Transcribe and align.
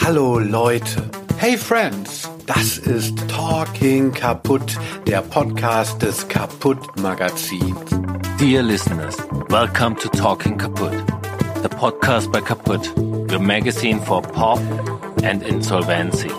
Hallo 0.00 0.38
Leute. 0.38 1.10
Hey 1.38 1.56
Friends. 1.56 2.28
Das 2.46 2.78
ist 2.78 3.28
Talking 3.28 4.10
Kaputt, 4.10 4.78
der 5.06 5.20
Podcast 5.20 6.00
des 6.00 6.26
Kaputt 6.28 6.78
Magazins. 6.98 7.90
Dear 8.38 8.62
listeners, 8.62 9.16
welcome 9.50 9.94
to 9.96 10.08
Talking 10.08 10.56
Kaputt, 10.56 10.94
the 11.62 11.68
podcast 11.68 12.32
by 12.32 12.40
Kaputt, 12.40 12.88
your 13.30 13.40
magazine 13.40 14.00
for 14.00 14.22
pop 14.22 14.60
and 15.22 15.42
insolvency. 15.42 16.30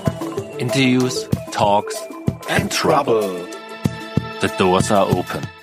Interviews, 0.58 1.30
talks 1.52 1.96
and 2.50 2.72
trouble. 2.72 3.22
The 4.42 4.48
doors 4.58 4.90
are 4.90 5.06
open. 5.06 5.59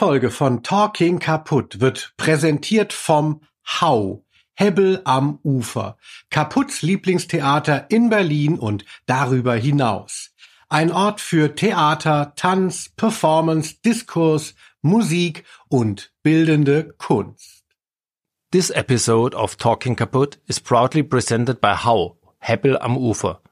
Folge 0.00 0.30
von 0.30 0.62
Talking 0.62 1.18
Kaputt 1.18 1.82
wird 1.82 2.14
präsentiert 2.16 2.94
vom 2.94 3.42
Hau. 3.66 4.24
Hebbel 4.54 5.02
am 5.04 5.38
Ufer. 5.44 5.98
Kaputts 6.30 6.80
Lieblingstheater 6.80 7.90
in 7.90 8.08
Berlin 8.08 8.58
und 8.58 8.86
darüber 9.04 9.54
hinaus. 9.56 10.34
Ein 10.70 10.90
Ort 10.90 11.20
für 11.20 11.54
Theater, 11.54 12.32
Tanz, 12.34 12.88
Performance, 12.96 13.82
Diskurs, 13.84 14.54
Musik 14.80 15.44
und 15.68 16.14
bildende 16.22 16.94
Kunst. 16.96 17.66
This 18.52 18.70
episode 18.70 19.36
of 19.36 19.56
Talking 19.58 19.96
Kaputt 19.96 20.38
is 20.46 20.58
proudly 20.58 21.02
presented 21.02 21.60
by 21.60 21.74
Hau, 21.74 22.16
Hebbel 22.38 22.78
am 22.80 22.96
Ufer, 22.96 23.42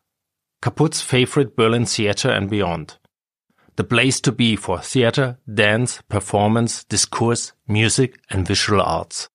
Kaputt's 0.62 1.02
favorite 1.02 1.56
Berlin 1.56 1.84
theater 1.84 2.30
and 2.30 2.48
beyond. 2.48 2.97
The 3.78 3.84
place 3.84 4.20
to 4.22 4.32
be 4.32 4.56
for 4.56 4.80
theater, 4.80 5.38
dance, 5.46 6.00
performance, 6.08 6.82
discourse, 6.84 7.52
music 7.68 8.18
and 8.28 8.48
visual 8.48 8.80
arts. 8.80 9.30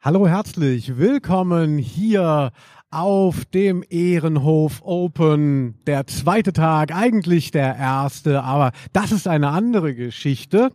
Hallo, 0.00 0.26
herzlich 0.26 0.96
willkommen 0.96 1.76
hier 1.76 2.52
auf 2.90 3.44
dem 3.44 3.84
Ehrenhof 3.90 4.80
Open. 4.80 5.74
Der 5.86 6.06
zweite 6.06 6.54
Tag, 6.54 6.94
eigentlich 6.94 7.50
der 7.50 7.76
erste, 7.76 8.42
aber 8.42 8.72
das 8.94 9.12
ist 9.12 9.28
eine 9.28 9.48
andere 9.50 9.94
Geschichte. 9.94 10.72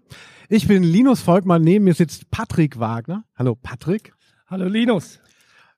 Ich 0.47 0.67
bin 0.67 0.83
Linus 0.83 1.21
Volkmann, 1.21 1.63
neben 1.63 1.85
mir 1.85 1.95
sitzt 1.95 2.29
Patrick 2.29 2.77
Wagner. 2.77 3.23
Hallo 3.35 3.55
Patrick. 3.55 4.13
Hallo 4.45 4.67
Linus. 4.67 5.19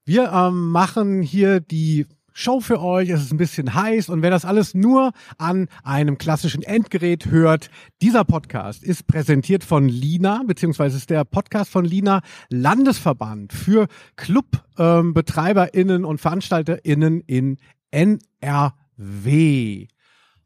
Wir 0.04 0.34
ähm, 0.34 0.72
machen 0.72 1.22
hier 1.22 1.62
die 1.62 2.08
Show 2.40 2.62
für 2.62 2.82
euch. 2.82 3.10
Es 3.10 3.22
ist 3.22 3.34
ein 3.34 3.38
bisschen 3.38 3.74
heiß 3.74 4.08
und 4.08 4.22
wer 4.22 4.30
das 4.30 4.46
alles 4.46 4.74
nur 4.74 5.12
an 5.38 5.68
einem 5.84 6.18
klassischen 6.18 6.64
Endgerät 6.64 7.26
hört, 7.26 7.70
dieser 8.02 8.24
Podcast 8.24 8.82
ist 8.82 9.08
präsentiert 9.08 9.66
von 9.66 9.90
Lina, 9.90 10.44
beziehungsweise 10.48 10.96
ist 10.96 11.10
der 11.10 11.26
Podcast 11.26 11.70
von 11.70 11.84
Lina 11.84 12.22
Landesverband 12.50 13.52
für 13.52 13.88
Clubbetreiberinnen 14.16 16.04
ähm, 16.04 16.08
und 16.08 16.22
VeranstalterInnen 16.22 17.20
in 17.28 17.58
NRW. 17.92 19.88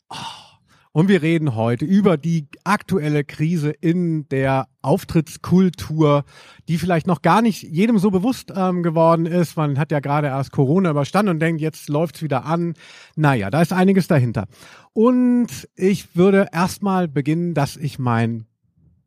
Oh. 0.09 0.52
Und 0.95 1.07
wir 1.07 1.23
reden 1.23 1.55
heute 1.55 1.85
über 1.85 2.17
die 2.17 2.47
aktuelle 2.63 3.23
Krise 3.23 3.71
in 3.71 4.29
der 4.29 4.67
Auftrittskultur, 4.83 6.23
die 6.67 6.77
vielleicht 6.77 7.07
noch 7.07 7.23
gar 7.23 7.41
nicht 7.41 7.63
jedem 7.63 7.97
so 7.97 8.11
bewusst 8.11 8.53
ähm, 8.55 8.83
geworden 8.83 9.25
ist. 9.25 9.57
Man 9.57 9.79
hat 9.79 9.91
ja 9.91 9.99
gerade 9.99 10.27
erst 10.27 10.51
Corona 10.51 10.91
überstanden 10.91 11.31
und 11.31 11.39
denkt, 11.39 11.61
jetzt 11.61 11.89
läuft's 11.89 12.21
wieder 12.21 12.45
an. 12.45 12.75
Naja, 13.15 13.49
da 13.49 13.63
ist 13.63 13.73
einiges 13.73 14.07
dahinter. 14.07 14.45
Und 14.93 15.67
ich 15.75 16.15
würde 16.15 16.49
erstmal 16.53 17.07
beginnen, 17.07 17.55
dass 17.55 17.75
ich 17.75 17.97
meinen 17.97 18.45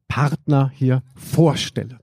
Partner 0.09 0.73
hier 0.75 1.05
vorstelle. 1.15 2.01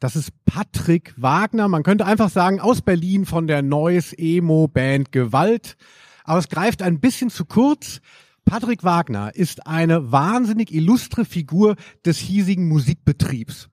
Das 0.00 0.16
ist 0.16 0.32
Patrick 0.46 1.12
Wagner. 1.18 1.68
Man 1.68 1.82
könnte 1.82 2.06
einfach 2.06 2.30
sagen, 2.30 2.58
aus 2.58 2.80
Berlin 2.80 3.26
von 3.26 3.48
der 3.48 3.60
Neues 3.60 4.14
Emo 4.16 4.66
Band 4.66 5.12
Gewalt. 5.12 5.76
Aber 6.24 6.38
es 6.38 6.48
greift 6.48 6.80
ein 6.80 7.00
bisschen 7.00 7.28
zu 7.28 7.44
kurz. 7.44 8.00
Patrick 8.48 8.82
Wagner 8.82 9.34
ist 9.34 9.66
eine 9.66 10.10
wahnsinnig 10.10 10.72
illustre 10.72 11.26
Figur 11.26 11.76
des 12.06 12.16
hiesigen 12.16 12.66
Musikbetriebs. 12.66 13.68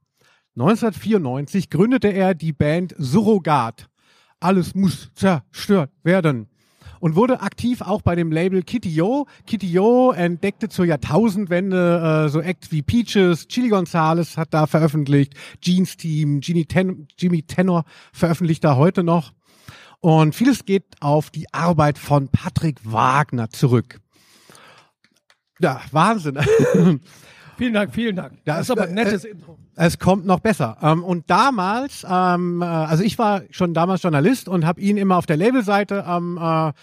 1994 0.58 1.70
gründete 1.70 2.10
er 2.10 2.36
die 2.36 2.52
Band 2.52 2.94
Surrogat. 2.98 3.88
Alles 4.42 4.76
muss 4.76 5.12
zerstört 5.14 5.92
werden. 6.04 6.50
Und 7.00 7.16
wurde 7.16 7.40
aktiv 7.40 7.82
auch 7.84 8.02
bei 8.02 8.16
dem 8.16 8.34
Label 8.34 8.64
Kitty 8.64 9.02
O. 9.02 9.28
Kitty 9.48 9.80
O 9.80 10.12
entdeckte 10.12 10.68
zur 10.68 10.84
Jahrtausendwende 10.84 12.26
äh, 12.26 12.30
so 12.30 12.42
Acts 12.42 12.70
wie 12.74 12.82
Peaches, 12.82 13.48
Chili 13.48 13.70
Gonzales 13.70 14.36
hat 14.36 14.54
da 14.54 14.68
veröffentlicht, 14.68 15.36
Jeans 15.62 15.96
Team, 15.96 16.42
Ten 16.42 17.08
Jimmy 17.18 17.44
Tenor 17.44 17.86
veröffentlicht 18.12 18.66
da 18.66 18.76
heute 18.76 19.04
noch. 19.04 19.32
Und 20.02 20.36
vieles 20.36 20.66
geht 20.66 20.98
auf 21.00 21.30
die 21.30 21.54
Arbeit 21.54 21.98
von 21.98 22.28
Patrick 22.28 22.82
Wagner 22.84 23.50
zurück. 23.50 24.02
Ja, 25.60 25.82
Wahnsinn. 25.92 26.40
Vielen 27.58 27.74
Dank, 27.74 27.94
vielen 27.94 28.16
Dank. 28.18 28.34
Das 28.44 28.62
ist 28.62 28.72
aber 28.72 28.84
ein 28.84 28.94
nettes 28.94 29.24
äh, 29.24 29.30
Intro. 29.30 29.58
Es 29.76 29.98
kommt 29.98 30.26
noch 30.26 30.40
besser. 30.40 30.78
Ähm, 30.82 31.04
und 31.04 31.30
damals, 31.30 32.06
ähm, 32.10 32.62
äh, 32.62 32.66
also 32.66 33.04
ich 33.04 33.18
war 33.18 33.44
schon 33.50 33.74
damals 33.74 34.04
Journalist 34.04 34.50
und 34.50 34.66
habe 34.66 34.82
ihn 34.82 34.98
immer 34.98 35.16
auf 35.18 35.26
der 35.26 35.38
Labelseite 35.38 36.04
ähm, 36.06 36.38
äh, 36.42 36.74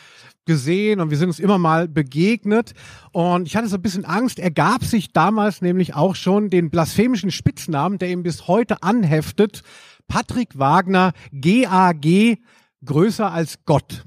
gesehen 0.47 1.00
und 1.00 1.10
wir 1.10 1.19
sind 1.19 1.28
uns 1.28 1.41
immer 1.41 1.59
mal 1.59 1.88
begegnet. 1.88 2.72
Und 3.12 3.47
ich 3.47 3.56
hatte 3.56 3.69
so 3.69 3.77
ein 3.77 3.83
bisschen 3.83 4.06
Angst. 4.06 4.38
Er 4.38 4.50
gab 4.50 4.83
sich 4.84 5.12
damals 5.12 5.60
nämlich 5.60 5.94
auch 5.94 6.15
schon 6.15 6.49
den 6.49 6.71
blasphemischen 6.71 7.31
Spitznamen, 7.31 7.99
der 7.99 8.09
ihm 8.09 8.22
bis 8.22 8.49
heute 8.49 8.83
anheftet. 8.83 9.62
Patrick 10.09 10.59
Wagner, 10.59 11.12
GAG, 11.33 12.39
größer 12.84 13.31
als 13.31 13.59
Gott 13.66 14.04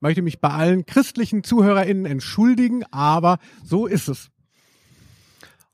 möchte 0.00 0.22
mich 0.22 0.40
bei 0.40 0.50
allen 0.50 0.86
christlichen 0.86 1.44
ZuhörerInnen 1.44 2.06
entschuldigen, 2.06 2.84
aber 2.90 3.38
so 3.64 3.86
ist 3.86 4.08
es. 4.08 4.30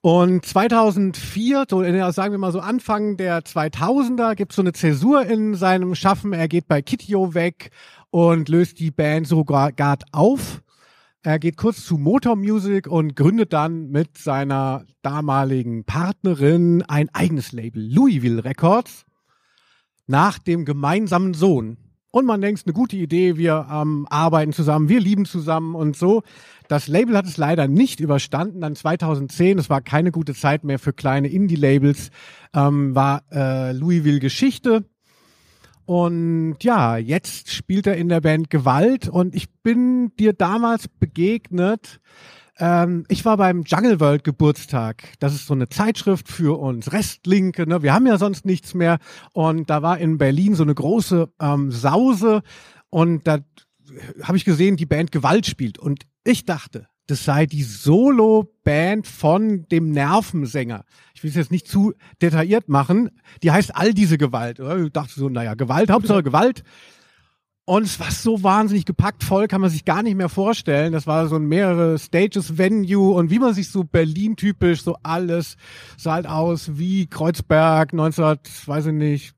Und 0.01 0.45
2004, 0.45 1.67
so 1.71 1.83
sagen 2.11 2.33
wir 2.33 2.39
mal 2.39 2.51
so 2.51 2.59
Anfang 2.59 3.17
der 3.17 3.43
2000er, 3.43 4.35
gibt 4.35 4.51
es 4.51 4.57
so 4.57 4.63
eine 4.63 4.73
Zäsur 4.73 5.25
in 5.27 5.55
seinem 5.55 5.95
Schaffen. 5.95 6.33
Er 6.33 6.49
geht 6.49 6.67
bei 6.67 6.83
Kitio 6.83 7.35
weg 7.35 7.71
und 8.11 8.49
löst 8.49 8.81
die 8.81 8.91
Band 8.91 9.29
sogar 9.29 9.71
auf. 10.11 10.61
Er 11.23 11.39
geht 11.39 11.57
kurz 11.57 11.85
zu 11.85 11.99
Motor 11.99 12.35
Music 12.35 12.89
und 12.89 13.15
gründet 13.15 13.53
dann 13.53 13.91
mit 13.91 14.19
seiner 14.19 14.85
damaligen 15.03 15.85
Partnerin 15.85 16.83
ein 16.83 17.09
eigenes 17.13 17.53
Label, 17.53 17.81
Louisville 17.81 18.45
Records, 18.45 19.05
nach 20.09 20.41
dem 20.41 20.65
gemeinsamen 20.65 21.33
Sohn 21.33 21.77
und 22.13 22.27
man 22.27 22.43
denkt, 22.43 22.63
eine 22.67 22.75
gute 22.75 22.97
Idee, 22.97 23.39
wir 23.39 23.67
ähm, 23.73 24.07
arbeiten 24.11 24.53
zusammen, 24.53 24.91
wir 24.91 25.01
lieben 25.01 25.25
zusammen 25.25 25.75
und 25.75 25.97
so. 25.97 26.23
Das 26.69 26.87
Label 26.87 27.17
hat 27.17 27.25
es 27.25 27.39
leider 27.39 27.69
nicht 27.69 28.01
überstanden. 28.01 28.61
Dann 28.61 28.77
2010, 28.77 29.59
es 29.59 29.71
war 29.71 29.81
keine 29.81 30.13
gute 30.13 30.35
Zeit 30.35 30.63
mehr 30.63 30.79
für 30.79 30.93
kleine 30.93 31.29
Indie-Labels, 31.29 32.11
ähm, 32.55 32.95
war 32.95 33.23
äh, 33.33 33.73
Louisville 33.73 34.21
Geschichte. 34.21 34.85
Und 35.87 36.57
ja, 36.61 36.99
jetzt 36.99 37.51
spielt 37.51 37.87
er 37.87 37.97
in 37.97 38.11
der 38.11 38.21
Band 38.21 38.51
Gewalt 38.51 39.09
und 39.09 39.35
ich 39.35 39.51
bin 39.63 40.15
dir 40.17 40.35
damals 40.35 40.89
begegnet 40.89 41.99
ähm, 42.63 43.05
ich 43.09 43.25
war 43.25 43.37
beim 43.39 43.65
Jungle 43.65 43.99
World 43.99 44.23
Geburtstag. 44.23 45.03
Das 45.19 45.35
ist 45.35 45.49
so 45.49 45.55
eine 45.55 45.69
Zeitschrift 45.69 46.29
für 46.29 46.61
uns 46.61 46.93
Restlinke. 46.93 47.67
Ne? 47.67 47.83
Wir 47.83 47.93
haben 47.93 48.07
ja 48.07 48.19
sonst 48.19 48.47
nichts 48.47 48.73
mehr. 48.73 48.99
Und 49.33 49.69
da 49.69 49.83
war 49.83 49.99
in 49.99 50.17
Berlin 50.17 50.55
so 50.55 50.63
eine 50.63 50.75
große 50.75 51.29
ähm, 51.41 51.73
Sause. 51.73 52.43
Und 52.89 53.27
da 53.27 53.39
habe 54.23 54.37
ich 54.37 54.45
gesehen, 54.45 54.77
die 54.77 54.87
Band 54.87 55.11
Gewalt 55.11 55.47
spielt. 55.47 55.77
Und 55.77 56.05
ich 56.23 56.45
dachte, 56.45 56.87
das 57.09 57.25
sei 57.25 57.47
die 57.47 57.65
Solo-Band 57.65 59.09
von 59.09 59.67
dem 59.67 59.91
Nervensänger. 59.91 60.85
Ich 61.17 61.25
will 61.25 61.31
es 61.31 61.37
jetzt 61.37 61.51
nicht 61.51 61.67
zu 61.67 61.95
detailliert 62.23 62.69
machen. 62.69 63.11
Die 63.43 63.51
heißt 63.51 63.75
all 63.75 63.93
diese 63.93 64.19
Gewalt. 64.19 64.61
Ich 64.61 64.93
dachte 64.93 65.13
so, 65.13 65.29
naja, 65.29 65.55
Gewalt, 65.55 65.91
Hauptsache 65.91 66.23
Gewalt. 66.23 66.63
Und 67.65 67.85
es 67.85 68.01
war 68.01 68.11
so 68.11 68.43
wahnsinnig 68.43 68.87
gepackt 68.87 69.23
voll, 69.23 69.47
kann 69.47 69.61
man 69.61 69.71
sich 69.71 69.85
gar 69.85 70.03
nicht 70.03 70.17
mehr 70.17 70.29
vorstellen. 70.29 70.93
Das 70.93 71.07
war 71.07 71.29
so 71.29 71.37
ein 71.37 71.47
mehrere 71.47 71.97
Stages 71.97 72.59
Venue 72.59 73.15
und 73.15 73.31
wie 73.31 73.39
man 73.39 73.55
sich 73.55 73.71
so 73.71 73.85
Berlin 73.85 74.35
typisch 74.35 74.83
so 74.83 74.97
alles 75.05 75.57
sah 75.97 76.15
halt 76.15 76.27
aus 76.27 76.77
wie 76.77 77.07
Kreuzberg 77.07 77.93
19, 77.93 78.39
weiß 78.67 78.87
ich 78.87 78.93
nicht, 78.93 79.35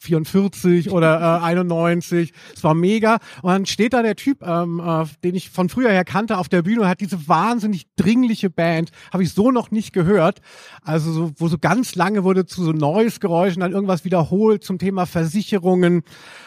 44 0.00 0.90
oder 0.90 1.40
äh, 1.40 1.44
91. 1.44 2.32
Es 2.54 2.64
war 2.64 2.74
mega. 2.74 3.18
Und 3.42 3.50
dann 3.50 3.66
steht 3.66 3.92
da 3.92 4.02
der 4.02 4.16
Typ, 4.16 4.42
ähm, 4.42 4.80
äh, 4.84 5.04
den 5.22 5.34
ich 5.34 5.50
von 5.50 5.68
früher 5.68 5.90
her 5.90 6.04
kannte, 6.04 6.38
auf 6.38 6.48
der 6.48 6.62
Bühne 6.62 6.82
und 6.82 6.88
hat 6.88 7.00
diese 7.00 7.28
wahnsinnig 7.28 7.86
dringliche 7.96 8.50
Band. 8.50 8.90
Habe 9.12 9.22
ich 9.22 9.32
so 9.32 9.50
noch 9.50 9.70
nicht 9.70 9.92
gehört. 9.92 10.40
Also 10.82 11.12
so, 11.12 11.32
wo 11.36 11.48
so 11.48 11.58
ganz 11.58 11.94
lange 11.94 12.24
wurde 12.24 12.46
zu 12.46 12.64
so 12.64 12.72
neues 12.72 13.20
Geräuschen 13.20 13.60
dann 13.60 13.72
irgendwas 13.72 14.04
wiederholt 14.04 14.64
zum 14.64 14.78
Thema 14.78 15.06
Versicherungen. 15.06 16.02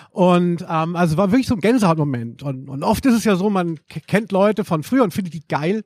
Und 0.09 0.65
ähm, 0.69 0.95
also 0.95 1.17
war 1.17 1.31
wirklich 1.31 1.47
so 1.47 1.55
ein 1.55 1.61
Gänsehautmoment. 1.61 2.43
Und, 2.43 2.69
und 2.69 2.83
oft 2.83 3.05
ist 3.05 3.15
es 3.15 3.23
ja 3.23 3.35
so, 3.35 3.49
man 3.49 3.79
kennt 4.07 4.31
Leute 4.31 4.63
von 4.63 4.83
früher 4.83 5.03
und 5.03 5.13
findet 5.13 5.33
die 5.33 5.47
geil. 5.47 5.83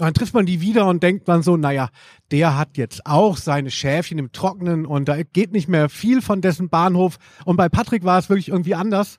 Dann 0.00 0.14
trifft 0.14 0.34
man 0.34 0.46
die 0.46 0.60
wieder 0.60 0.86
und 0.86 1.02
denkt 1.02 1.28
man 1.28 1.42
so, 1.42 1.56
naja, 1.56 1.90
der 2.30 2.56
hat 2.56 2.76
jetzt 2.78 3.04
auch 3.06 3.36
seine 3.36 3.70
Schäfchen 3.70 4.18
im 4.18 4.32
Trocknen 4.32 4.86
und 4.86 5.08
da 5.08 5.22
geht 5.22 5.52
nicht 5.52 5.68
mehr 5.68 5.88
viel 5.88 6.22
von 6.22 6.40
dessen 6.40 6.68
Bahnhof. 6.70 7.18
Und 7.44 7.56
bei 7.56 7.68
Patrick 7.68 8.04
war 8.04 8.18
es 8.18 8.28
wirklich 8.28 8.48
irgendwie 8.48 8.74
anders. 8.74 9.18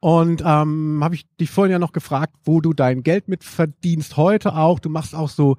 Und 0.00 0.42
ähm, 0.44 1.00
habe 1.02 1.14
ich 1.14 1.26
dich 1.40 1.50
vorhin 1.50 1.72
ja 1.72 1.78
noch 1.78 1.92
gefragt, 1.92 2.34
wo 2.44 2.60
du 2.60 2.72
dein 2.72 3.02
Geld 3.02 3.28
mit 3.28 3.44
verdienst 3.44 4.16
heute 4.16 4.54
auch. 4.54 4.78
Du 4.78 4.88
machst 4.88 5.14
auch 5.14 5.28
so 5.28 5.56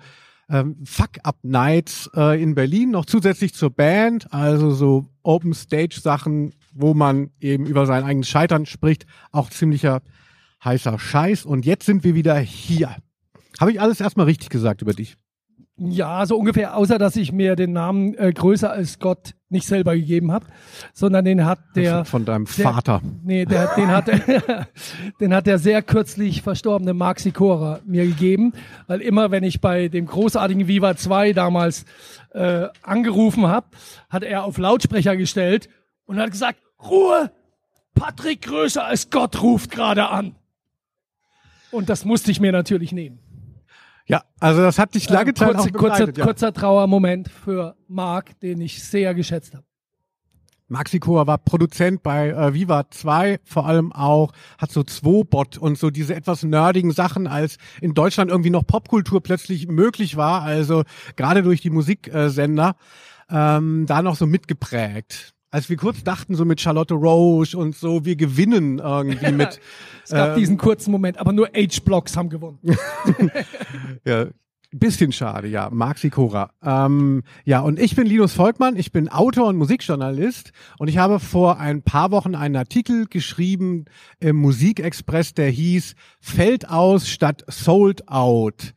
ähm, 0.50 0.78
Fuck-Up-Nights 0.84 2.10
äh, 2.16 2.42
in 2.42 2.56
Berlin 2.56 2.92
noch 2.92 3.06
zusätzlich 3.06 3.54
zur 3.54 3.70
Band, 3.70 4.34
also 4.34 4.72
so 4.72 5.06
Open-Stage-Sachen, 5.24 6.54
wo 6.74 6.94
man 6.94 7.32
eben 7.40 7.66
über 7.66 7.86
sein 7.86 8.04
eigenes 8.04 8.30
Scheitern 8.30 8.66
spricht. 8.66 9.06
Auch 9.32 9.50
ziemlicher 9.50 10.02
heißer 10.64 10.98
Scheiß. 11.00 11.46
Und 11.46 11.66
jetzt 11.66 11.86
sind 11.86 12.04
wir 12.04 12.16
wieder 12.16 12.38
hier. 12.38 12.96
Habe 13.60 13.72
ich 13.72 13.82
alles 13.82 14.00
erstmal 14.02 14.26
richtig 14.26 14.50
gesagt 14.50 14.82
über 14.82 14.94
dich? 14.94 15.18
Ja, 15.82 16.26
so 16.26 16.38
ungefähr, 16.38 16.76
außer 16.76 16.98
dass 16.98 17.16
ich 17.16 17.32
mir 17.32 17.56
den 17.56 17.72
Namen 17.72 18.14
äh, 18.16 18.34
größer 18.34 18.70
als 18.70 19.00
Gott 19.00 19.34
nicht 19.48 19.66
selber 19.66 19.96
gegeben 19.96 20.32
habe, 20.34 20.46
sondern 20.94 21.24
den 21.24 21.46
hat 21.46 21.60
der 21.74 22.04
von 22.04 22.26
deinem 22.26 22.46
der, 22.46 22.64
Vater. 22.64 23.02
Nee, 23.24 23.46
der, 23.46 23.68
den 23.76 23.88
hat 23.88 24.08
den 25.22 25.34
hat 25.34 25.48
der 25.48 25.58
sehr 25.58 25.82
kürzlich 25.82 26.42
verstorbene 26.42 26.94
Mark 26.94 27.22
Sikora 27.22 27.80
mir 27.86 28.06
gegeben, 28.06 28.52
weil 28.88 29.00
immer 29.00 29.32
wenn 29.32 29.46
ich 29.46 29.62
bei 29.62 29.88
dem 29.88 30.06
großartigen 30.06 30.68
Viva 30.68 30.98
2 30.98 31.32
damals 31.32 31.86
äh, 32.32 32.68
angerufen 32.82 33.48
habe, 33.48 33.68
hat 34.10 34.24
er 34.24 34.44
auf 34.44 34.58
Lautsprecher 34.58 35.16
gestellt 35.16 35.70
und 36.06 36.20
hat 36.20 36.32
gesagt: 36.32 36.60
"Ruhe! 36.84 37.32
Patrick 37.96 38.42
größer 38.42 38.84
als 38.84 39.10
Gott 39.10 39.42
ruft 39.42 39.72
gerade 39.72 40.10
an." 40.10 40.36
Und 41.72 41.88
das 41.88 42.04
musste 42.04 42.32
ich 42.32 42.42
mir 42.42 42.52
natürlich 42.52 42.92
nehmen. 42.92 43.20
Ja, 44.10 44.24
also 44.40 44.62
das 44.62 44.80
hat 44.80 44.96
dich 44.96 45.08
lange 45.08 45.30
Ähm, 45.30 45.36
Zeit 45.36 45.54
kurze, 45.54 45.60
auch 45.62 45.72
begleitet. 45.72 46.06
kurzer, 46.08 46.20
ja. 46.20 46.26
kurzer 46.26 46.54
Trauermoment 46.54 47.30
für 47.30 47.76
Marc, 47.88 48.40
den 48.40 48.60
ich 48.60 48.84
sehr 48.84 49.14
geschätzt 49.14 49.54
habe. 49.54 49.64
Maxi 50.68 51.00
Koa 51.00 51.26
war 51.26 51.38
Produzent 51.38 52.04
bei 52.04 52.30
äh, 52.30 52.54
Viva 52.54 52.90
2, 52.90 53.40
vor 53.44 53.66
allem 53.66 53.92
auch, 53.92 54.32
hat 54.58 54.72
so 54.72 54.84
Zwobot 54.84 55.58
und 55.58 55.78
so 55.78 55.90
diese 55.90 56.16
etwas 56.16 56.44
nerdigen 56.44 56.92
Sachen, 56.92 57.28
als 57.28 57.58
in 57.82 57.94
Deutschland 57.94 58.30
irgendwie 58.30 58.52
noch 58.52 58.66
Popkultur 58.66 59.22
plötzlich 59.22 59.68
möglich 59.68 60.16
war, 60.16 60.44
also 60.44 60.84
gerade 61.16 61.42
durch 61.42 61.62
die 61.62 61.72
Musiksender, 61.72 62.76
ähm, 63.32 63.86
da 63.88 64.02
noch 64.02 64.16
so 64.16 64.26
mitgeprägt. 64.28 65.34
Als 65.52 65.70
wir 65.70 65.78
kurz 65.78 66.04
dachten, 66.04 66.36
so 66.36 66.46
mit 66.46 66.62
Charlotte 66.62 66.94
Roche 66.94 67.58
und 67.58 67.76
so, 67.76 68.06
wir 68.06 68.16
gewinnen 68.16 68.80
irgendwie 68.80 69.32
mit. 69.32 69.60
Es 70.04 70.12
gab 70.12 70.30
ähm, 70.30 70.36
diesen 70.40 70.58
kurzen 70.58 70.92
Moment, 70.92 71.18
aber 71.18 71.34
nur 71.34 71.48
H-Blocks 71.48 72.16
haben 72.18 72.30
gewonnen. 72.30 72.60
Ja, 74.06 74.28
bisschen 74.72 75.12
schade, 75.12 75.48
ja. 75.48 75.70
Marc 75.72 75.98
Sikora. 75.98 76.52
Ähm, 76.64 77.24
ja, 77.44 77.62
und 77.62 77.80
ich 77.80 77.96
bin 77.96 78.06
Linus 78.06 78.34
Volkmann, 78.34 78.76
ich 78.76 78.92
bin 78.92 79.10
Autor 79.10 79.48
und 79.48 79.58
Musikjournalist 79.58 80.52
und 80.78 80.88
ich 80.88 80.98
habe 80.98 81.20
vor 81.20 81.60
ein 81.60 81.82
paar 81.82 82.12
Wochen 82.12 82.36
einen 82.36 82.56
Artikel 82.56 83.06
geschrieben 83.08 83.86
im 84.20 84.36
Musikexpress, 84.36 85.34
der 85.34 85.50
hieß 85.50 85.96
Fällt 86.20 86.70
aus 86.70 87.10
statt 87.10 87.44
Sold 87.48 88.08
Out. 88.08 88.74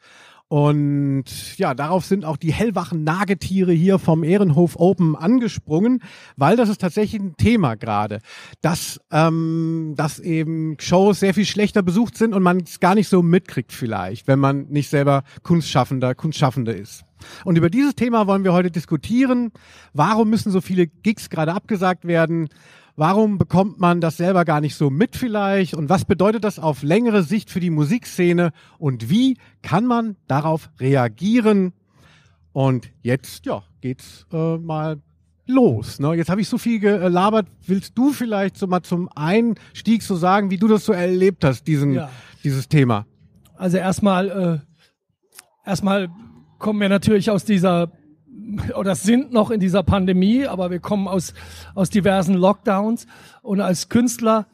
Und 0.53 1.57
ja, 1.57 1.73
darauf 1.73 2.05
sind 2.05 2.27
auch 2.27 2.37
die 2.37 2.53
hellwachen 2.53 3.05
Nagetiere 3.05 3.73
hier 3.73 3.99
vom 3.99 4.23
Ehrenhof 4.23 4.77
Open 4.77 5.17
angesprungen, 5.17 6.03
weil 6.37 6.59
das 6.59 6.69
ist 6.69 6.83
tatsächlich 6.83 7.23
ein 7.23 7.39
Thema 7.39 7.75
gerade, 7.75 8.19
dass, 8.61 9.01
ähm, 9.11 9.95
dass 9.97 10.19
eben 10.19 10.77
Shows 10.79 11.21
sehr 11.21 11.33
viel 11.33 11.47
schlechter 11.47 11.83
besucht 11.83 12.19
sind 12.19 12.35
und 12.35 12.43
man 12.43 12.59
es 12.59 12.81
gar 12.81 12.95
nicht 12.95 13.09
so 13.09 13.23
mitkriegt 13.23 13.73
vielleicht, 13.73 14.29
wenn 14.29 14.41
man 14.41 14.67
nicht 14.69 14.91
selber 14.91 15.23
Kunstschaffender, 15.43 16.15
Kunstschaffende 16.15 16.73
ist. 16.73 17.05
Und 17.47 17.57
über 17.57 17.71
dieses 17.71 17.95
Thema 17.95 18.27
wollen 18.27 18.45
wir 18.45 18.53
heute 18.53 18.71
diskutieren. 18.71 19.53
Warum 19.95 20.29
müssen 20.29 20.53
so 20.53 20.61
viele 20.61 20.87
Gigs 20.87 21.31
gerade 21.31 21.55
abgesagt 21.55 22.05
werden? 22.05 22.51
Warum 22.95 23.39
bekommt 23.39 23.81
man 23.81 24.01
das 24.01 24.19
selber 24.19 24.45
gar 24.45 24.61
nicht 24.61 24.75
so 24.75 24.91
mit 24.91 25.17
vielleicht? 25.17 25.75
Und 25.75 25.89
was 25.89 26.05
bedeutet 26.05 26.45
das 26.45 26.59
auf 26.59 26.83
längere 26.83 27.23
Sicht 27.23 27.51
für 27.51 27.61
die 27.61 27.71
Musikszene? 27.71 28.53
Und 28.79 29.09
wie 29.09 29.39
kann 29.63 29.87
man 29.87 30.17
darauf 30.29 30.71
reagieren? 30.79 31.73
Und 32.53 32.91
jetzt, 33.01 33.47
ja, 33.47 33.63
geht's 33.81 34.27
äh, 34.33 34.59
mal 34.59 35.01
los. 35.47 36.01
Ne? 36.01 36.13
Jetzt 36.15 36.29
habe 36.29 36.43
ich 36.43 36.49
so 36.49 36.59
viel 36.59 36.81
gelabert. 36.81 37.47
Willst 37.67 37.97
du 37.97 38.13
vielleicht 38.13 38.59
so 38.59 38.67
mal 38.67 38.83
zum 38.83 39.09
Einstieg 39.15 40.03
so 40.03 40.15
sagen, 40.17 40.51
wie 40.51 40.59
du 40.59 40.69
das 40.69 40.85
so 40.85 40.93
erlebt 40.93 41.45
hast, 41.45 41.67
diesen, 41.67 41.95
Ja. 41.95 42.11
dieses 42.45 42.69
Thema? 42.69 43.07
Also 43.57 43.79
erstmal, 43.79 44.29
äh, 44.29 45.69
erstmal 45.69 46.11
kommen 46.59 46.81
wir 46.81 46.89
natürlich 46.91 47.31
aus 47.31 47.45
dieser 47.45 47.91
oder 48.77 48.95
sind 48.95 49.33
noch 49.33 49.51
in 49.51 49.61
dieser 49.61 49.83
Pandemie, 49.83 50.47
aber 50.47 50.71
wir 50.71 50.81
kommen 50.81 51.09
aus 51.09 51.35
aus 51.75 51.91
diversen 51.91 52.35
Lockdowns 52.35 53.07
und 53.43 53.61
als 53.61 53.89
Künstler 53.89 54.47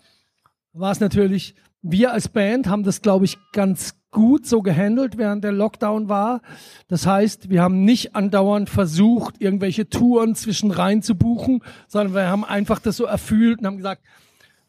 war 0.72 0.92
es 0.92 1.00
natürlich 1.00 1.54
wir 1.82 2.12
als 2.12 2.28
Band 2.28 2.66
haben 2.66 2.82
das 2.82 3.02
glaube 3.02 3.24
ich 3.24 3.38
ganz 3.52 3.94
gut 4.10 4.46
so 4.46 4.62
gehandelt, 4.62 5.18
während 5.18 5.44
der 5.44 5.52
Lockdown 5.52 6.08
war. 6.08 6.40
Das 6.88 7.06
heißt, 7.06 7.50
wir 7.50 7.62
haben 7.62 7.84
nicht 7.84 8.16
andauernd 8.16 8.70
versucht, 8.70 9.34
irgendwelche 9.38 9.90
Touren 9.90 10.34
zwischen 10.34 10.70
rein 10.70 11.02
zu 11.02 11.14
buchen, 11.14 11.62
sondern 11.88 12.14
wir 12.14 12.28
haben 12.28 12.42
einfach 12.42 12.78
das 12.78 12.96
so 12.96 13.04
erfüllt 13.04 13.58
und 13.60 13.66
haben 13.66 13.76
gesagt, 13.76 14.02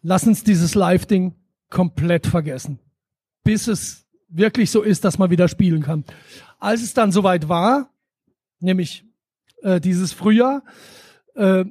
lass 0.02 0.28
uns 0.28 0.44
dieses 0.44 0.76
Live-Ding 0.76 1.36
komplett 1.70 2.28
vergessen 2.28 2.80
bis 3.50 3.68
es 3.68 4.06
wirklich 4.28 4.70
so 4.70 4.84
ist, 4.84 5.04
dass 5.04 5.18
man 5.18 5.32
wieder 5.32 5.48
spielen 5.48 5.82
kann. 5.82 6.06
Als 6.60 6.84
es 6.84 6.94
dann 6.94 7.12
soweit 7.12 7.50
war, 7.50 7.90
nämlich 8.60 9.04
äh, 9.62 9.80
dieses 9.80 10.14
Frühjahr, 10.14 10.64
äh, 11.36 11.66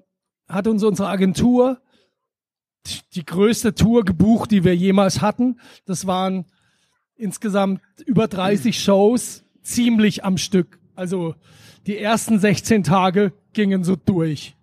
hat 0.49 0.67
uns 0.67 0.83
unsere 0.83 1.09
Agentur 1.09 1.81
die, 3.15 3.25
größte 3.25 3.75
Tour 3.75 4.05
gebucht, 4.05 4.51
die 4.51 4.65
wir 4.65 4.75
jemals 4.75 5.21
hatten. 5.21 5.61
Das 5.85 6.07
waren 6.07 6.47
insgesamt 7.17 7.83
über 8.07 8.29
30 8.29 8.83
Shows, 8.83 9.45
ziemlich 9.63 10.25
am 10.25 10.39
Stück. 10.39 10.79
Also 10.95 11.35
die 11.87 11.99
ersten 11.99 12.39
16 12.39 12.85
Tage 12.85 13.33
gingen 13.53 13.85
so 13.85 13.97
durch. 13.97 14.57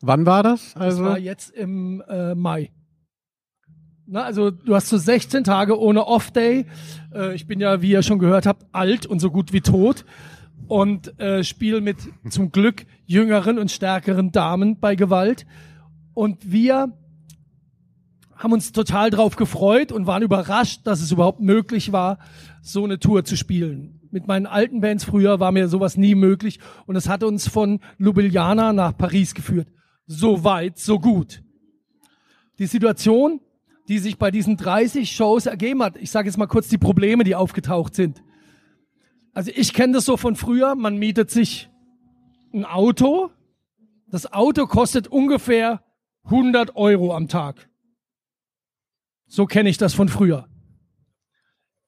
Wann 0.00 0.26
war 0.26 0.42
das? 0.42 0.74
Das 0.74 0.82
Also 0.82 1.04
war 1.04 1.18
jetzt 1.18 1.50
im 1.50 2.02
äh, 2.08 2.34
Mai. 2.34 2.72
Na, 4.06 4.24
also 4.24 4.50
du 4.50 4.74
hast 4.74 4.88
so 4.88 4.98
16 4.98 5.44
Tage 5.44 5.78
ohne 5.78 6.06
Off-Day. 6.06 6.66
Äh, 7.14 7.34
ich 7.34 7.46
bin 7.46 7.60
ja, 7.60 7.80
wie 7.82 7.92
ihr 7.92 8.02
schon 8.02 8.18
gehört 8.18 8.46
habt, 8.46 8.66
alt 8.72 9.06
und 9.06 9.20
so 9.20 9.30
gut 9.30 9.52
wie 9.52 9.60
tot 9.60 10.04
und 10.70 11.18
äh, 11.18 11.42
spiele 11.42 11.80
mit 11.80 11.96
zum 12.28 12.52
Glück 12.52 12.86
jüngeren 13.04 13.58
und 13.58 13.72
stärkeren 13.72 14.30
Damen 14.30 14.78
bei 14.78 14.94
Gewalt. 14.94 15.44
Und 16.14 16.52
wir 16.52 16.96
haben 18.36 18.52
uns 18.52 18.70
total 18.70 19.10
drauf 19.10 19.34
gefreut 19.34 19.90
und 19.90 20.06
waren 20.06 20.22
überrascht, 20.22 20.82
dass 20.84 21.00
es 21.02 21.10
überhaupt 21.10 21.40
möglich 21.40 21.90
war, 21.90 22.18
so 22.62 22.84
eine 22.84 23.00
Tour 23.00 23.24
zu 23.24 23.36
spielen. 23.36 23.98
Mit 24.12 24.28
meinen 24.28 24.46
alten 24.46 24.80
Bands 24.80 25.02
früher 25.02 25.40
war 25.40 25.50
mir 25.50 25.66
sowas 25.66 25.96
nie 25.96 26.14
möglich 26.14 26.60
und 26.86 26.94
es 26.94 27.08
hat 27.08 27.24
uns 27.24 27.48
von 27.48 27.80
Ljubljana 27.98 28.72
nach 28.72 28.96
Paris 28.96 29.34
geführt. 29.34 29.66
So 30.06 30.44
weit, 30.44 30.78
so 30.78 31.00
gut. 31.00 31.42
Die 32.60 32.66
Situation, 32.66 33.40
die 33.88 33.98
sich 33.98 34.18
bei 34.18 34.30
diesen 34.30 34.56
30 34.56 35.10
Shows 35.10 35.46
ergeben 35.46 35.82
hat, 35.82 35.96
ich 35.96 36.12
sage 36.12 36.28
jetzt 36.28 36.38
mal 36.38 36.46
kurz 36.46 36.68
die 36.68 36.78
Probleme, 36.78 37.24
die 37.24 37.34
aufgetaucht 37.34 37.96
sind. 37.96 38.22
Also 39.40 39.52
ich 39.56 39.72
kenne 39.72 39.94
das 39.94 40.04
so 40.04 40.18
von 40.18 40.36
früher, 40.36 40.74
man 40.74 40.98
mietet 40.98 41.30
sich 41.30 41.70
ein 42.52 42.66
Auto. 42.66 43.30
Das 44.06 44.30
Auto 44.34 44.66
kostet 44.66 45.08
ungefähr 45.08 45.82
100 46.24 46.76
Euro 46.76 47.16
am 47.16 47.26
Tag. 47.26 47.70
So 49.28 49.46
kenne 49.46 49.70
ich 49.70 49.78
das 49.78 49.94
von 49.94 50.10
früher. 50.10 50.46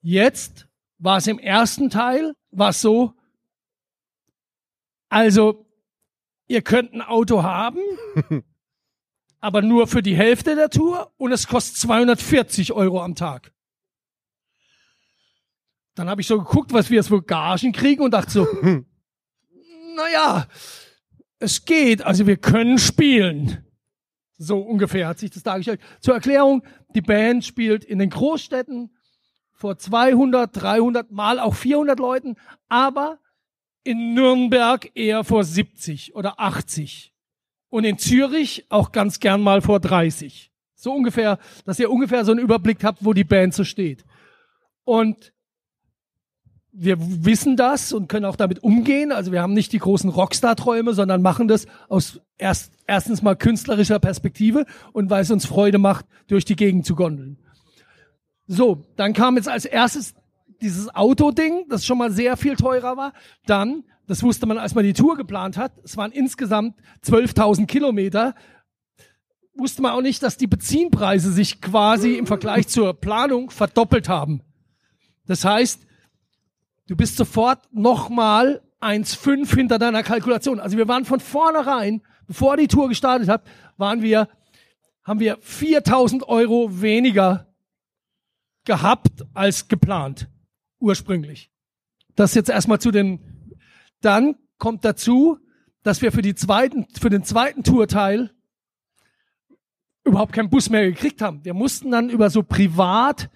Jetzt 0.01 0.67
war 0.97 1.19
es 1.19 1.27
im 1.27 1.39
ersten 1.39 1.91
Teil, 1.91 2.33
war 2.53 2.71
es 2.71 2.81
so, 2.81 3.13
also 5.11 5.67
ihr 6.47 6.63
könnt 6.63 6.95
ein 6.95 7.03
Auto 7.03 7.43
haben, 7.43 7.83
aber 9.41 9.61
nur 9.61 9.89
für 9.89 10.03
die 10.03 10.17
Hälfte 10.17 10.55
der 10.55 10.71
Tour 10.71 11.13
und 11.19 11.33
es 11.33 11.47
kostet 11.49 11.77
240 11.77 12.73
Euro 12.73 13.03
am 13.03 13.15
Tag. 13.15 13.53
Dann 15.95 16.09
habe 16.09 16.21
ich 16.21 16.27
so 16.27 16.39
geguckt, 16.39 16.73
was 16.73 16.91
wir 16.91 16.97
jetzt 16.97 17.09
für 17.09 17.23
Gagen 17.23 17.73
kriegen 17.73 18.03
und 18.03 18.13
dachte 18.13 18.31
so, 18.31 18.47
naja, 19.97 20.47
es 21.39 21.65
geht, 21.65 22.03
also 22.03 22.27
wir 22.27 22.37
können 22.37 22.79
spielen. 22.79 23.65
So 24.39 24.61
ungefähr 24.61 25.09
hat 25.09 25.19
sich 25.19 25.31
das 25.31 25.43
dargestellt. 25.43 25.81
Zur 26.01 26.15
Erklärung, 26.15 26.63
die 26.95 27.03
Band 27.03 27.45
spielt 27.45 27.85
in 27.85 27.99
den 27.99 28.11
Großstädten 28.11 28.97
vor 29.53 29.79
200, 29.79 30.51
300, 30.61 31.11
mal 31.13 31.39
auch 31.39 31.55
400 31.55 31.99
Leuten, 31.99 32.37
aber 32.69 33.19
in 33.85 34.15
Nürnberg 34.15 34.91
eher 34.95 35.25
vor 35.25 35.45
70 35.45 36.15
oder 36.15 36.41
80 36.41 37.15
und 37.69 37.85
in 37.85 37.99
Zürich 37.99 38.67
auch 38.69 38.93
ganz 38.93 39.21
gern 39.21 39.41
mal 39.41 39.61
vor 39.63 39.81
30. 39.81 40.53
So 40.75 40.93
ungefähr, 40.93 41.39
dass 41.65 41.79
ihr 41.79 41.91
ungefähr 41.91 42.25
so 42.25 42.33
einen 42.33 42.41
Überblick 42.41 42.83
habt, 42.83 43.05
wo 43.05 43.13
die 43.13 43.25
Band 43.25 43.55
so 43.55 43.65
steht. 43.65 44.05
Und 44.85 45.33
wir 46.73 46.97
wissen 46.99 47.57
das 47.57 47.93
und 47.93 48.09
können 48.09 48.25
auch 48.25 48.37
damit 48.37 48.63
umgehen. 48.63 49.13
Also 49.13 49.31
wir 49.31 49.43
haben 49.43 49.53
nicht 49.53 49.73
die 49.73 49.79
großen 49.79 50.09
Rockstar-Träume, 50.09 50.95
sondern 50.95 51.21
machen 51.21 51.47
das 51.47 51.67
aus 51.89 52.21
erst, 52.39 52.73
erstens 52.87 53.23
mal 53.23 53.37
künstlerischer 53.37 53.99
Perspektive 53.99 54.65
und 54.93 55.11
weil 55.11 55.23
es 55.23 55.31
uns 55.31 55.45
Freude 55.45 55.79
macht, 55.79 56.07
durch 56.29 56.47
die 56.47 56.57
Gegend 56.57 56.87
zu 56.87 56.95
gondeln. 56.95 57.39
So, 58.47 58.87
dann 58.97 59.13
kam 59.13 59.37
jetzt 59.37 59.49
als 59.49 59.67
erstes 59.67 60.15
dieses 60.63 60.95
Autoding, 60.95 61.67
das 61.69 61.85
schon 61.85 61.99
mal 61.99 62.11
sehr 62.11 62.37
viel 62.37 62.57
teurer 62.57 62.97
war. 62.97 63.13
Dann, 63.47 63.85
das 64.07 64.23
wusste 64.23 64.47
man, 64.47 64.59
als 64.59 64.75
man 64.75 64.85
die 64.85 64.93
Tour 64.95 65.17
geplant 65.17 65.59
hat, 65.59 65.73
es 65.85 65.97
waren 65.97 66.13
insgesamt 66.13 66.77
12.000 67.05 67.67
Kilometer, 67.67 68.35
wusste 69.55 69.83
man 69.83 69.93
auch 69.93 70.01
nicht, 70.01 70.23
dass 70.23 70.39
die 70.39 70.47
Benzinpreise 70.47 71.33
sich 71.33 71.61
quasi 71.61 72.15
im 72.15 72.27
Vergleich 72.27 72.69
zur 72.69 72.95
Planung 72.95 73.51
verdoppelt 73.51 74.09
haben. 74.09 74.41
Das 75.27 75.45
heißt, 75.45 75.87
du 76.93 76.97
bist 76.97 77.17
sofort 77.17 77.73
nochmal 77.73 78.61
1,5 78.83 79.55
hinter 79.55 79.79
deiner 79.79 80.03
Kalkulation. 80.03 80.61
Also 80.61 80.77
wir 80.77 80.89
waren 80.89 81.07
von 81.07 81.21
vornherein, 81.21 82.03
bevor 82.27 82.59
die 82.59 82.69
Tour 82.69 82.91
gestartet 82.91 83.31
hat, 83.31 83.47
waren 83.79 84.03
wir, 84.03 84.29
haben 85.03 85.19
wir 85.19 85.39
4000 85.41 86.29
Euro 86.29 86.83
weniger 86.83 87.51
gehabt 88.65 89.25
als 89.33 89.69
geplant. 89.69 90.29
Ursprünglich. 90.81 91.51
Das 92.15 92.35
jetzt 92.35 92.51
erstmal 92.51 92.79
zu 92.79 92.91
den, 92.91 93.57
dann 94.03 94.37
kommt 94.59 94.85
dazu, 94.85 95.39
dass 95.83 96.03
wir 96.03 96.13
für 96.13 96.21
die 96.21 96.35
zweiten, 96.35 96.87
für 97.01 97.09
den 97.09 97.25
zweiten 97.25 97.63
Tourteil 97.63 98.35
überhaupt 100.05 100.35
keinen 100.35 100.51
Bus 100.51 100.69
mehr 100.69 100.85
gekriegt 100.85 101.23
haben. 101.23 101.43
Wir 101.43 101.55
mussten 101.55 101.91
dann 101.91 102.11
über 102.11 102.29
so 102.29 102.43
privat, 102.43 103.31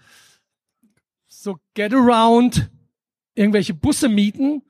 so 1.27 1.57
Get 1.73 1.95
Around, 1.95 2.71
irgendwelche 3.37 3.75
Busse 3.75 4.09
mieten, 4.09 4.63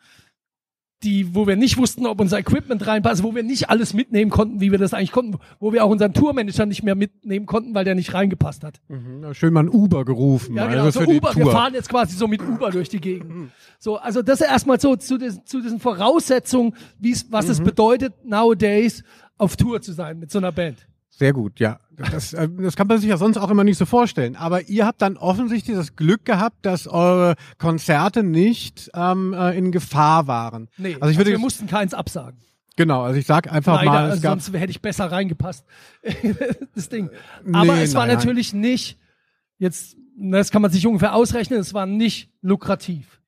die, 1.03 1.35
wo 1.35 1.47
wir 1.47 1.57
nicht 1.57 1.77
wussten, 1.77 2.07
ob 2.07 2.21
unser 2.21 2.39
Equipment 2.39 2.87
reinpasst, 2.87 3.23
wo 3.23 3.35
wir 3.35 3.43
nicht 3.43 3.69
alles 3.69 3.93
mitnehmen 3.93 4.31
konnten, 4.31 4.61
wie 4.63 4.73
wir 4.73 4.79
das 4.79 4.95
eigentlich 4.95 5.13
konnten, 5.13 5.39
wo 5.61 5.73
wir 5.73 5.85
auch 5.85 5.91
unseren 5.91 6.15
Tourmanager 6.15 6.65
nicht 6.65 6.83
mehr 6.83 6.95
mitnehmen 6.95 7.45
konnten, 7.45 7.75
weil 7.75 7.85
der 7.85 7.95
nicht 7.95 8.15
reingepasst 8.15 8.65
hat. 8.65 8.81
Mhm, 8.89 9.35
schön 9.35 9.53
mal 9.53 9.65
ein 9.65 9.69
Uber 9.69 10.07
gerufen. 10.07 10.57
Ja, 10.57 10.67
genau, 10.67 10.85
also 10.85 11.01
so 11.01 11.07
für 11.07 11.17
Uber, 11.17 11.37
wir 11.37 11.47
fahren 11.47 11.75
jetzt 11.75 11.91
quasi 11.91 12.17
so 12.17 12.27
mit 12.27 12.41
Uber 12.41 12.71
durch 12.71 12.89
die 12.89 13.01
Gegend. 13.01 13.51
So, 13.79 13.97
also 13.99 14.23
das 14.23 14.41
erstmal 14.41 14.81
so 14.81 14.97
zu, 14.97 15.19
diesen, 15.19 15.45
zu 15.45 15.61
diesen 15.61 15.81
Voraussetzungen, 15.81 16.75
wie's, 16.99 17.27
was 17.31 17.45
Mhm. 17.45 17.51
es 17.53 17.61
bedeutet, 17.61 18.15
nowadays 18.25 19.05
auf 19.37 19.57
Tour 19.57 19.83
zu 19.83 19.93
sein 19.93 20.19
mit 20.19 20.31
so 20.31 20.39
einer 20.39 20.51
Band. 20.51 20.89
Sehr 21.19 21.33
gut, 21.33 21.61
ja. 21.61 21.81
Das, 21.97 22.35
äh, 22.35 22.47
das 22.59 22.77
kann 22.77 22.87
man 22.89 22.99
sich 22.99 23.09
ja 23.09 23.17
sonst 23.17 23.39
auch 23.39 23.49
immer 23.49 23.65
nicht 23.65 23.79
so 23.79 23.87
vorstellen. 23.87 24.37
Aber 24.37 24.69
ihr 24.69 24.85
habt 24.85 25.01
dann 25.01 25.17
offensichtlich 25.17 25.75
das 25.75 25.97
Glück 25.97 26.27
gehabt, 26.27 26.67
dass 26.67 26.87
eure 26.87 27.37
Konzerte 27.57 28.23
nicht 28.23 28.91
ähm, 28.95 29.33
äh, 29.33 29.57
in 29.57 29.73
Gefahr 29.73 30.27
waren. 30.27 30.69
Nee, 30.77 30.97
also 31.01 31.11
ich 31.11 31.17
würde 31.17 31.31
wir 31.31 31.39
mussten 31.39 31.67
keins 31.67 31.95
absagen. 31.95 32.39
genau, 32.77 33.01
also 33.03 33.19
ich 33.19 33.25
sag 33.25 33.51
einfach 33.51 33.77
Leider, 33.77 33.91
mal, 33.91 34.05
es 34.07 34.11
also 34.11 34.23
gab 34.25 34.41
sonst 34.43 34.61
hätte 34.61 34.71
ich 34.71 34.83
besser 34.83 35.11
reingepasst. 35.11 35.65
das 36.75 36.91
Ding. 36.91 37.09
Aber 37.51 37.77
Nee, 37.77 37.83
es 37.85 37.95
war 37.95 38.03
nein, 38.03 38.09
nein. 38.09 38.19
natürlich 38.19 38.53
nicht, 38.53 38.99
jetzt, 39.57 39.97
das 40.19 40.51
kann 40.51 40.61
man 40.61 40.71
sich 40.71 40.87
ungefähr 40.87 41.15
ausrechnen, 41.15 41.61
es 41.61 41.73
war 41.73 41.87
nicht 41.87 42.31
lukrativ. 42.43 43.23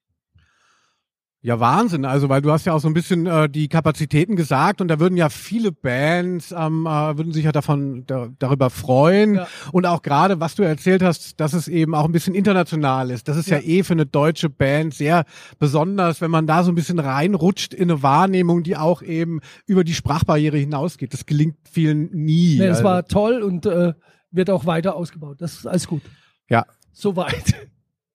Ja, 1.40 1.60
Wahnsinn. 1.60 2.04
Also, 2.04 2.28
weil 2.28 2.42
du 2.42 2.50
hast 2.50 2.66
ja 2.66 2.72
auch 2.72 2.80
so 2.80 2.88
ein 2.88 2.94
bisschen 2.94 3.26
äh, 3.26 3.48
die 3.48 3.68
Kapazitäten 3.68 4.34
gesagt 4.34 4.80
und 4.80 4.88
da 4.88 4.98
würden 4.98 5.16
ja 5.16 5.28
viele 5.28 5.70
Bands 5.70 6.50
ähm, 6.50 6.84
äh, 6.84 7.16
würden 7.16 7.32
sich 7.32 7.44
ja 7.44 7.52
davon 7.52 8.02
da, 8.06 8.28
darüber 8.40 8.70
freuen 8.70 9.36
Ja. 9.36 9.46
und 9.70 9.86
auch 9.86 10.02
gerade, 10.02 10.40
was 10.40 10.56
du 10.56 10.64
erzählt 10.64 11.00
hast, 11.00 11.38
dass 11.38 11.52
es 11.52 11.68
eben 11.68 11.94
auch 11.94 12.04
ein 12.06 12.10
bisschen 12.12 12.34
international 12.34 13.10
ist. 13.12 13.28
Das 13.28 13.36
ist 13.36 13.48
ja, 13.48 13.58
Ja. 13.58 13.62
eh 13.64 13.82
für 13.84 13.92
eine 13.92 14.04
deutsche 14.04 14.50
Band 14.50 14.94
sehr 14.94 15.24
besonders, 15.60 16.20
wenn 16.20 16.30
man 16.32 16.48
da 16.48 16.64
so 16.64 16.72
ein 16.72 16.74
bisschen 16.74 16.98
reinrutscht 16.98 17.72
in 17.72 17.88
eine 17.88 18.02
Wahrnehmung, 18.02 18.64
die 18.64 18.76
auch 18.76 19.00
eben 19.02 19.38
über 19.66 19.84
die 19.84 19.94
Sprachbarriere 19.94 20.56
hinausgeht. 20.58 21.12
Das 21.14 21.24
gelingt 21.24 21.56
vielen 21.70 22.10
nie. 22.12 22.58
Nee, 22.58 22.66
also, 22.68 22.82
war 22.82 23.06
toll 23.06 23.42
und 23.44 23.64
äh, 23.64 23.92
wird 24.32 24.50
auch 24.50 24.66
weiter 24.66 24.96
ausgebaut. 24.96 25.36
Das 25.40 25.54
ist 25.54 25.66
alles 25.68 25.86
gut. 25.86 26.02
ja. 26.48 26.66
Soweit. 26.92 27.54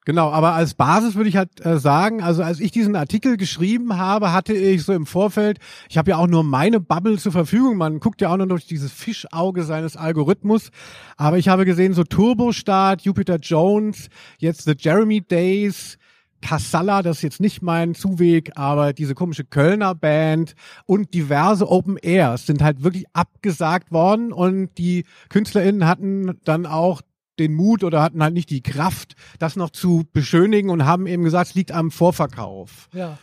Genau, 0.06 0.32
aber 0.32 0.54
als 0.54 0.74
Basis 0.74 1.16
würde 1.16 1.30
ich 1.30 1.38
halt 1.38 1.66
äh, 1.66 1.80
sagen, 1.80 2.22
also 2.22 2.44
als 2.44 2.60
ich 2.60 2.72
diesen 2.72 2.96
Artikel 2.96 3.38
geschrieben 3.38 3.98
habe, 3.98 4.34
hatte 4.34 4.54
ich 4.54 4.84
so 4.84 4.92
im 4.92 5.06
Vorfeld, 5.06 5.60
ich 5.90 5.98
habe 5.98 6.12
ja 6.12 6.18
auch 6.18 6.28
nur 6.28 6.44
meine 6.44 6.82
Bubble 6.82 7.18
zur 7.18 7.32
Verfügung, 7.32 7.78
man 7.78 8.02
guckt 8.02 8.20
ja 8.20 8.30
auch 8.30 8.38
nur 8.38 8.48
durch 8.48 8.66
dieses 8.66 8.92
Fischauge 8.92 9.64
seines 9.64 9.96
Algorithmus, 9.96 10.72
aber 11.16 11.38
ich 11.38 11.48
habe 11.48 11.64
gesehen, 11.64 11.94
so 11.94 12.04
Turbostart, 12.04 13.04
Jupiter 13.04 13.38
Jones, 13.38 14.10
jetzt 14.40 14.66
The 14.66 14.76
Jeremy 14.78 15.22
Days, 15.22 15.98
Kassala, 16.42 17.02
das 17.02 17.18
ist 17.18 17.24
jetzt 17.24 17.40
nicht 17.40 17.62
mein 17.62 17.96
Zuweg, 17.96 18.52
aber 18.56 18.92
diese 18.92 19.16
komische 19.16 19.46
Kölner 19.46 19.96
Band 19.96 20.56
und 20.86 21.14
diverse 21.14 21.70
Open 21.70 21.98
Airs 21.98 22.46
sind 22.46 22.62
halt 22.62 22.84
wirklich 22.84 23.06
abgesagt 23.14 23.94
worden 23.94 24.34
und 24.34 24.78
die 24.78 25.06
KünstlerInnen 25.30 25.88
hatten 25.88 26.38
dann 26.44 26.66
auch 26.66 27.02
den 27.40 27.54
Mut 27.54 27.84
oder 27.84 28.02
hatten 28.02 28.22
halt 28.22 28.34
nicht 28.34 28.50
die 28.50 28.62
Kraft, 28.62 29.16
das 29.40 29.56
noch 29.56 29.70
zu 29.70 30.06
beschönigen 30.14 30.70
und 30.70 30.86
haben 30.86 31.08
eben 31.08 31.24
gesagt, 31.24 31.50
es 31.50 31.56
liegt 31.56 31.72
am 31.72 31.92
Vorverkauf. 31.92 32.90
Ja. 32.94 33.18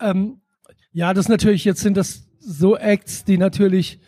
Ähm, 0.00 0.40
ja, 0.92 1.12
das 1.14 1.28
natürlich, 1.28 1.64
jetzt 1.64 1.80
sind 1.80 1.96
das 1.96 2.28
so 2.38 2.76
Acts, 2.76 3.24
die 3.24 3.38
natürlich 3.38 4.00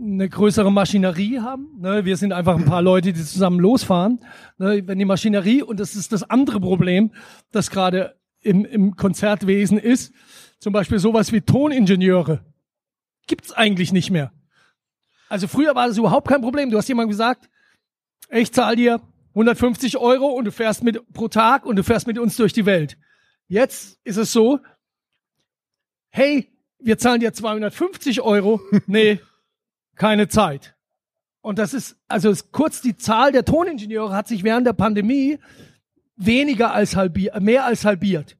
eine 0.00 0.28
größere 0.28 0.72
Maschinerie 0.72 1.40
haben. 1.40 1.78
Ne? 1.80 2.04
Wir 2.04 2.16
sind 2.16 2.32
einfach 2.32 2.56
ein 2.56 2.64
paar 2.64 2.82
Leute, 2.82 3.12
die 3.12 3.22
zusammen 3.22 3.60
losfahren. 3.60 4.20
Ne? 4.58 4.86
Wenn 4.86 4.98
die 4.98 5.04
Maschinerie, 5.04 5.62
und 5.62 5.80
das 5.80 5.94
ist 5.94 6.12
das 6.12 6.22
andere 6.22 6.60
Problem, 6.60 7.12
das 7.52 7.70
gerade 7.70 8.16
im, 8.40 8.64
im 8.64 8.96
Konzertwesen 8.96 9.78
ist, 9.78 10.12
zum 10.58 10.72
Beispiel 10.72 10.98
sowas 10.98 11.32
wie 11.32 11.40
Toningenieure, 11.40 12.44
gibt's 13.26 13.52
eigentlich 13.52 13.92
nicht 13.92 14.10
mehr. 14.10 14.32
Also 15.28 15.46
früher 15.46 15.74
war 15.74 15.86
das 15.86 15.96
überhaupt 15.96 16.28
kein 16.28 16.40
Problem. 16.40 16.70
Du 16.70 16.78
hast 16.78 16.88
jemand 16.88 17.10
gesagt, 17.10 17.48
ich 18.30 18.52
zahle 18.52 18.76
dir 18.76 19.00
150 19.30 19.96
Euro 19.98 20.26
und 20.26 20.44
du 20.44 20.52
fährst 20.52 20.82
mit 20.82 21.12
pro 21.12 21.28
Tag 21.28 21.64
und 21.64 21.76
du 21.76 21.84
fährst 21.84 22.06
mit 22.06 22.18
uns 22.18 22.36
durch 22.36 22.52
die 22.52 22.66
Welt. 22.66 22.98
Jetzt 23.46 23.98
ist 24.04 24.16
es 24.16 24.32
so, 24.32 24.60
hey, 26.10 26.48
wir 26.78 26.98
zahlen 26.98 27.20
dir 27.20 27.32
250 27.32 28.20
Euro. 28.20 28.60
Nee, 28.86 29.20
keine 29.96 30.28
Zeit. 30.28 30.74
Und 31.42 31.58
das 31.58 31.74
ist, 31.74 31.96
also 32.08 32.30
ist 32.30 32.52
kurz 32.52 32.80
die 32.80 32.96
Zahl 32.96 33.32
der 33.32 33.44
Toningenieure 33.44 34.14
hat 34.14 34.28
sich 34.28 34.44
während 34.44 34.66
der 34.66 34.72
Pandemie 34.72 35.38
weniger 36.16 36.72
als 36.72 36.96
halbiert, 36.96 37.40
mehr 37.40 37.64
als 37.64 37.84
halbiert. 37.84 38.36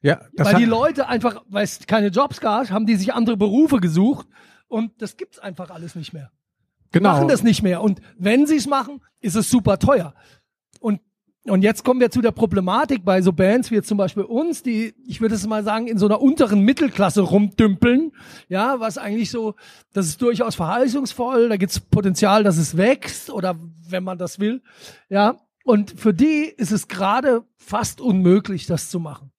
Ja, 0.00 0.20
das 0.34 0.48
Weil 0.48 0.56
die 0.56 0.64
Leute 0.64 1.08
einfach, 1.08 1.44
weil 1.48 1.64
es 1.64 1.86
keine 1.86 2.08
Jobs 2.08 2.40
gab, 2.40 2.70
haben 2.70 2.86
die 2.86 2.96
sich 2.96 3.14
andere 3.14 3.36
Berufe 3.36 3.78
gesucht 3.78 4.26
und 4.68 5.00
das 5.00 5.16
gibt's 5.16 5.38
einfach 5.38 5.70
alles 5.70 5.94
nicht 5.94 6.12
mehr. 6.12 6.30
Genau. 6.94 7.12
Machen 7.12 7.28
das 7.28 7.42
nicht 7.42 7.62
mehr. 7.62 7.82
Und 7.82 8.00
wenn 8.16 8.46
sie 8.46 8.56
es 8.56 8.66
machen, 8.66 9.00
ist 9.20 9.34
es 9.34 9.50
super 9.50 9.78
teuer. 9.78 10.14
Und, 10.80 11.00
und 11.46 11.62
jetzt 11.62 11.84
kommen 11.84 12.00
wir 12.00 12.10
zu 12.10 12.22
der 12.22 12.30
Problematik 12.30 13.04
bei 13.04 13.20
so 13.20 13.32
Bands 13.32 13.70
wie 13.70 13.74
jetzt 13.74 13.88
zum 13.88 13.98
Beispiel 13.98 14.22
uns, 14.22 14.62
die, 14.62 14.94
ich 15.06 15.20
würde 15.20 15.34
es 15.34 15.46
mal 15.46 15.62
sagen, 15.64 15.86
in 15.86 15.98
so 15.98 16.06
einer 16.06 16.22
unteren 16.22 16.60
Mittelklasse 16.60 17.20
rumdümpeln. 17.20 18.12
Ja, 18.48 18.80
was 18.80 18.96
eigentlich 18.96 19.30
so, 19.30 19.54
das 19.92 20.06
ist 20.06 20.22
durchaus 20.22 20.54
verheißungsvoll, 20.54 21.48
da 21.50 21.56
gibt's 21.56 21.80
Potenzial, 21.80 22.44
dass 22.44 22.56
es 22.56 22.76
wächst 22.76 23.30
oder 23.30 23.56
wenn 23.88 24.04
man 24.04 24.16
das 24.16 24.38
will. 24.38 24.62
Ja, 25.08 25.36
und 25.64 25.90
für 25.90 26.14
die 26.14 26.44
ist 26.44 26.72
es 26.72 26.88
gerade 26.88 27.44
fast 27.56 28.00
unmöglich, 28.00 28.66
das 28.66 28.90
zu 28.90 29.00
machen. 29.00 29.33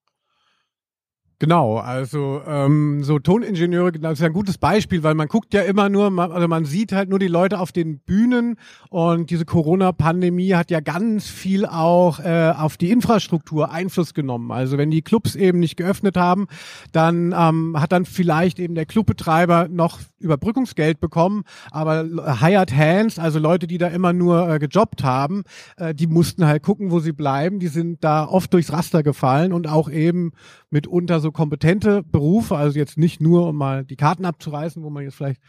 Genau, 1.38 1.80
also 1.80 2.42
ähm, 2.48 3.04
so 3.04 3.20
Toningenieure, 3.20 3.92
genau, 3.92 4.10
das 4.10 4.20
ist 4.20 4.22
ja 4.22 4.28
ein 4.28 4.34
gutes 4.34 4.58
Beispiel, 4.58 5.04
weil 5.04 5.16
man 5.16 5.28
guckt 5.28 5.54
ja 5.54 5.64
immer 5.64 5.90
nur, 5.90 6.10
man, 6.10 6.32
also 6.32 6.48
man 6.48 6.64
sieht 6.64 6.94
halt 6.94 7.10
nur 7.10 7.20
die 7.20 7.28
Leute 7.28 7.60
auf 7.60 7.74
den 7.74 8.00
Bühnen 8.00 8.56
und 8.90 9.30
diese 9.30 9.44
Corona-Pandemie 9.44 10.54
hat 10.54 10.72
ja 10.72 10.80
ganz 10.80 11.28
viel 11.28 11.66
auch 11.66 12.22
äh, 12.22 12.54
auf 12.58 12.78
die 12.78 12.90
Infrastruktur 12.90 13.70
Einfluss 13.70 14.14
genommen. 14.14 14.50
Also 14.52 14.78
wenn 14.78 14.92
die 14.92 15.02
Clubs 15.02 15.36
eben 15.36 15.60
nicht 15.60 15.76
geöffnet 15.76 16.16
haben, 16.16 16.48
dann 16.94 17.36
ähm, 17.38 17.76
hat 17.82 17.92
dann 17.92 18.06
vielleicht 18.06 18.58
eben 18.58 18.74
der 18.74 18.86
Clubbetreiber 18.86 19.68
noch 19.70 20.00
Überbrückungsgeld 20.20 21.02
bekommen, 21.02 21.44
aber 21.70 22.06
Hired 22.40 22.74
Hands, 22.74 23.20
also 23.20 23.40
Leute, 23.40 23.68
die 23.68 23.78
da 23.78 23.88
immer 23.88 24.14
nur 24.14 24.50
äh, 24.50 24.58
gejobbt 24.58 25.04
haben, 25.04 25.44
äh, 25.76 25.94
die 25.94 26.08
mussten 26.08 26.46
halt 26.46 26.64
gucken, 26.64 26.92
wo 26.92 27.00
sie 27.02 27.12
bleiben. 27.12 27.60
Die 27.60 27.68
sind 27.68 28.06
da 28.06 28.26
oft 28.26 28.54
durchs 28.54 28.72
Raster 28.72 29.04
gefallen 29.04 29.52
und 29.52 29.68
auch 29.68 29.90
eben 29.90 30.32
mitunter 30.70 31.20
so 31.20 31.25
kompetente 31.32 32.04
Berufe, 32.04 32.56
also 32.56 32.78
jetzt 32.78 32.98
nicht 32.98 33.22
nur, 33.22 33.48
um 33.50 33.56
mal 33.58 33.84
die 33.86 33.96
Karten 33.96 34.26
abzureißen, 34.26 34.84
wo 34.84 34.90
man 34.90 35.04
jetzt 35.04 35.16
vielleicht 35.16 35.42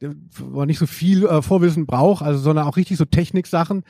äh, 0.00 0.08
wo 0.36 0.58
man 0.58 0.66
nicht 0.66 0.78
so 0.78 0.86
viel 0.86 1.24
äh, 1.26 1.42
Vorwissen 1.42 1.86
braucht, 1.86 2.22
also 2.24 2.38
sondern 2.40 2.66
auch 2.66 2.76
richtig 2.76 2.96
so 2.96 3.04
Techniksachen. 3.04 3.82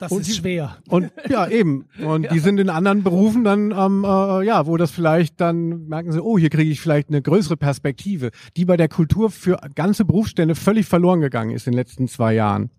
Das 0.00 0.12
Und 0.12 0.20
ist 0.20 0.28
die- 0.28 0.34
schwer. 0.34 0.76
Und 0.88 1.10
ja, 1.28 1.48
eben. 1.48 1.86
Und 2.04 2.28
die 2.32 2.38
sind 2.38 2.60
in 2.60 2.70
anderen 2.70 3.02
Berufen 3.02 3.42
dann, 3.42 3.72
ähm, 3.72 4.04
äh, 4.04 4.44
ja, 4.46 4.66
wo 4.68 4.76
das 4.76 4.92
vielleicht 4.92 5.40
dann 5.40 5.88
merken 5.88 6.12
sie, 6.12 6.22
oh, 6.22 6.38
hier 6.38 6.50
kriege 6.50 6.70
ich 6.70 6.80
vielleicht 6.80 7.08
eine 7.08 7.20
größere 7.20 7.56
Perspektive, 7.56 8.30
die 8.56 8.64
bei 8.64 8.76
der 8.76 8.88
Kultur 8.88 9.28
für 9.30 9.58
ganze 9.74 10.04
Berufsstände 10.04 10.54
völlig 10.54 10.86
verloren 10.86 11.20
gegangen 11.20 11.50
ist 11.50 11.66
in 11.66 11.72
den 11.72 11.78
letzten 11.78 12.06
zwei 12.06 12.32
Jahren. 12.34 12.70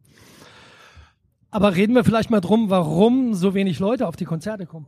Aber 1.52 1.76
reden 1.76 1.96
wir 1.96 2.04
vielleicht 2.04 2.30
mal 2.30 2.42
drum, 2.42 2.70
warum 2.70 3.34
so 3.34 3.54
wenig 3.54 3.80
Leute 3.80 4.08
auf 4.08 4.16
die 4.16 4.26
Konzerte 4.26 4.66
kommen. 4.66 4.86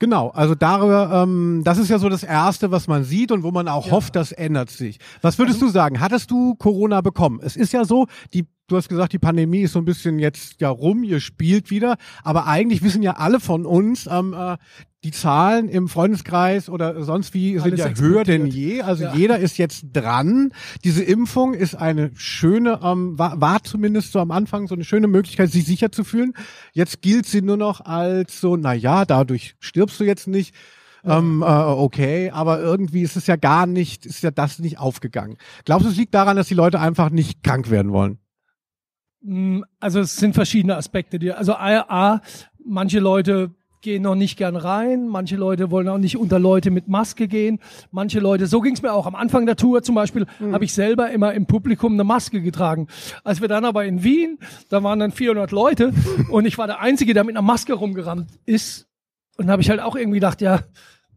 Genau, 0.00 0.28
also 0.30 0.54
darüber, 0.54 1.22
ähm, 1.22 1.62
das 1.64 1.78
ist 1.78 1.88
ja 1.88 1.98
so 1.98 2.08
das 2.08 2.24
Erste, 2.24 2.70
was 2.72 2.88
man 2.88 3.04
sieht 3.04 3.30
und 3.30 3.42
wo 3.44 3.52
man 3.52 3.68
auch 3.68 3.86
Ja. 3.86 3.92
hofft, 3.92 4.16
das 4.16 4.32
ändert 4.32 4.70
sich. 4.70 4.98
Was 5.22 5.38
würdest 5.38 5.62
du 5.62 5.68
sagen? 5.68 6.00
Hattest 6.00 6.30
du 6.30 6.56
Corona 6.56 7.00
bekommen? 7.00 7.40
Es 7.42 7.54
ist 7.56 7.72
ja 7.72 7.84
so, 7.84 8.06
die, 8.32 8.46
du 8.66 8.76
hast 8.76 8.88
gesagt, 8.88 9.12
die 9.12 9.20
Pandemie 9.20 9.60
ist 9.60 9.72
so 9.72 9.78
ein 9.78 9.84
bisschen 9.84 10.18
jetzt 10.18 10.60
ja 10.60 10.68
rum, 10.68 11.04
ihr 11.04 11.20
spielt 11.20 11.70
wieder, 11.70 11.96
aber 12.24 12.46
eigentlich 12.46 12.82
wissen 12.82 13.02
ja 13.02 13.12
alle 13.12 13.38
von 13.38 13.64
uns, 13.64 14.08
ähm, 14.10 14.34
äh, 14.36 14.56
die 15.04 15.10
Zahlen 15.12 15.68
im 15.68 15.88
Freundeskreis 15.88 16.68
oder 16.68 17.04
sonst 17.04 17.34
wie 17.34 17.52
sind 17.54 17.62
Alles 17.62 17.80
ja 17.80 17.86
explodiert. 17.86 18.16
höher 18.16 18.24
denn 18.24 18.46
je. 18.46 18.80
Also 18.82 19.04
Ja. 19.04 19.14
jeder 19.14 19.38
ist 19.38 19.58
jetzt 19.58 19.84
dran. 19.92 20.52
Diese 20.82 21.04
Impfung 21.04 21.54
ist 21.54 21.74
eine 21.74 22.10
schöne, 22.16 22.80
ähm, 22.82 23.18
war, 23.18 23.40
war 23.40 23.62
zumindest 23.62 24.12
so 24.12 24.18
am 24.18 24.30
Anfang 24.30 24.66
so 24.66 24.74
eine 24.74 24.84
schöne 24.84 25.06
Möglichkeit, 25.06 25.50
sich 25.52 25.64
sicher 25.66 25.92
zu 25.92 26.04
fühlen. 26.04 26.32
Jetzt 26.72 27.02
gilt 27.02 27.26
sie 27.26 27.42
nur 27.42 27.56
noch 27.58 27.82
als 27.82 28.40
so, 28.40 28.56
na 28.56 28.72
ja, 28.72 29.04
dadurch 29.04 29.54
stirbst 29.60 30.00
du 30.00 30.04
jetzt 30.04 30.26
nicht. 30.26 30.54
Ähm, 31.04 31.42
äh, 31.42 31.44
okay, 31.44 32.30
aber 32.30 32.60
irgendwie 32.60 33.02
ist 33.02 33.16
es 33.16 33.26
ja 33.26 33.36
gar 33.36 33.66
nicht, 33.66 34.06
ist 34.06 34.22
ja 34.22 34.30
das 34.30 34.58
nicht 34.58 34.78
aufgegangen. 34.78 35.36
Glaubst 35.66 35.84
du, 35.86 35.90
es 35.90 35.96
liegt 35.98 36.14
daran, 36.14 36.34
dass 36.38 36.48
die 36.48 36.54
Leute 36.54 36.80
einfach 36.80 37.10
nicht 37.10 37.42
krank 37.42 37.68
werden 37.68 37.92
wollen? 37.92 38.18
Mm, 39.20 39.60
Also 39.80 40.00
es 40.00 40.16
sind 40.16 40.34
verschiedene 40.34 40.76
Aspekte. 40.76 41.18
Die, 41.18 41.30
also 41.32 41.54
A, 41.56 41.80
A, 41.88 42.22
manche 42.64 43.00
Leute 43.00 43.50
gehen 43.84 44.02
noch 44.02 44.16
nicht 44.16 44.36
gern 44.36 44.56
rein, 44.56 45.06
manche 45.06 45.36
Leute 45.36 45.70
wollen 45.70 45.88
auch 45.88 45.98
nicht 45.98 46.16
unter 46.16 46.40
Leute 46.40 46.72
mit 46.72 46.88
Maske 46.88 47.28
gehen, 47.28 47.60
manche 47.92 48.18
Leute, 48.18 48.48
so 48.48 48.60
ging 48.60 48.74
es 48.74 48.82
mir 48.82 48.92
auch 48.92 49.06
am 49.06 49.14
Anfang 49.14 49.46
der 49.46 49.56
Tour 49.56 49.82
zum 49.82 49.94
Beispiel, 49.94 50.26
habe 50.50 50.64
ich 50.64 50.72
selber 50.72 51.10
immer 51.10 51.34
im 51.34 51.46
Publikum 51.46 51.92
eine 51.92 52.02
Maske 52.02 52.40
getragen. 52.40 52.88
Als 53.22 53.40
wir 53.40 53.46
dann 53.46 53.64
aber 53.64 53.84
in 53.84 54.02
Wien, 54.02 54.38
da 54.70 54.82
waren 54.82 54.98
dann 54.98 55.12
400 55.12 55.52
Leute 55.52 55.92
und 56.30 56.46
ich 56.46 56.58
war 56.58 56.66
der 56.66 56.80
Einzige, 56.80 57.14
der 57.14 57.24
mit 57.24 57.36
einer 57.36 57.46
Maske 57.46 57.74
rumgerannt 57.74 58.30
ist. 58.46 58.88
Und 59.36 59.50
habe 59.50 59.62
ich 59.62 59.68
halt 59.68 59.80
auch 59.80 59.96
irgendwie 59.96 60.18
gedacht, 60.20 60.40
ja, 60.40 60.60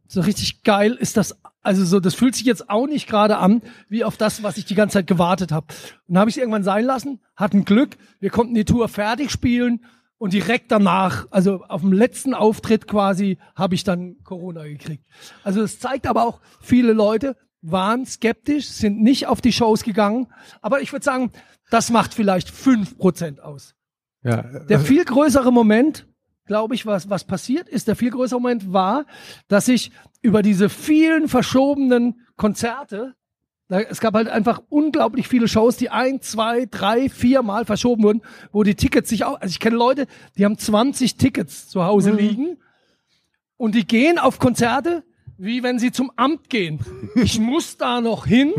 so 0.08 0.22
richtig 0.22 0.64
geil 0.64 0.94
ist 0.94 1.18
das, 1.18 1.38
also 1.62 1.86
so, 1.86 2.00
das 2.00 2.16
fühlt 2.16 2.36
sich 2.36 2.46
jetzt 2.46 2.70
auch 2.70 2.88
nicht 2.88 3.08
gerade 3.08 3.38
an, 3.38 3.62
wie 3.90 4.04
auf 4.04 4.18
das, 4.18 4.44
was 4.44 4.58
ich 4.58 4.66
die 4.66 4.76
ganze 4.76 4.96
Zeit 4.96 5.08
gewartet 5.08 5.52
habe. 5.52 5.68
Und 6.08 6.18
habe 6.18 6.30
ich 6.30 6.36
es 6.36 6.42
irgendwann 6.42 6.64
sein 6.64 6.86
lassen, 6.86 7.22
hatten 7.36 7.64
Glück, 7.64 7.98
wir 8.20 8.30
konnten 8.30 8.56
die 8.56 8.66
Tour 8.66 8.90
fertig 8.90 9.32
spielen 9.32 9.82
und 10.18 10.34
direkt 10.34 10.72
danach, 10.72 11.28
also 11.32 11.64
auf 11.64 11.82
dem 11.82 11.94
letzten 11.94 12.34
Auftritt 12.34 12.88
quasi, 12.88 13.38
habe 13.56 13.76
ich 13.76 13.84
dann 13.84 14.18
Corona 14.24 14.64
gekriegt. 14.64 15.06
Also 15.44 15.62
es 15.62 15.80
zeigt 15.80 16.08
aber 16.08 16.26
auch, 16.26 16.40
viele 16.60 16.94
Leute 16.94 17.36
waren 17.62 18.06
skeptisch, 18.06 18.68
sind 18.68 19.02
nicht 19.02 19.28
auf 19.28 19.42
die 19.42 19.52
Shows 19.52 19.84
gegangen, 19.84 20.28
aber 20.62 20.82
ich 20.82 20.92
würde 20.92 21.04
sagen, 21.04 21.32
das 21.70 21.90
macht 21.90 22.14
vielleicht 22.14 22.50
fünf 22.50 22.98
Prozent 22.98 23.42
aus. 23.42 23.76
Ja, 24.24 24.42
Der 24.42 24.80
viel 24.80 25.06
größere 25.06 25.52
Moment, 25.52 26.08
glaube 26.46 26.76
ich, 26.76 26.86
was, 26.86 27.10
was 27.10 27.26
passiert 27.26 27.68
ist, 27.68 27.88
der 27.88 27.96
viel 27.96 28.12
größere 28.12 28.40
Moment 28.40 28.74
war, 28.74 29.06
dass 29.48 29.68
ich 29.68 29.92
über 30.22 30.42
diese 30.42 30.70
vielen 30.70 31.28
verschobenen 31.28 32.22
Konzerte, 32.36 33.16
es 33.70 34.00
gab 34.00 34.14
halt 34.14 34.30
einfach 34.30 34.62
unglaublich 34.70 35.28
viele 35.28 35.48
Shows, 35.48 35.78
die 35.78 35.90
ein, 35.90 36.22
zwei, 36.22 36.66
drei, 36.66 37.10
vier 37.10 37.42
Mal 37.42 37.66
verschoben 37.66 38.04
wurden, 38.04 38.22
wo 38.52 38.64
die 38.64 38.76
Tickets 38.76 39.10
sich 39.10 39.26
auch, 39.26 39.42
also 39.42 39.52
ich 39.52 39.60
kenne 39.60 39.76
Leute, 39.76 40.08
die 40.38 40.46
haben 40.46 40.58
20 40.58 41.18
Tickets 41.18 41.68
zu 41.68 41.84
Hause 41.84 42.12
liegen 42.12 42.58
und 43.58 43.76
die 43.76 43.86
gehen 43.86 44.20
auf 44.20 44.40
Konzerte, 44.40 45.04
wie 45.38 45.64
wenn 45.64 45.80
sie 45.80 45.92
zum 45.92 46.12
Amt 46.16 46.50
gehen. 46.50 46.80
Ich 47.16 47.40
muss 47.40 47.78
da 47.78 48.02
noch 48.02 48.26
hin, 48.26 48.54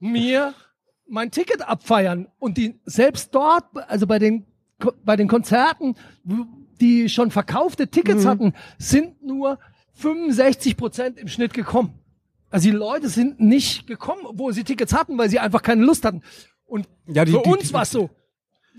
mir 0.00 0.54
mein 1.08 1.30
Ticket 1.30 1.68
abfeiern 1.68 2.28
und 2.38 2.56
die 2.56 2.80
selbst 2.84 3.34
dort, 3.34 3.64
also 3.88 4.06
bei 4.06 4.18
den 4.18 4.46
bei 5.04 5.16
den 5.16 5.28
Konzerten, 5.28 5.94
die 6.80 7.08
schon 7.08 7.30
verkaufte 7.30 7.88
Tickets 7.88 8.26
hatten, 8.26 8.52
sind 8.78 9.22
nur 9.22 9.58
65 9.94 10.76
Prozent 10.76 11.18
im 11.18 11.28
Schnitt 11.28 11.54
gekommen. 11.54 11.98
Also 12.50 12.70
die 12.70 12.76
Leute 12.76 13.08
sind 13.08 13.40
nicht 13.40 13.86
gekommen, 13.86 14.22
obwohl 14.24 14.52
sie 14.52 14.64
Tickets 14.64 14.92
hatten, 14.92 15.18
weil 15.18 15.28
sie 15.28 15.38
einfach 15.40 15.62
keine 15.62 15.84
Lust 15.84 16.04
hatten. 16.04 16.22
Und 16.64 16.88
Ja, 17.06 17.24
die- 17.24 17.32
für 17.32 17.42
die- 17.44 17.50
uns 17.50 17.72
war 17.72 17.82
es 17.82 17.90
so, 17.90 18.10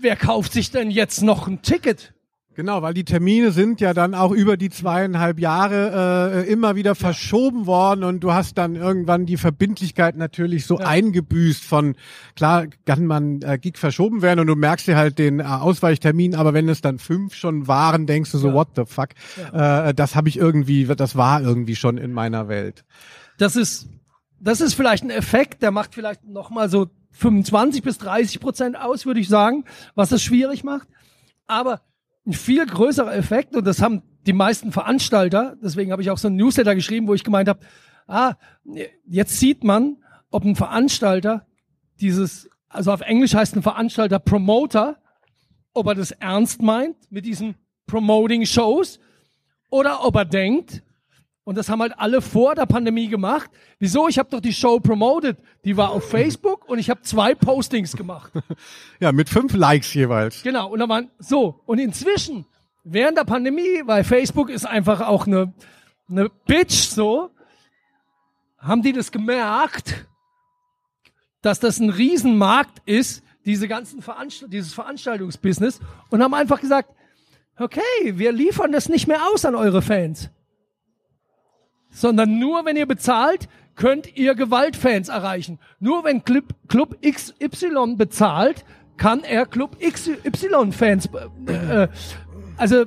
wer 0.00 0.16
kauft 0.16 0.52
sich 0.52 0.70
denn 0.70 0.90
jetzt 0.90 1.22
noch 1.22 1.46
ein 1.48 1.62
Ticket? 1.62 2.14
Genau, 2.54 2.82
weil 2.82 2.92
die 2.92 3.04
Termine 3.04 3.52
sind 3.52 3.80
ja 3.80 3.94
dann 3.94 4.16
auch 4.16 4.32
über 4.32 4.56
die 4.56 4.68
zweieinhalb 4.68 5.38
Jahre 5.38 6.42
äh, 6.44 6.50
immer 6.50 6.74
wieder 6.74 6.96
verschoben 6.96 7.66
worden 7.66 8.02
und 8.02 8.18
du 8.18 8.32
hast 8.32 8.58
dann 8.58 8.74
irgendwann 8.74 9.26
die 9.26 9.36
Verbindlichkeit 9.36 10.16
natürlich 10.16 10.66
so 10.66 10.80
Ja. 10.80 10.86
eingebüßt 10.86 11.62
von, 11.62 11.94
klar 12.34 12.66
kann 12.84 13.06
man 13.06 13.42
äh, 13.42 13.58
Gig 13.58 13.78
verschoben 13.78 14.22
werden 14.22 14.40
und 14.40 14.48
du 14.48 14.56
merkst 14.56 14.88
dir 14.88 14.96
halt 14.96 15.20
den 15.20 15.38
äh, 15.38 15.44
Ausweichtermin, 15.44 16.34
aber 16.34 16.52
wenn 16.52 16.68
es 16.68 16.80
dann 16.80 16.98
fünf 16.98 17.34
schon 17.36 17.68
waren, 17.68 18.06
denkst 18.06 18.32
du 18.32 18.38
so, 18.38 18.48
Ja. 18.48 18.54
what 18.54 18.68
the 18.74 18.82
fuck, 18.86 19.10
äh, 19.52 19.94
das 19.94 20.16
habe 20.16 20.28
ich 20.28 20.36
irgendwie, 20.36 20.84
das 20.86 21.14
war 21.14 21.40
irgendwie 21.40 21.76
schon 21.76 21.96
in 21.96 22.12
meiner 22.12 22.48
Welt. 22.48 22.84
Das 23.38 23.56
ist, 23.56 23.88
das 24.40 24.60
ist 24.60 24.74
vielleicht 24.74 25.04
ein 25.04 25.10
Effekt, 25.10 25.62
der 25.62 25.70
macht 25.70 25.94
vielleicht 25.94 26.24
noch 26.24 26.50
mal 26.50 26.68
so 26.68 26.88
25 27.12 27.82
bis 27.82 27.98
30 27.98 28.40
Prozent 28.40 28.76
aus, 28.76 29.06
würde 29.06 29.20
ich 29.20 29.28
sagen, 29.28 29.64
was 29.94 30.10
das 30.10 30.22
schwierig 30.22 30.64
macht. 30.64 30.88
Aber 31.46 31.80
ein 32.26 32.32
viel 32.34 32.66
größerer 32.66 33.14
Effekt, 33.14 33.56
und 33.56 33.66
das 33.66 33.80
haben 33.80 34.02
die 34.26 34.32
meisten 34.32 34.72
Veranstalter, 34.72 35.56
deswegen 35.62 35.92
habe 35.92 36.02
ich 36.02 36.10
auch 36.10 36.18
so 36.18 36.28
ein 36.28 36.36
Newsletter 36.36 36.74
geschrieben, 36.74 37.06
wo 37.06 37.14
ich 37.14 37.24
gemeint 37.24 37.48
habe, 37.48 37.60
ah, 38.06 38.34
jetzt 39.06 39.38
sieht 39.38 39.64
man, 39.64 39.96
ob 40.30 40.44
ein 40.44 40.56
Veranstalter 40.56 41.46
dieses, 42.00 42.50
also 42.68 42.92
auf 42.92 43.00
Englisch 43.00 43.34
heißt 43.34 43.56
ein 43.56 43.62
Veranstalter 43.62 44.18
Promoter, 44.18 44.98
ob 45.72 45.86
er 45.86 45.94
das 45.94 46.10
ernst 46.10 46.60
meint 46.60 46.96
mit 47.10 47.24
diesen 47.24 47.54
Promoting 47.86 48.44
Shows 48.44 49.00
oder 49.70 50.04
ob 50.04 50.16
er 50.16 50.24
denkt, 50.24 50.82
und 51.48 51.56
das 51.56 51.70
haben 51.70 51.80
halt 51.80 51.94
alle 51.96 52.20
vor 52.20 52.54
der 52.54 52.66
Pandemie 52.66 53.08
gemacht. 53.08 53.50
Wieso? 53.78 54.06
Ich 54.06 54.18
habe 54.18 54.28
doch 54.28 54.40
die 54.40 54.52
Show 54.52 54.80
promoted. 54.80 55.38
Die 55.64 55.78
war 55.78 55.92
auf 55.92 56.10
Facebook 56.10 56.68
und 56.68 56.78
ich 56.78 56.90
habe 56.90 57.00
zwei 57.00 57.34
Postings 57.34 57.96
gemacht. 57.96 58.30
Ja, 59.00 59.12
mit 59.12 59.30
fünf 59.30 59.54
Likes 59.54 59.94
jeweils. 59.94 60.42
Genau. 60.42 60.68
Und 60.68 60.80
da 60.80 60.88
waren 60.90 61.10
so. 61.18 61.62
Und 61.64 61.78
inzwischen, 61.78 62.44
während 62.84 63.16
der 63.16 63.24
Pandemie, 63.24 63.80
weil 63.86 64.04
Facebook 64.04 64.50
ist 64.50 64.66
einfach 64.66 65.00
auch 65.00 65.26
eine, 65.26 65.54
eine 66.10 66.28
Bitch 66.46 66.90
so, 66.90 67.30
haben 68.58 68.82
die 68.82 68.92
das 68.92 69.10
gemerkt, 69.10 70.06
dass 71.40 71.60
das 71.60 71.80
ein 71.80 71.88
Riesenmarkt 71.88 72.82
ist, 72.84 73.22
diese 73.46 73.68
ganzen 73.68 74.02
Veranstalt 74.02 74.52
dieses 74.52 74.74
Veranstaltungsbusiness, 74.74 75.80
und 76.10 76.22
haben 76.22 76.34
einfach 76.34 76.60
gesagt, 76.60 76.90
okay, 77.56 77.80
wir 78.02 78.32
liefern 78.32 78.70
das 78.70 78.90
nicht 78.90 79.08
mehr 79.08 79.26
aus 79.32 79.46
an 79.46 79.54
eure 79.54 79.80
Fans. 79.80 80.28
Sondern 81.98 82.38
nur 82.38 82.64
wenn 82.64 82.76
ihr 82.76 82.86
bezahlt, 82.86 83.48
könnt 83.74 84.16
ihr 84.16 84.36
Gewaltfans 84.36 85.08
erreichen. 85.08 85.58
Nur 85.80 86.04
wenn 86.04 86.22
Club, 86.22 86.54
Club 86.68 86.96
XY 87.02 87.96
bezahlt, 87.96 88.64
kann 88.96 89.24
er 89.24 89.46
Club 89.46 89.76
XY-Fans 89.80 91.08
äh, 91.46 91.82
äh, 91.82 91.88
also 92.56 92.84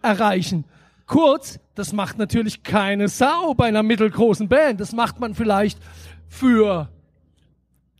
erreichen. 0.00 0.64
Kurz, 1.06 1.58
das 1.74 1.92
macht 1.92 2.16
natürlich 2.16 2.62
keine 2.62 3.08
Sau 3.08 3.52
bei 3.52 3.66
einer 3.66 3.82
mittelgroßen 3.82 4.48
Band. 4.48 4.80
Das 4.80 4.92
macht 4.92 5.20
man 5.20 5.34
vielleicht 5.34 5.78
für 6.26 6.88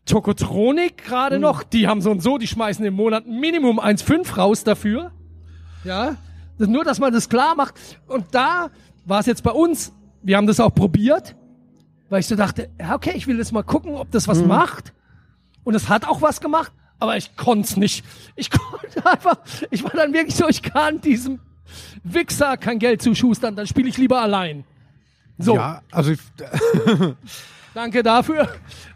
Tokotronik 0.07 1.05
gerade 1.05 1.39
noch. 1.39 1.63
Die 1.63 1.89
haben 1.89 2.01
so 2.01 2.11
und 2.11 2.23
so, 2.23 2.39
die 2.39 2.47
schmeißen 2.47 2.85
im 2.87 2.95
Monat 2.95 3.27
Minimum 3.27 3.79
1,5 3.79 4.35
raus 4.35 4.65
dafür. 4.65 5.13
Ja, 5.85 6.17
nur, 6.57 6.85
dass 6.85 6.99
man 7.01 7.13
das 7.13 7.29
klar 7.29 7.55
macht. 7.55 7.75
Und 8.07 8.27
da 8.33 8.71
war 9.05 9.21
es 9.21 9.27
jetzt 9.27 9.43
bei 9.43 9.53
uns, 9.53 9.93
wir 10.29 10.37
haben 10.37 10.47
das 10.47 10.61
auch 10.61 10.75
probiert, 10.75 11.35
weil 12.11 12.21
ich 12.21 12.27
so 12.27 12.37
dachte, 12.37 12.69
ja, 12.79 12.95
okay, 12.95 13.13
ich 13.15 13.27
will 13.27 13.39
jetzt 13.39 13.51
mal 13.51 13.63
gucken, 13.63 13.95
ob 13.95 14.11
das 14.11 14.29
was 14.29 14.45
macht. 14.45 14.93
Und 15.65 15.75
es 15.75 15.89
hat 15.89 16.07
auch 16.07 16.21
was 16.21 16.43
gemacht, 16.43 16.71
aber 16.99 17.17
ich 17.17 17.35
konnte 17.35 17.63
es 17.67 17.79
nicht. 17.79 18.05
Ich 18.37 18.51
konnte 18.51 19.07
einfach, 19.07 19.39
ich 19.71 19.83
war 19.85 19.91
dann 19.93 20.13
wirklich 20.13 20.37
so, 20.37 20.47
ich 20.47 20.63
kann 20.63 21.01
diesem 21.01 21.41
Wichser 22.05 22.59
kein 22.59 22.79
Geld 22.79 23.01
zuschustern, 23.01 23.57
dann 23.57 23.67
spiele 23.67 23.89
ich 23.89 23.97
lieber 23.97 24.21
allein. 24.21 24.65
So, 25.39 25.55
Ja, 25.55 25.81
also 25.91 26.11
ich, 26.11 26.21
danke 27.75 28.03
dafür. 28.03 28.51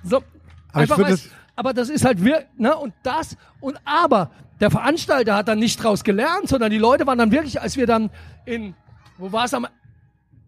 So, 0.04 0.18
Aber 0.18 0.82
einfach 0.82 0.98
das- 0.98 1.30
aber 1.56 1.72
das 1.72 1.88
ist 1.88 2.04
halt 2.04 2.22
wir, 2.22 2.44
ne, 2.58 2.76
und 2.76 2.92
das, 3.04 3.38
und 3.60 3.78
aber, 3.86 4.30
der 4.60 4.70
Veranstalter 4.70 5.34
hat 5.34 5.48
dann 5.48 5.58
nicht 5.60 5.82
draus 5.82 6.04
gelernt, 6.04 6.48
sondern 6.48 6.70
die 6.70 6.78
Leute 6.78 7.06
waren 7.06 7.16
dann 7.18 7.30
wirklich, 7.32 7.58
als 7.58 7.78
wir 7.78 7.86
dann 7.86 8.10
in, 8.44 8.74
wo 9.16 9.32
war 9.32 9.46
es 9.46 9.54
am, 9.54 9.66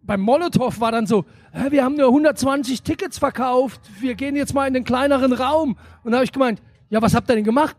beim 0.07 0.21
Molotow 0.21 0.81
war 0.81 0.93
dann 0.93 1.07
so, 1.07 1.25
hä, 1.53 1.71
wir 1.71 1.85
haben 1.85 1.97
nur 1.97 2.09
120 2.09 2.83
Tickets 2.83 3.19
verkauft, 3.19 3.81
wir 4.01 4.15
gehen 4.15 4.37
jetzt 4.37 4.55
mal 4.55 4.67
in 4.67 4.75
den 4.75 4.85
kleineren 4.85 5.33
Raum. 5.33 5.77
Und 6.03 6.13
da 6.13 6.19
habe 6.19 6.25
ich 6.25 6.33
gemeint, 6.33 6.63
ja, 6.91 7.01
was 7.03 7.15
habt 7.15 7.31
ihr 7.31 7.37
denn 7.37 7.45
gemacht? 7.45 7.77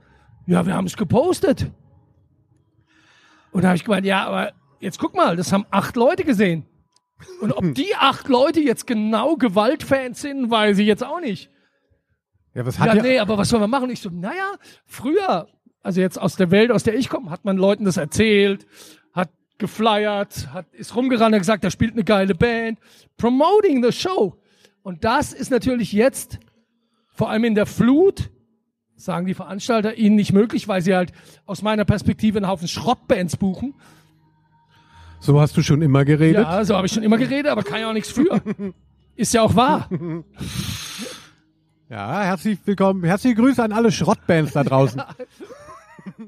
Ja, 0.48 0.66
wir 0.66 0.74
haben 0.74 0.86
es 0.86 0.98
gepostet. 0.98 1.72
Und 3.52 3.64
da 3.64 3.70
habe 3.70 3.78
ich 3.78 3.84
gemeint, 3.84 4.06
ja, 4.06 4.26
aber 4.26 4.52
jetzt 4.80 5.00
guck 5.00 5.16
mal, 5.16 5.36
das 5.36 5.52
haben 5.52 5.66
acht 5.72 5.96
Leute 5.96 6.24
gesehen. 6.24 6.66
Und 7.42 7.52
ob 7.54 7.64
die 7.76 7.96
acht 7.96 8.28
Leute 8.28 8.60
jetzt 8.60 8.88
genau 8.88 9.36
Gewaltfans 9.36 10.22
sind, 10.22 10.50
weiß 10.50 10.78
ich 10.80 10.88
jetzt 10.88 11.04
auch 11.04 11.20
nicht. 11.20 11.50
ja, 12.54 12.66
was 12.66 12.80
hat 12.80 12.88
Ja, 12.88 12.96
ja, 12.96 13.02
nee, 13.02 13.20
aber 13.20 13.38
was 13.38 13.50
soll 13.50 13.60
man 13.60 13.70
machen? 13.70 13.90
Ich 13.90 14.02
so, 14.02 14.10
naja, 14.10 14.56
früher, 14.86 15.48
also 15.82 16.02
jetzt 16.02 16.20
aus 16.20 16.36
der 16.36 16.52
Welt, 16.52 16.72
aus 16.72 16.84
der 16.84 16.96
ich 16.96 17.10
komme, 17.10 17.30
hat 17.30 17.46
man 17.46 17.58
Leuten 17.58 17.86
das 17.86 17.98
erzählt, 17.98 18.66
geflyert, 19.58 20.50
hat, 20.54 20.66
ist 20.74 20.96
rumgerannt, 20.96 21.34
hat 21.34 21.42
gesagt, 21.42 21.64
er 21.64 21.72
spielt 21.72 21.94
eine 21.94 22.04
geile 22.04 22.36
Band, 22.36 22.80
promoting 23.18 23.84
the 23.84 23.92
show. 23.92 24.36
Und 24.84 25.04
das 25.04 25.34
ist 25.34 25.52
natürlich 25.52 25.94
jetzt, 25.94 26.40
vor 27.08 27.30
allem 27.30 27.44
in 27.46 27.56
der 27.56 27.66
Flut, 27.66 28.30
sagen 28.96 29.26
die 29.26 29.34
Veranstalter, 29.34 29.96
ihnen 29.96 30.16
nicht 30.16 30.34
möglich, 30.34 30.68
weil 30.68 30.82
sie 30.82 30.96
halt 30.96 31.12
aus 31.46 31.62
meiner 31.62 31.86
Perspektive 31.86 32.38
einen 32.38 32.48
Haufen 32.48 32.68
Schrottbands 32.68 33.38
buchen. 33.38 33.74
So 35.20 35.40
hast 35.42 35.58
du 35.58 35.64
schon 35.64 35.82
immer 35.82 36.06
geredet. 36.06 36.44
Ja, 36.44 36.64
so 36.64 36.76
habe 36.76 36.88
ich 36.88 36.94
schon 36.94 37.04
immer 37.04 37.18
geredet, 37.18 37.48
aber 37.48 37.64
kann 37.64 37.82
ja 37.82 37.90
auch 37.90 37.94
nichts 37.94 38.12
für. 38.12 38.42
Ist 39.16 39.34
ja 39.34 39.42
auch 39.42 39.56
wahr. 39.56 39.90
Ja, 41.90 42.24
herzlich 42.24 42.60
willkommen, 42.66 43.04
herzliche 43.04 43.36
Grüße 43.36 43.64
an 43.64 43.72
alle 43.72 43.92
Schrottbands 43.92 44.54
da 44.54 44.64
draußen. 44.64 45.02
Ja, 46.18 46.26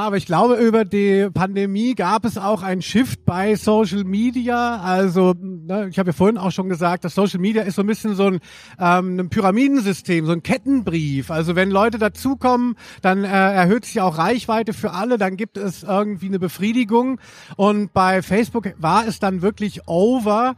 aber 0.00 0.18
ich 0.18 0.26
glaube, 0.26 0.56
über 0.56 0.84
die 0.84 1.30
Pandemie 1.32 1.94
gab 1.94 2.26
es 2.26 2.36
auch 2.36 2.62
ein 2.62 2.82
Shift 2.82 3.24
bei 3.24 3.54
Social 3.54 4.04
Media. 4.04 4.76
Also, 4.76 5.34
ne, 5.40 5.88
ich 5.90 5.98
habe 5.98 6.10
ja 6.10 6.12
vorhin 6.12 6.36
auch 6.36 6.50
schon 6.50 6.68
gesagt, 6.68 7.02
dass 7.04 7.14
Social 7.14 7.40
Media 7.40 7.62
ist 7.62 7.76
so 7.76 7.82
ein 7.82 7.86
bisschen 7.86 8.14
so 8.14 8.26
ein, 8.26 8.40
ähm, 8.78 9.18
ein 9.18 9.30
Pyramidensystem, 9.30 10.26
so 10.26 10.32
ein 10.32 10.42
Kettenbrief. 10.42 11.30
Also 11.30 11.56
wenn 11.56 11.70
Leute 11.70 11.96
dazukommen, 11.96 12.76
dann 13.00 13.24
äh, 13.24 13.28
erhöht 13.28 13.86
sich 13.86 14.02
auch 14.02 14.18
Reichweite 14.18 14.74
für 14.74 14.92
alle, 14.92 15.16
dann 15.16 15.38
gibt 15.38 15.56
es 15.56 15.82
irgendwie 15.82 16.26
eine 16.26 16.38
Befriedigung. 16.38 17.18
Und 17.56 17.94
bei 17.94 18.20
Facebook 18.20 18.74
war 18.76 19.06
es 19.06 19.18
dann 19.18 19.40
wirklich 19.40 19.88
over. 19.88 20.56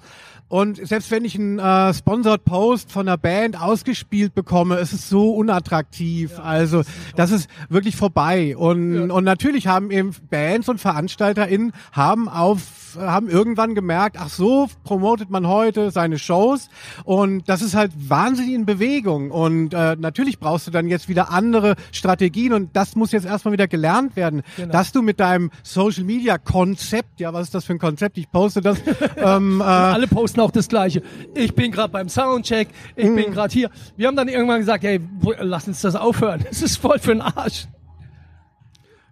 Und 0.53 0.87
selbst 0.87 1.11
wenn 1.11 1.25
ich 1.25 1.35
einen 1.35 1.59
äh, 1.59 1.95
Sponsored 1.95 2.45
Post 2.45 2.93
von 2.93 3.09
einer 3.09 3.17
Band 3.17 3.59
ausgespielt 3.59 4.35
bekomme, 4.35 4.77
ist 4.77 4.93
es 4.93 5.09
so 5.09 5.31
unattraktiv. 5.31 6.33
Ja, 6.33 6.43
also 6.43 6.83
das 7.17 7.31
ist 7.31 7.49
wirklich 7.71 7.97
vorbei. 7.97 8.55
Und, 8.55 9.09
ja. 9.09 9.15
und 9.15 9.25
natürlich 9.25 9.67
haben 9.67 9.91
eben 9.91 10.15
Bands 10.29 10.69
und 10.69 10.79
VeranstalterInnen 10.79 11.73
haben 11.93 12.29
auf 12.29 12.61
haben 12.99 13.29
irgendwann 13.29 13.75
gemerkt, 13.75 14.17
ach 14.19 14.29
so 14.29 14.69
promotet 14.85 15.31
man 15.31 15.47
heute 15.47 15.91
seine 15.91 16.19
Shows. 16.19 16.69
Und 17.05 17.49
das 17.49 17.63
ist 17.63 17.75
halt 17.75 17.93
wahnsinnig 17.97 18.55
in 18.55 18.67
Bewegung. 18.67 19.31
Und 19.31 19.73
äh, 19.75 19.97
natürlich 19.99 20.39
brauchst 20.39 20.67
du 20.67 20.71
dann 20.71 20.89
jetzt 20.89 21.09
wieder 21.09 21.31
andere 21.31 21.77
Strategien 21.91 22.53
und 22.53 22.77
das 22.77 22.95
muss 22.95 23.13
jetzt 23.13 23.25
erstmal 23.25 23.53
wieder 23.53 23.69
gelernt 23.69 24.17
werden, 24.17 24.43
genau. 24.57 24.73
dass 24.73 24.93
du 24.93 25.03
mit 25.03 25.21
deinem 25.21 25.51
Social 25.63 26.05
Media 26.05 26.37
Konzept, 26.37 27.21
ja, 27.21 27.33
was 27.33 27.45
ist 27.45 27.55
das 27.55 27.65
für 27.65 27.73
ein 27.73 27.79
Konzept? 27.79 28.19
Ich 28.19 28.31
poste 28.31 28.61
das. 28.61 28.79
ähm, 29.17 29.61
äh, 29.61 29.65
alle 29.65 30.07
posten 30.07 30.41
auch 30.43 30.51
das 30.51 30.69
Gleiche. 30.69 31.03
Ich 31.35 31.55
bin 31.55 31.73
gerade 31.73 31.93
beim 31.93 32.09
Soundcheck, 32.09 32.69
ich 32.97 33.07
mhm. 33.07 33.17
bin 33.17 33.33
gerade 33.33 33.53
hier. 33.53 33.71
Wir 33.97 34.09
haben 34.09 34.17
dann 34.17 34.29
irgendwann 34.29 34.61
gesagt, 34.61 34.85
hey, 34.85 35.01
lass 35.41 35.67
uns 35.69 35.81
das 35.81 35.97
aufhören. 35.97 36.45
Es 36.51 36.61
ist 36.61 36.77
voll 36.77 36.99
für 36.99 37.13
den 37.13 37.23
Arsch. 37.23 37.67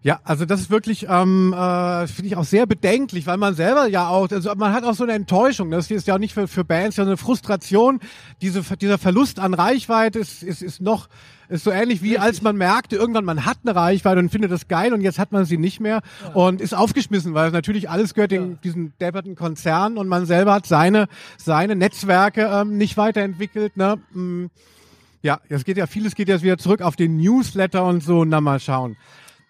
Ja, 0.02 0.18
also 0.24 0.46
das 0.46 0.60
ist 0.62 0.70
wirklich, 0.70 1.06
ähm, 1.10 1.52
äh, 1.52 2.06
finde 2.06 2.28
ich 2.28 2.36
auch 2.36 2.44
sehr 2.44 2.64
bedenklich, 2.64 3.26
weil 3.26 3.36
man 3.36 3.54
selber 3.54 3.86
ja 3.86 4.08
auch, 4.08 4.30
also 4.30 4.54
man 4.54 4.72
hat 4.72 4.82
auch 4.84 4.94
so 4.94 5.04
eine 5.04 5.12
Enttäuschung. 5.12 5.70
Das 5.70 5.90
ist 5.90 6.06
ja 6.06 6.14
auch 6.14 6.18
nicht 6.18 6.32
für, 6.32 6.48
für 6.48 6.64
Bands, 6.64 6.96
ja 6.96 7.04
eine 7.04 7.18
Frustration. 7.18 8.00
Diese, 8.40 8.62
dieser 8.76 8.96
Verlust 8.96 9.38
an 9.38 9.52
Reichweite 9.52 10.18
ist, 10.18 10.42
ist, 10.42 10.62
ist 10.62 10.80
noch, 10.80 11.10
ist 11.50 11.64
so 11.64 11.70
ähnlich 11.70 12.02
wie 12.02 12.18
als 12.18 12.40
man 12.40 12.56
merkte, 12.56 12.96
irgendwann 12.96 13.26
man 13.26 13.44
hat 13.44 13.58
eine 13.62 13.76
Reichweite 13.76 14.20
und 14.20 14.30
findet 14.30 14.50
das 14.50 14.68
geil 14.68 14.94
und 14.94 15.02
jetzt 15.02 15.18
hat 15.18 15.32
man 15.32 15.44
sie 15.44 15.58
nicht 15.58 15.80
mehr 15.80 16.00
ja. 16.24 16.32
und 16.32 16.62
ist 16.62 16.74
aufgeschmissen, 16.74 17.34
weil 17.34 17.50
natürlich 17.50 17.90
alles 17.90 18.14
gehört 18.14 18.32
ja. 18.32 18.40
in 18.40 18.58
diesen 18.64 18.94
depperten 19.02 19.34
Konzern 19.34 19.98
und 19.98 20.08
man 20.08 20.24
selber 20.24 20.54
hat 20.54 20.64
seine, 20.64 21.08
seine 21.36 21.76
Netzwerke 21.76 22.48
ähm, 22.50 22.78
nicht 22.78 22.96
weiterentwickelt. 22.96 23.76
Ne? 23.76 23.98
Mm. 24.12 24.46
Ja, 25.22 25.40
es 25.50 25.66
geht 25.66 25.76
ja, 25.76 25.86
vieles 25.86 26.14
geht 26.14 26.28
jetzt 26.28 26.42
wieder 26.42 26.56
zurück 26.56 26.80
auf 26.80 26.96
den 26.96 27.18
Newsletter 27.18 27.84
und 27.84 28.02
so, 28.02 28.24
na 28.24 28.40
mal 28.40 28.58
schauen. 28.58 28.96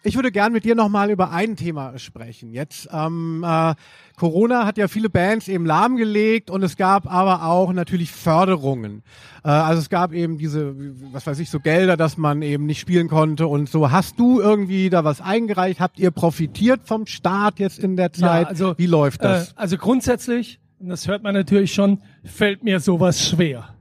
Ich 0.02 0.14
würde 0.14 0.32
gern 0.32 0.52
mit 0.52 0.64
dir 0.64 0.74
nochmal 0.74 1.10
über 1.10 1.30
ein 1.30 1.56
Thema 1.56 1.98
sprechen. 1.98 2.54
Jetzt, 2.54 2.88
ähm, 2.90 3.44
äh, 3.46 3.74
Corona 4.16 4.64
hat 4.64 4.78
ja 4.78 4.88
viele 4.88 5.10
Bands 5.10 5.46
eben 5.46 5.66
lahmgelegt 5.66 6.48
und 6.48 6.62
es 6.62 6.78
gab 6.78 7.12
aber 7.12 7.44
auch 7.44 7.70
natürlich 7.74 8.10
Förderungen. 8.10 9.02
Äh, 9.44 9.48
also 9.48 9.82
es 9.82 9.90
gab 9.90 10.14
eben 10.14 10.38
diese, 10.38 10.74
was 11.12 11.26
weiß 11.26 11.38
ich, 11.40 11.50
so 11.50 11.60
Gelder, 11.60 11.98
dass 11.98 12.16
man 12.16 12.40
eben 12.40 12.64
nicht 12.64 12.80
spielen 12.80 13.08
konnte 13.08 13.46
und 13.46 13.68
so. 13.68 13.90
Hast 13.90 14.18
du 14.18 14.40
irgendwie 14.40 14.88
da 14.88 15.04
was 15.04 15.20
eingereicht? 15.20 15.80
Habt 15.80 15.98
ihr 15.98 16.10
profitiert 16.10 16.80
vom 16.84 17.04
Staat 17.04 17.58
jetzt 17.58 17.78
in 17.78 17.96
der 17.96 18.12
Zeit? 18.14 18.44
Ja, 18.44 18.48
also, 18.48 18.74
Wie 18.78 18.86
läuft 18.86 19.22
das? 19.22 19.50
Äh, 19.50 19.54
also 19.56 19.76
grundsätzlich, 19.76 20.60
und 20.78 20.88
das 20.88 21.08
hört 21.08 21.22
man 21.22 21.34
natürlich 21.34 21.74
schon, 21.74 22.00
fällt 22.24 22.64
mir 22.64 22.80
sowas 22.80 23.28
schwer. 23.28 23.74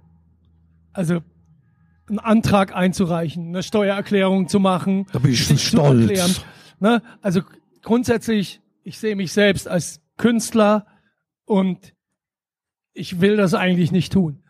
Also 0.92 1.22
einen 2.10 2.20
Antrag 2.20 2.76
einzureichen, 2.76 3.50
eine 3.50 3.64
Steuererklärung 3.64 4.48
zu 4.48 4.60
machen. 4.60 5.06
Da 5.12 5.20
bin 5.20 5.32
ich 5.32 5.46
schon 5.46 5.58
stolz. 5.58 6.44
Ne? 6.80 7.02
Also 7.22 7.42
grundsätzlich, 7.82 8.62
ich 8.84 8.98
sehe 8.98 9.16
mich 9.16 9.34
selbst 9.34 9.68
als 9.68 10.02
Künstler 10.18 10.86
und 11.46 11.94
ich 12.94 13.22
will 13.22 13.38
das 13.38 13.54
eigentlich 13.54 13.92
nicht 13.92 14.14
tun. 14.14 14.44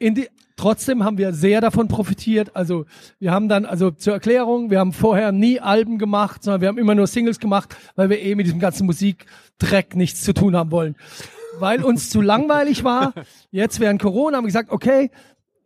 Die, 0.00 0.28
trotzdem 0.56 1.04
haben 1.04 1.16
wir 1.16 1.32
sehr 1.32 1.60
davon 1.60 1.88
profitiert. 1.88 2.54
Also 2.54 2.84
wir 3.18 3.30
haben 3.30 3.48
dann, 3.48 3.64
also 3.64 3.90
zur 3.90 4.12
Erklärung, 4.12 4.70
wir 4.70 4.78
haben 4.78 4.92
vorher 4.92 5.32
nie 5.32 5.60
Alben 5.60 5.98
gemacht, 5.98 6.42
sondern 6.42 6.60
wir 6.60 6.68
haben 6.68 6.78
immer 6.78 6.94
nur 6.94 7.06
Singles 7.06 7.38
gemacht, 7.38 7.76
weil 7.94 8.10
wir 8.10 8.20
eh 8.20 8.34
mit 8.34 8.46
diesem 8.46 8.60
ganzen 8.60 8.86
Musikdreck 8.86 9.96
nichts 9.96 10.22
zu 10.22 10.34
tun 10.34 10.56
haben 10.56 10.70
wollen. 10.70 10.96
Weil 11.58 11.82
uns 11.82 12.10
zu 12.10 12.20
langweilig 12.20 12.84
war. 12.84 13.14
Jetzt 13.50 13.80
während 13.80 14.02
Corona 14.02 14.36
haben 14.36 14.44
wir 14.44 14.48
gesagt, 14.48 14.70
okay, 14.70 15.10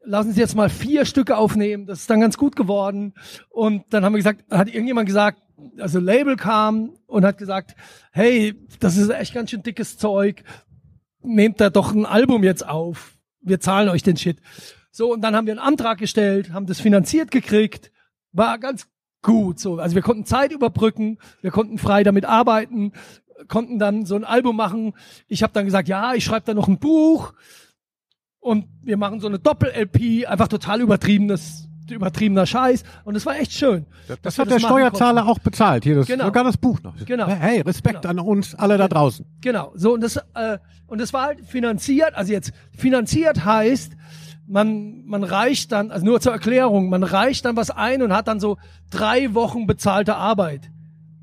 lassen 0.03 0.33
Sie 0.33 0.41
jetzt 0.41 0.55
mal 0.55 0.69
vier 0.69 1.05
Stücke 1.05 1.37
aufnehmen. 1.37 1.87
Das 1.87 2.01
ist 2.01 2.11
dann 2.11 2.21
ganz 2.21 2.37
gut 2.37 2.57
geworden. 2.57 3.15
Und 3.49 3.85
dann 3.91 4.05
haben 4.05 4.13
wir 4.13 4.19
gesagt, 4.19 4.45
hat 4.51 4.69
irgendjemand 4.69 5.07
gesagt, 5.07 5.43
also 5.79 5.99
Label 5.99 6.37
kam 6.37 6.95
und 7.07 7.25
hat 7.25 7.39
gesagt, 7.39 7.75
hey, 8.13 8.55
das 8.81 8.97
ist 8.97 9.11
echt 9.11 9.35
ganz 9.35 9.51
schön 9.51 9.63
dickes 9.63 9.99
Zeug. 9.99 10.43
Nehmt 11.23 11.61
da 11.61 11.71
doch 11.71 11.93
ein 11.93 12.07
Album 12.07 12.43
jetzt 12.45 12.67
auf. 12.67 13.19
Wir 13.43 13.61
zahlen 13.61 13.89
euch 13.89 14.03
den 14.03 14.17
Shit. 14.17 14.39
So, 14.91 15.13
und 15.13 15.21
dann 15.23 15.37
haben 15.37 15.47
wir 15.47 15.53
einen 15.53 15.61
Antrag 15.61 15.99
gestellt, 15.99 16.53
haben 16.53 16.67
das 16.67 16.81
finanziert 16.81 17.31
gekriegt. 17.31 17.93
War 18.33 18.59
ganz 18.59 18.87
gut. 19.23 19.61
So, 19.61 19.79
also 19.79 19.95
wir 19.95 20.03
konnten 20.03 20.25
Zeit 20.25 20.53
überbrücken, 20.53 21.19
wir 21.43 21.51
konnten 21.51 21.79
frei 21.79 22.03
damit 22.03 22.25
arbeiten, 22.25 22.93
konnten 23.49 23.79
dann 23.79 24.07
so 24.07 24.17
ein 24.17 24.25
Album 24.25 24.57
machen. 24.57 24.95
Ich 25.29 25.43
habe 25.43 25.53
dann 25.53 25.67
gesagt, 25.67 25.89
ja, 25.89 26.15
ich 26.15 26.25
schreibe 26.25 26.47
da 26.47 26.55
noch 26.55 26.69
ein 26.69 26.79
Buch 26.79 27.35
und 28.41 28.67
wir 28.83 28.97
machen 28.97 29.21
so 29.21 29.29
eine 29.29 29.39
Doppel-LP, 29.39 30.27
einfach 30.27 30.49
total 30.49 30.81
übertriebenes 30.81 31.67
übertriebener 31.91 32.47
Scheiß 32.47 32.85
und 33.05 33.17
es 33.17 33.27
war 33.27 33.37
echt 33.37 33.53
schön. 33.53 33.87
Das, 34.09 34.21
das 34.23 34.39
hat 34.39 34.51
der 34.51 34.61
Steuerzahler 34.61 35.27
auch 35.27 35.39
bezahlt 35.39 35.85
hier, 35.85 35.97
das 35.97 36.07
genau. 36.07 36.27
sogar 36.27 36.45
das 36.45 36.57
Buch 36.57 36.81
noch. 36.83 36.95
Genau. 37.05 37.27
Hey, 37.27 37.61
Respekt 37.63 38.03
genau. 38.03 38.11
an 38.11 38.19
uns 38.21 38.55
alle 38.55 38.79
da 38.79 38.89
draußen. 38.89 39.27
Genau. 39.41 39.73
So 39.75 39.95
und 39.95 40.01
das 40.03 40.17
äh, 40.35 40.59
und 40.87 41.01
das 41.01 41.13
war 41.13 41.27
halt 41.27 41.45
finanziert, 41.45 42.15
also 42.15 42.33
jetzt 42.33 42.53
finanziert 42.77 43.45
heißt, 43.45 43.97
man 44.47 45.05
man 45.05 45.25
reicht 45.25 45.73
dann, 45.73 45.91
also 45.91 46.05
nur 46.05 46.21
zur 46.21 46.33
Erklärung, 46.33 46.89
man 46.91 47.03
reicht 47.03 47.45
dann 47.45 47.57
was 47.57 47.71
ein 47.71 48.03
und 48.03 48.13
hat 48.13 48.29
dann 48.29 48.41
so 48.41 48.57
drei 48.91 49.35
Wochen 49.35 49.67
bezahlte 49.67 50.17
Arbeit. 50.17 50.71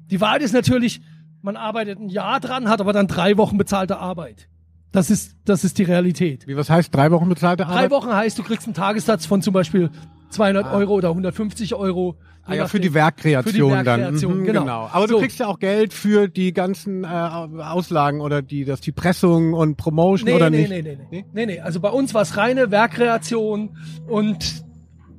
Die 0.10 0.22
Wahrheit 0.22 0.42
ist 0.42 0.54
natürlich, 0.54 1.02
man 1.42 1.56
arbeitet 1.56 2.00
ein 2.00 2.10
Jahr 2.10 2.40
dran, 2.40 2.70
hat 2.70 2.82
aber 2.82 2.94
dann 2.94 3.08
drei 3.08 3.38
Wochen 3.38 3.58
bezahlte 3.58 4.00
Arbeit. 4.00 4.50
Das 4.92 5.10
ist, 5.10 5.36
das 5.46 5.64
ist 5.64 5.78
die 5.78 5.84
Realität. 5.84 6.48
Wie, 6.48 6.56
was 6.56 6.70
heißt 6.70 6.94
drei 6.96 7.12
Wochen 7.12 7.28
bezahlte 7.28 7.66
Arbeit? 7.66 7.86
Drei 7.86 7.92
Wochen 7.92 8.14
heißt, 8.14 8.38
du 8.38 8.44
kriegst 8.44 8.68
einen 8.68 8.74
Tagessatz 8.74 9.26
von 9.26 9.42
zum 9.42 9.54
Beispiel 9.54 9.90
200 10.30 10.66
ah. 10.66 10.74
Euro 10.74 10.94
oder 10.94 11.10
150 11.10 11.76
Euro. 11.76 12.18
Ah, 12.44 12.54
ja, 12.56 12.68
für 12.68 12.80
die 12.80 12.94
Werkkreation, 12.94 13.44
für 13.44 13.52
die 13.52 13.86
Werkkreation 13.86 14.32
dann. 14.32 14.40
Mhm, 14.40 14.46
genau. 14.46 14.62
genau. 14.62 14.90
Aber 14.92 15.08
so. 15.08 15.16
du 15.16 15.20
kriegst 15.20 15.40
ja 15.40 15.48
auch 15.48 15.60
Geld 15.60 15.94
für 15.94 16.30
die 16.30 16.54
ganzen 16.54 17.04
äh, 17.04 17.08
Auslagen 17.08 18.22
oder 18.22 18.42
die, 18.42 18.64
das, 18.64 18.80
die 18.80 18.94
Pressung 18.94 19.54
und 19.54 19.76
Promotion 19.76 20.30
nee, 20.30 20.36
oder 20.36 20.50
nee, 20.50 20.60
nicht? 20.60 20.70
Nee, 20.70 20.82
nee, 20.82 20.98
nee, 21.12 21.26
nee. 21.34 21.46
Nee, 21.46 21.60
Also 21.60 21.82
bei 21.82 21.90
uns 21.90 22.14
war 22.14 22.22
es 22.22 22.38
reine 22.38 22.72
Werkkreation 22.72 23.76
und 24.08 24.64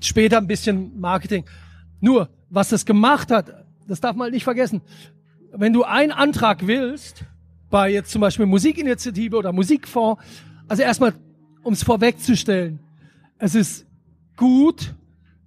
später 0.01 0.39
ein 0.39 0.47
bisschen 0.47 0.99
Marketing. 0.99 1.45
Nur, 2.01 2.31
was 2.49 2.71
das 2.71 2.87
gemacht 2.87 3.31
hat, 3.31 3.67
das 3.87 4.01
darf 4.01 4.17
man 4.17 4.27
halt 4.27 4.35
nicht 4.35 4.45
vergessen. 4.45 4.81
Wenn 5.53 5.75
du 5.75 5.85
einen 5.85 6.13
Antrag 6.13 6.67
willst, 6.67 7.25
bei 7.71 7.91
jetzt 7.91 8.11
zum 8.11 8.21
Beispiel 8.21 8.47
Musikinitiative 8.47 9.37
oder 9.37 9.53
Musikfonds. 9.53 10.23
Also 10.67 10.83
erstmal, 10.83 11.15
um 11.63 11.73
es 11.73 11.83
vorwegzustellen, 11.83 12.81
es 13.39 13.55
ist 13.55 13.87
gut, 14.37 14.95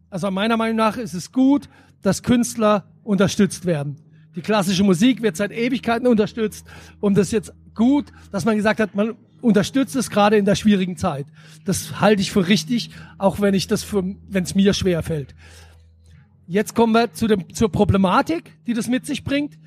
also 0.09 0.29
meiner 0.31 0.57
Meinung 0.57 0.77
nach 0.77 0.97
ist 0.97 1.13
es 1.13 1.31
gut, 1.31 1.69
dass 2.01 2.23
Künstler 2.23 2.85
unterstützt 3.03 3.65
werden. 3.65 3.97
Die 4.35 4.41
klassische 4.41 4.83
Musik 4.83 5.21
wird 5.21 5.35
seit 5.35 5.51
Ewigkeiten 5.51 6.07
unterstützt 6.07 6.65
und 6.99 7.17
das 7.17 7.27
ist 7.27 7.33
jetzt 7.33 7.53
gut, 7.75 8.05
dass 8.31 8.45
man 8.45 8.55
gesagt 8.55 8.79
hat, 8.79 8.95
man 8.95 9.15
unterstützt 9.41 9.95
es 9.95 10.09
gerade 10.09 10.37
in 10.37 10.45
der 10.45 10.55
schwierigen 10.55 10.97
Zeit. 10.97 11.25
Das 11.65 11.99
halte 11.99 12.21
ich 12.21 12.31
für 12.31 12.47
richtig, 12.47 12.91
auch 13.17 13.41
wenn 13.41 13.53
ich 13.53 13.67
das 13.67 13.83
für, 13.83 14.03
wenn 14.29 14.43
es 14.43 14.55
mir 14.55 14.73
schwer 14.73 15.03
fällt. 15.03 15.35
Jetzt 16.47 16.75
kommen 16.75 16.93
wir 16.93 17.13
zu 17.13 17.27
dem, 17.27 17.53
zur 17.53 17.71
Problematik, 17.71 18.57
die 18.67 18.73
das 18.73 18.87
mit 18.87 19.05
sich 19.05 19.23
bringt. 19.23 19.57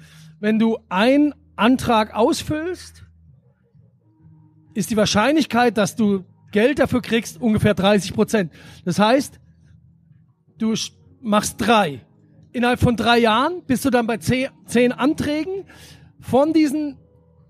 Wenn 0.40 0.59
du 0.59 0.79
ein 0.88 1.35
Antrag 1.57 2.14
ausfüllst, 2.14 3.05
ist 4.75 4.90
die 4.90 4.97
Wahrscheinlichkeit, 4.97 5.77
dass 5.79 5.97
du 5.97 6.25
Geld 6.51 6.79
dafür 6.79 7.03
kriegst, 7.03 7.40
ungefähr 7.40 7.75
30 7.75 8.14
Prozent. 8.14 8.53
Das 8.85 8.99
heißt, 8.99 9.40
du 10.59 10.75
machst 11.21 11.57
drei. 11.59 12.01
Innerhalb 12.53 12.81
von 12.81 12.97
drei 12.97 13.19
Jahren 13.19 13.62
bist 13.67 13.85
du 13.85 13.90
dann 13.90 14.07
bei 14.07 14.19
zehn, 14.19 14.93
Anträgen. 14.93 15.64
von 16.21 16.53
diesen 16.53 16.97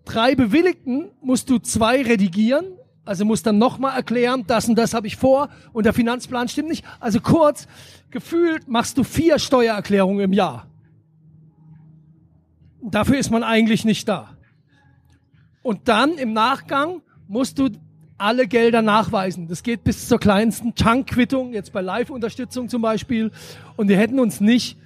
drei 0.05 0.35
Bewilligten 0.35 1.11
musst 1.21 1.51
du 1.51 1.59
zwei 1.59 2.03
redigieren. 2.03 2.64
Also 3.05 3.27
musst 3.27 3.47
dann 3.47 3.59
nochmal 3.59 3.95
erklären, 3.97 4.45
das 4.47 4.67
und 4.67 4.77
das 4.77 4.95
habe 4.95 5.07
ich 5.07 5.17
vor 5.17 5.51
und 5.75 5.85
der 5.85 5.93
Finanzplan 5.93 6.49
stimmt 6.49 6.71
nicht. 6.71 6.87
Also 7.01 7.21
kurz, 7.21 7.69
gefühlt 8.11 8.67
machst 8.67 8.97
du 8.97 9.05
vier 9.05 9.38
Steuererklärungen 9.38 10.25
im 10.25 10.33
Jahr. 10.33 10.67
Dafür 12.90 13.18
ist 13.18 13.31
man 13.31 13.42
eigentlich 13.42 13.85
nicht 13.85 14.09
da. 14.09 14.37
Und 15.62 15.88
dann 15.88 16.18
im 16.18 16.33
Nachgang 16.33 17.01
musst 17.27 17.59
du 17.59 17.70
alle 18.18 18.47
Gelder 18.47 18.83
nachweisen. 18.83 19.49
Das 19.49 19.62
geht 19.62 19.83
bis 19.83 20.09
zur 20.09 20.18
kleinsten 20.20 20.75
Chunk-Quittung, 20.75 21.53
jetzt 21.53 21.73
bei 21.73 21.81
Live-Unterstützung 21.81 22.68
zum 22.68 22.83
Beispiel. 22.83 23.31
Und 23.77 23.88
wir 23.88 23.97
hätten 23.97 24.20
uns 24.20 24.40
nicht 24.40 24.79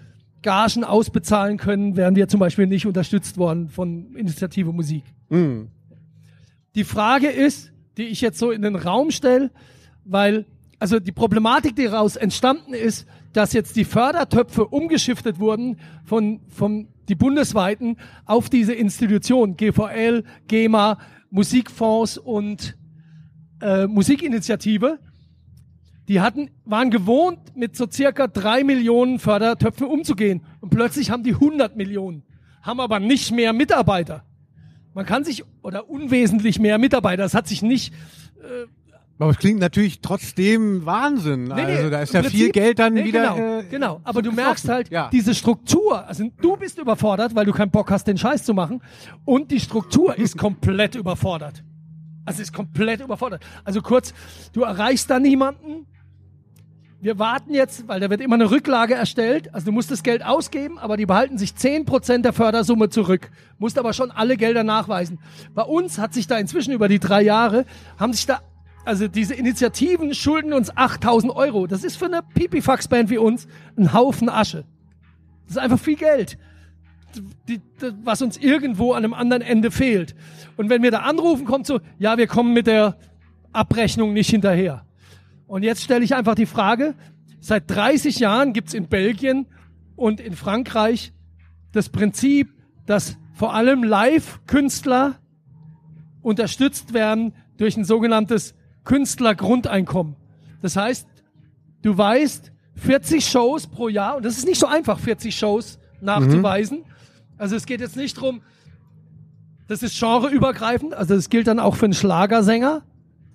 Gagen 0.43 0.85
ausbezahlen 0.85 1.57
können, 1.57 1.97
wären 1.97 2.15
wir 2.17 2.29
zum 2.29 2.41
Beispiel 2.41 2.67
nicht 2.67 2.87
unterstützt 2.87 3.39
worden 3.39 3.69
von 3.69 4.15
Initiative 4.15 4.73
Musik. 4.73 5.03
Mhm. 5.29 5.69
Die 6.75 6.85
Frage 6.85 7.29
ist, 7.29 7.73
die 7.97 8.05
ich 8.05 8.21
jetzt 8.21 8.39
so 8.39 8.53
in 8.53 8.63
den 8.63 8.77
Raum 8.77 9.11
stelle, 9.11 9.51
weil, 10.05 10.47
also 10.79 11.01
die 11.01 11.13
Problematik, 11.13 11.75
die 11.77 11.85
daraus 11.85 12.17
entstanden 12.17 12.73
ist, 12.73 13.07
dass 13.33 13.53
jetzt 13.53 13.77
die 13.77 13.85
Fördertöpfe 13.85 14.67
umgeschiftet 14.67 15.39
wurden 15.39 15.79
von, 16.05 16.41
von 16.49 16.89
die 17.09 17.15
bundesweiten 17.15 17.97
auf 18.27 18.49
diese 18.49 18.75
Institutionen, 18.75 19.57
GVL, 19.57 20.25
GEMA, 20.47 20.99
Musikfonds 21.31 22.19
und 22.19 22.77
äh, 23.61 23.87
Musikinitiative. 23.87 24.99
Die 26.07 26.21
hatten, 26.21 26.51
waren 26.65 26.91
gewohnt, 26.91 27.55
mit 27.55 27.77
so 27.77 27.87
circa 27.91 28.29
drei 28.29 28.65
Millionen 28.65 29.19
Fördertöpfen 29.19 29.87
umzugehen. 29.87 30.43
Und 30.61 30.71
plötzlich 30.71 31.11
haben 31.11 31.23
die 31.23 31.35
100 31.35 31.77
Millionen, 31.77 32.23
haben 32.63 32.81
aber 32.81 32.99
nicht 32.99 33.31
mehr 33.31 33.53
Mitarbeiter. 33.53 34.25
Man 34.95 35.05
kann 35.05 35.25
sich, 35.25 35.45
oder 35.63 35.91
unwesentlich 35.91 36.59
mehr 36.59 36.79
Mitarbeiter, 36.79 37.23
das 37.23 37.35
hat 37.35 37.47
sich 37.47 37.63
nicht, 37.63 37.93
äh, 38.41 38.67
Aber 39.21 39.31
es 39.33 39.39
klingt 39.39 39.59
natürlich 39.59 40.01
trotzdem 40.01 40.87
Wahnsinn. 40.87 41.45
Nee, 41.45 41.55
nee, 41.55 41.63
also 41.77 41.91
da 41.91 42.01
ist 42.03 42.15
ja 42.15 42.23
viel 42.23 42.31
Prinzip- 42.31 42.53
Geld 42.53 42.79
dann 42.79 42.95
nee, 42.95 43.05
wieder. 43.05 43.35
Genau, 43.35 43.59
äh, 43.59 43.65
genau. 43.65 44.01
aber 44.05 44.23
du 44.23 44.31
merkst 44.31 44.69
halt, 44.69 44.91
Ja. 44.91 45.09
diese 45.13 45.35
Struktur, 45.35 46.07
also 46.07 46.25
du 46.41 46.57
bist 46.57 46.79
überfordert, 46.79 47.35
weil 47.35 47.45
du 47.45 47.53
keinen 47.53 47.71
Bock 47.73 47.91
hast, 47.91 48.05
den 48.07 48.17
Scheiß 48.17 48.45
zu 48.45 48.55
machen. 48.55 48.81
Und 49.25 49.51
die 49.51 49.59
Struktur 49.61 50.17
ist 50.17 50.39
komplett 50.39 50.95
überfordert. 50.95 51.65
Also 52.25 52.43
ist 52.43 52.53
komplett 52.53 53.01
überfordert. 53.01 53.43
Also 53.65 53.81
kurz, 53.83 54.13
du 54.53 54.63
erreichst 54.63 55.11
da 55.11 55.19
niemanden. 55.19 55.87
Wir 57.01 57.19
warten 57.21 57.55
jetzt, 57.55 57.87
weil 57.87 58.01
da 58.01 58.11
wird 58.11 58.21
immer 58.21 58.35
eine 58.35 58.51
Rücklage 58.51 58.95
erstellt. 58.95 59.55
Also 59.55 59.67
du 59.67 59.73
musst 59.73 59.91
das 59.93 60.03
Geld 60.03 60.25
ausgeben, 60.25 60.79
aber 60.81 60.97
die 60.97 61.07
behalten 61.07 61.39
sich 61.39 61.53
10% 61.53 62.23
der 62.23 62.33
Fördersumme 62.33 62.89
zurück. 62.89 63.31
Musst 63.59 63.79
aber 63.79 63.93
schon 63.93 64.11
alle 64.11 64.37
Gelder 64.37 64.65
nachweisen. 64.65 65.21
Bei 65.55 65.63
uns 65.63 65.99
hat 65.99 66.13
sich 66.13 66.27
da 66.27 66.37
inzwischen 66.39 66.73
über 66.73 66.89
die 66.89 66.99
drei 66.99 67.23
Jahre, 67.23 67.67
haben 67.99 68.13
sich 68.13 68.27
da, 68.27 68.41
also 68.89 69.07
diese 69.07 69.35
Initiativen 69.35 70.15
schulden 70.15 70.53
uns 70.53 70.77
8000 70.77 71.35
Euro. 71.35 71.67
Das 71.67 71.85
ist 71.85 71.97
für 71.97 72.07
eine 72.07 72.23
Pipifax-Band 72.35 73.11
wie 73.11 73.19
uns 73.19 73.47
ein 73.77 73.93
Haufen 73.93 74.29
Asche. 74.29 74.65
Das 75.47 75.57
ist 75.57 75.59
einfach 75.59 75.79
viel 75.79 75.97
Geld 75.97 76.39
die, 77.49 77.59
die, 77.59 77.61
was 78.05 78.23
uns 78.23 78.37
irgendwo 78.37 78.93
an 78.93 79.05
einem 79.05 79.15
anderen 79.15 79.43
Ende 79.43 79.71
fehlt. 79.71 80.15
Und 80.57 80.71
wenn 80.71 80.83
wir 80.83 80.91
da 80.91 81.01
anrufen, 81.01 81.45
kommt 81.45 81.67
so, 81.67 81.81
ja, 81.99 82.19
wir 82.19 82.27
kommen 82.27 82.53
mit 82.53 82.67
der 82.67 82.97
Abrechnung 83.53 84.13
nicht 84.13 84.31
hinterher. 84.31 84.85
Und 85.47 85.63
jetzt 85.63 85.83
stelle 85.83 86.05
ich 86.05 86.15
einfach 86.15 86.35
die 86.35 86.47
Frage, 86.47 86.95
seit 87.41 87.71
30 87.71 88.19
Jahren 88.19 88.53
gibt's 88.53 88.75
in 88.75 88.89
Belgien 88.89 89.47
und 89.97 90.21
in 90.21 90.35
Frankreich 90.35 91.13
das 91.73 91.89
Prinzip, 91.89 92.53
dass 92.87 93.17
vor 93.35 93.55
allem 93.55 93.83
Live-Künstler 93.83 95.19
unterstützt 96.23 96.93
werden 96.93 97.35
durch 97.57 97.77
ein 97.77 97.85
sogenanntes 97.85 98.55
Künstlergrundeinkommen. 98.89 100.17
Das 100.63 100.75
heißt, 100.75 101.07
du 101.83 101.97
weißt, 101.97 102.51
40 102.77 103.27
Shows 103.27 103.67
pro 103.67 103.89
Jahr, 103.89 104.17
und 104.17 104.25
das 104.25 104.39
ist 104.39 104.47
nicht 104.47 104.59
so 104.59 104.67
einfach, 104.67 104.99
40 104.99 105.37
Shows 105.37 105.79
nachzuweisen. 106.01 106.85
Also 107.37 107.55
es 107.55 107.67
geht 107.67 107.83
jetzt 107.83 107.97
nicht 107.97 108.15
drum, 108.15 108.41
das 109.67 109.83
ist 109.83 110.01
genreübergreifend, 110.01 110.95
also 110.95 111.15
das 111.15 111.29
gilt 111.29 111.49
dann 111.49 111.59
auch 111.59 111.77
für 111.77 111.85
einen 111.85 111.93
Schlagersänger. 111.93 112.83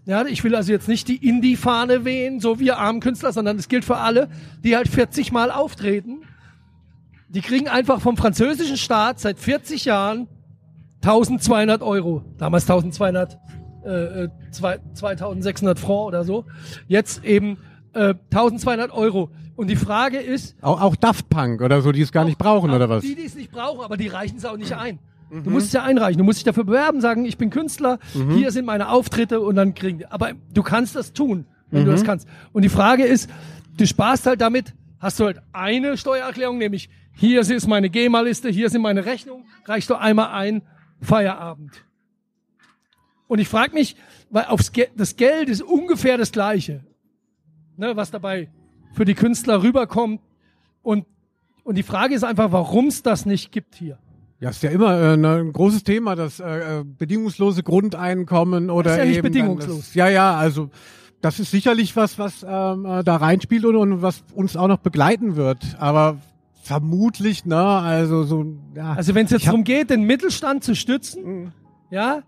Ja, 0.06 0.26
ich 0.26 0.44
will 0.44 0.56
also 0.56 0.72
jetzt 0.72 0.88
nicht 0.88 1.08
die 1.08 1.18
Indie-Fahne 1.18 2.04
wehen, 2.04 2.40
so 2.40 2.60
wir 2.60 2.80
armen 2.80 3.00
Künstler, 3.00 3.32
sondern 3.32 3.58
es 3.58 3.68
gilt 3.68 3.86
für 3.86 3.98
alle, 3.98 4.30
die 4.64 4.76
halt 4.76 4.88
40 4.88 5.32
Mal 5.32 5.52
auftreten. 5.52 6.24
Die 7.30 7.42
kriegen 7.42 7.68
einfach 7.68 8.02
vom 8.02 8.18
französischen 8.18 8.78
Staat 8.78 9.20
seit 9.20 9.38
40 9.38 9.86
Jahren 9.86 10.28
1200 11.04 11.84
Euro. 11.84 12.24
Damals 12.40 12.64
1200, 12.64 13.38
äh, 13.86 14.24
äh, 14.24 14.30
zwei- 14.52 14.80
2600 14.94 15.80
Franc 15.80 16.08
oder 16.08 16.24
so. 16.24 16.46
Jetzt 16.88 17.24
eben 17.24 17.58
äh, 17.94 18.14
1200 18.32 18.92
Euro. 18.92 19.30
Und 19.56 19.70
die 19.70 19.76
Frage 19.76 20.18
ist, 20.18 20.56
auch, 20.62 20.82
auch 20.82 20.96
Daft 20.96 21.30
Punk 21.30 21.62
oder 21.62 21.82
so, 21.82 21.92
die 21.92 22.02
es 22.02 22.12
gar 22.12 22.26
nicht 22.26 22.38
brauchen 22.38 22.72
auch 22.72 22.76
oder 22.76 22.90
was? 22.90 23.04
Die, 23.04 23.16
die 23.16 23.26
es 23.26 23.36
nicht 23.36 23.52
brauchen, 23.52 23.82
aber 23.82 23.98
die 23.98 24.08
reichen 24.08 24.38
es 24.38 24.46
auch 24.46 24.58
nicht 24.58 24.74
ein. 24.74 25.00
Du 25.44 25.50
musst 25.50 25.68
es 25.68 25.74
ja 25.74 25.82
einreichen. 25.82 26.20
Du 26.20 26.24
musst 26.24 26.38
dich 26.40 26.44
dafür 26.44 26.64
bewerben, 26.64 27.02
sagen, 27.02 27.26
ich 27.26 27.40
bin 27.40 27.50
Künstler, 27.50 27.98
hier 28.36 28.52
sind 28.52 28.66
meine 28.66 28.90
Auftritte 28.90 29.42
und 29.42 29.56
dann 29.56 29.74
kriegen 29.74 29.98
die. 29.98 30.06
Aber 30.06 30.34
du 30.54 30.62
kannst 30.62 30.96
das 30.96 31.12
tun, 31.12 31.46
wenn 31.72 31.86
du 31.86 31.92
das 31.92 32.04
kannst. 32.04 32.28
Und 32.52 32.62
die 32.62 32.70
Frage 32.70 33.04
ist, 33.04 33.30
du 33.76 33.88
sparst 33.88 34.28
halt 34.28 34.42
damit, 34.42 34.74
hast 35.00 35.20
du 35.20 35.26
halt 35.26 35.42
eine 35.52 35.98
Steuererklärung, 35.98 36.60
nämlich 36.60 36.90
hier 37.16 37.42
ist 37.42 37.68
meine 37.68 37.90
GEMA-Liste, 37.90 38.50
hier 38.50 38.70
sind 38.70 38.84
meine 38.84 39.06
Rechnungen, 39.06 39.46
reichst 39.66 39.90
du 39.90 39.96
einmal 39.96 40.30
ein, 40.30 40.62
Feierabend. 41.02 41.84
Und 43.34 43.40
ich 43.40 43.48
frage 43.48 43.74
mich, 43.74 43.96
weil 44.30 44.46
aufs 44.46 44.74
Ge 44.74 44.90
das 44.96 45.16
Geld 45.16 45.50
ist 45.50 45.64
ungefähr 45.64 46.20
das 46.20 46.32
gleiche, 46.32 46.84
ne, 47.78 47.96
was 47.96 48.12
dabei 48.12 48.52
für 48.92 49.06
die 49.06 49.16
Künstler 49.16 49.64
rüberkommt. 49.64 50.22
Und, 50.84 51.08
und 51.64 51.76
die 51.76 51.82
Frage 51.82 52.14
ist 52.14 52.24
einfach, 52.24 52.52
warum 52.52 52.90
es 52.90 53.02
das 53.02 53.26
nicht 53.26 53.52
gibt 53.52 53.74
hier. 53.74 53.98
Ja, 54.40 54.52
ist 54.52 54.62
ja 54.62 54.70
immer 54.70 55.02
äh, 55.02 55.18
ne, 55.18 55.38
ein 55.38 55.52
großes 55.52 55.84
Thema, 55.84 56.16
das 56.16 56.40
äh, 56.40 56.82
äh, 56.82 56.84
bedingungslose 56.84 57.64
Grundeinkommen 57.64 58.70
oder 58.70 58.92
ist 58.92 58.98
ja 59.00 59.06
nicht 59.06 59.18
eben 59.18 59.30
bedingungslos. 59.30 59.78
Das, 59.78 59.96
ja, 59.96 60.10
ja, 60.10 60.36
also 60.36 60.70
das 61.22 61.40
ist 61.40 61.50
sicherlich 61.50 61.96
was, 61.96 62.20
was 62.20 62.46
ähm, 62.48 62.86
äh, 62.86 63.04
da 63.04 63.16
reinspielt 63.16 63.66
und, 63.66 63.78
und 63.78 64.02
was 64.04 64.24
uns 64.36 64.56
auch 64.56 64.68
noch 64.68 64.78
begleiten 64.78 65.36
wird. 65.36 65.76
Aber 65.80 66.20
vermutlich, 66.62 67.46
ne, 67.46 67.66
also 67.66 68.26
so, 68.26 68.46
ja. 68.76 68.94
Also 68.94 69.16
wenn 69.16 69.26
es 69.26 69.32
jetzt 69.32 69.48
darum 69.48 69.64
geht, 69.64 69.90
den 69.90 70.04
Mittelstand 70.04 70.64
zu 70.64 70.76
stützen, 70.76 71.52
ja, 71.90 72.22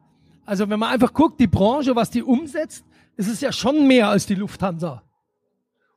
also 0.46 0.70
wenn 0.70 0.80
man 0.80 0.90
einfach 0.92 1.14
guckt, 1.14 1.40
die 1.40 1.48
Branche, 1.48 1.96
was 1.96 2.10
die 2.12 2.24
umsetzt, 2.24 2.86
ist 3.18 3.28
es 3.30 3.42
ja 3.42 3.52
schon 3.52 3.88
mehr 3.88 4.10
als 4.10 4.26
die 4.26 4.36
Lufthansa. 4.36 5.04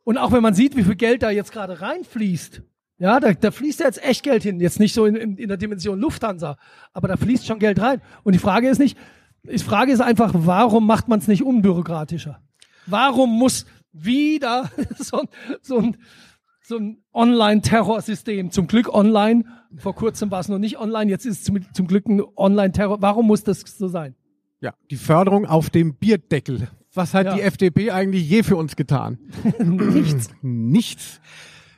Und 0.05 0.17
auch 0.19 0.33
wenn 0.33 0.43
man 0.43 0.55
sieht, 0.55 0.77
wie 0.77 0.85
viel 0.85 0.95
Geld 0.97 1.23
da 1.23 1.31
jetzt 1.31 1.53
gerade 1.53 1.81
reinfließt, 1.81 2.63
ja, 3.01 3.21
da, 3.21 3.33
da 3.33 3.51
fließt 3.51 3.81
ja 3.81 3.87
jetzt 3.87 4.03
echt 4.03 4.23
Geld 4.25 4.43
hin. 4.43 4.59
Jetzt 4.61 4.81
nicht 4.81 4.93
so 4.95 5.05
in, 5.07 5.15
in, 5.15 5.37
in 5.37 5.49
der 5.49 5.57
Dimension 5.57 6.01
Lufthansa, 6.01 6.57
aber 6.93 7.07
da 7.09 7.17
fließt 7.17 7.47
schon 7.47 7.59
Geld 7.61 7.81
rein. 7.81 8.01
Und 8.25 8.33
die 8.35 8.39
Frage 8.41 8.69
ist 8.69 8.79
nicht, 8.79 8.99
die 9.45 9.59
Frage 9.59 9.93
ist 9.93 10.01
einfach, 10.01 10.33
warum 10.35 10.87
macht 10.87 11.07
man 11.09 11.21
es 11.21 11.29
nicht 11.29 11.43
unbürokratischer? 11.45 12.41
Warum 12.87 13.39
muss 13.39 13.67
wieder 13.93 14.71
so, 14.99 15.21
ein- 15.21 15.29
so 15.63 15.79
ein, 15.79 15.97
so 16.63 16.77
ein 16.77 17.03
Online-Terrorsystem, 17.13 18.51
zum 18.51 18.67
Glück 18.67 18.93
online, 18.93 19.45
vor 19.77 19.95
kurzem 19.95 20.31
war 20.31 20.41
es 20.41 20.49
noch 20.49 20.59
nicht 20.59 20.79
online, 20.79 21.11
jetzt 21.11 21.25
ist 21.27 21.39
es 21.39 21.45
zum, 21.45 21.61
zum 21.73 21.87
Glück 21.87 22.07
ein 22.09 22.21
Online-Terror. 22.37 23.01
Warum 23.01 23.27
muss 23.27 23.45
das 23.45 23.61
so 23.61 23.89
sein? 23.89 24.15
Ja, 24.61 24.73
die 24.91 24.97
Förderung 24.97 25.47
auf 25.47 25.71
dem 25.71 25.95
Bierdeckel. 25.95 26.69
Was 26.95 27.15
hat 27.15 27.27
Ja. 27.27 27.35
die 27.35 27.43
FDP 27.43 27.91
eigentlich 27.91 28.29
je 28.29 28.43
für 28.43 28.57
uns 28.57 28.75
getan? 28.77 29.19
Nichts. 29.59 30.29
Nichts. 30.43 31.21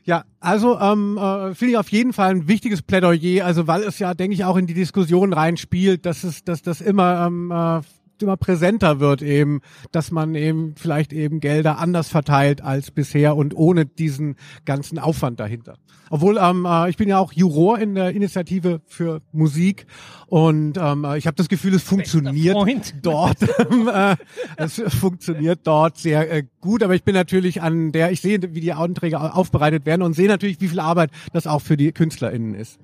Ja, 0.04 0.24
also 0.40 0.78
ähm, 0.80 1.18
äh, 1.18 1.54
finde 1.54 1.72
ich 1.72 1.76
auf 1.78 1.90
jeden 1.90 2.12
Fall 2.12 2.30
ein 2.30 2.48
wichtiges 2.48 2.80
Plädoyer, 2.82 3.44
also 3.44 3.66
weil 3.66 3.82
es 3.82 3.98
ja, 3.98 4.14
denke 4.14 4.34
ich, 4.34 4.44
auch 4.44 4.56
in 4.56 4.66
die 4.66 4.74
Diskussion 4.74 5.32
reinspielt, 5.32 6.06
dass 6.06 6.24
es, 6.24 6.42
dass 6.42 6.62
das 6.62 6.80
immer 6.80 7.26
ähm, 7.26 7.50
äh, 7.50 7.80
immer 8.22 8.36
präsenter 8.36 9.00
wird 9.00 9.22
eben, 9.22 9.60
dass 9.92 10.10
man 10.10 10.34
eben 10.34 10.74
vielleicht 10.76 11.12
eben 11.12 11.40
Gelder 11.40 11.78
anders 11.78 12.08
verteilt 12.08 12.62
als 12.62 12.90
bisher 12.90 13.36
und 13.36 13.54
ohne 13.54 13.86
diesen 13.86 14.36
ganzen 14.64 14.98
Aufwand 14.98 15.40
dahinter. 15.40 15.76
Obwohl 16.12 16.38
ähm, 16.38 16.66
äh, 16.68 16.90
ich 16.90 16.96
bin 16.96 17.08
ja 17.08 17.18
auch 17.18 17.32
Juror 17.32 17.78
in 17.78 17.94
der 17.94 18.10
Initiative 18.10 18.80
für 18.86 19.22
Musik 19.32 19.86
und 20.26 20.76
ähm, 20.76 21.04
äh, 21.04 21.18
ich 21.18 21.26
habe 21.26 21.36
das 21.36 21.48
Gefühl, 21.48 21.72
es 21.74 21.82
funktioniert 21.84 22.56
dort. 23.02 23.36
äh, 23.92 24.16
es 24.56 24.82
funktioniert 24.88 25.60
dort 25.64 25.98
sehr 25.98 26.30
äh, 26.32 26.42
gut, 26.60 26.82
aber 26.82 26.94
ich 26.96 27.04
bin 27.04 27.14
natürlich 27.14 27.62
an 27.62 27.92
der, 27.92 28.10
ich 28.10 28.20
sehe, 28.20 28.40
wie 28.42 28.60
die 28.60 28.72
Anträge 28.72 29.20
au- 29.20 29.28
aufbereitet 29.28 29.86
werden 29.86 30.02
und 30.02 30.14
sehe 30.14 30.26
natürlich, 30.26 30.60
wie 30.60 30.68
viel 30.68 30.80
Arbeit 30.80 31.10
das 31.32 31.46
auch 31.46 31.62
für 31.62 31.76
die 31.76 31.92
KünstlerInnen 31.92 32.54
ist. 32.54 32.80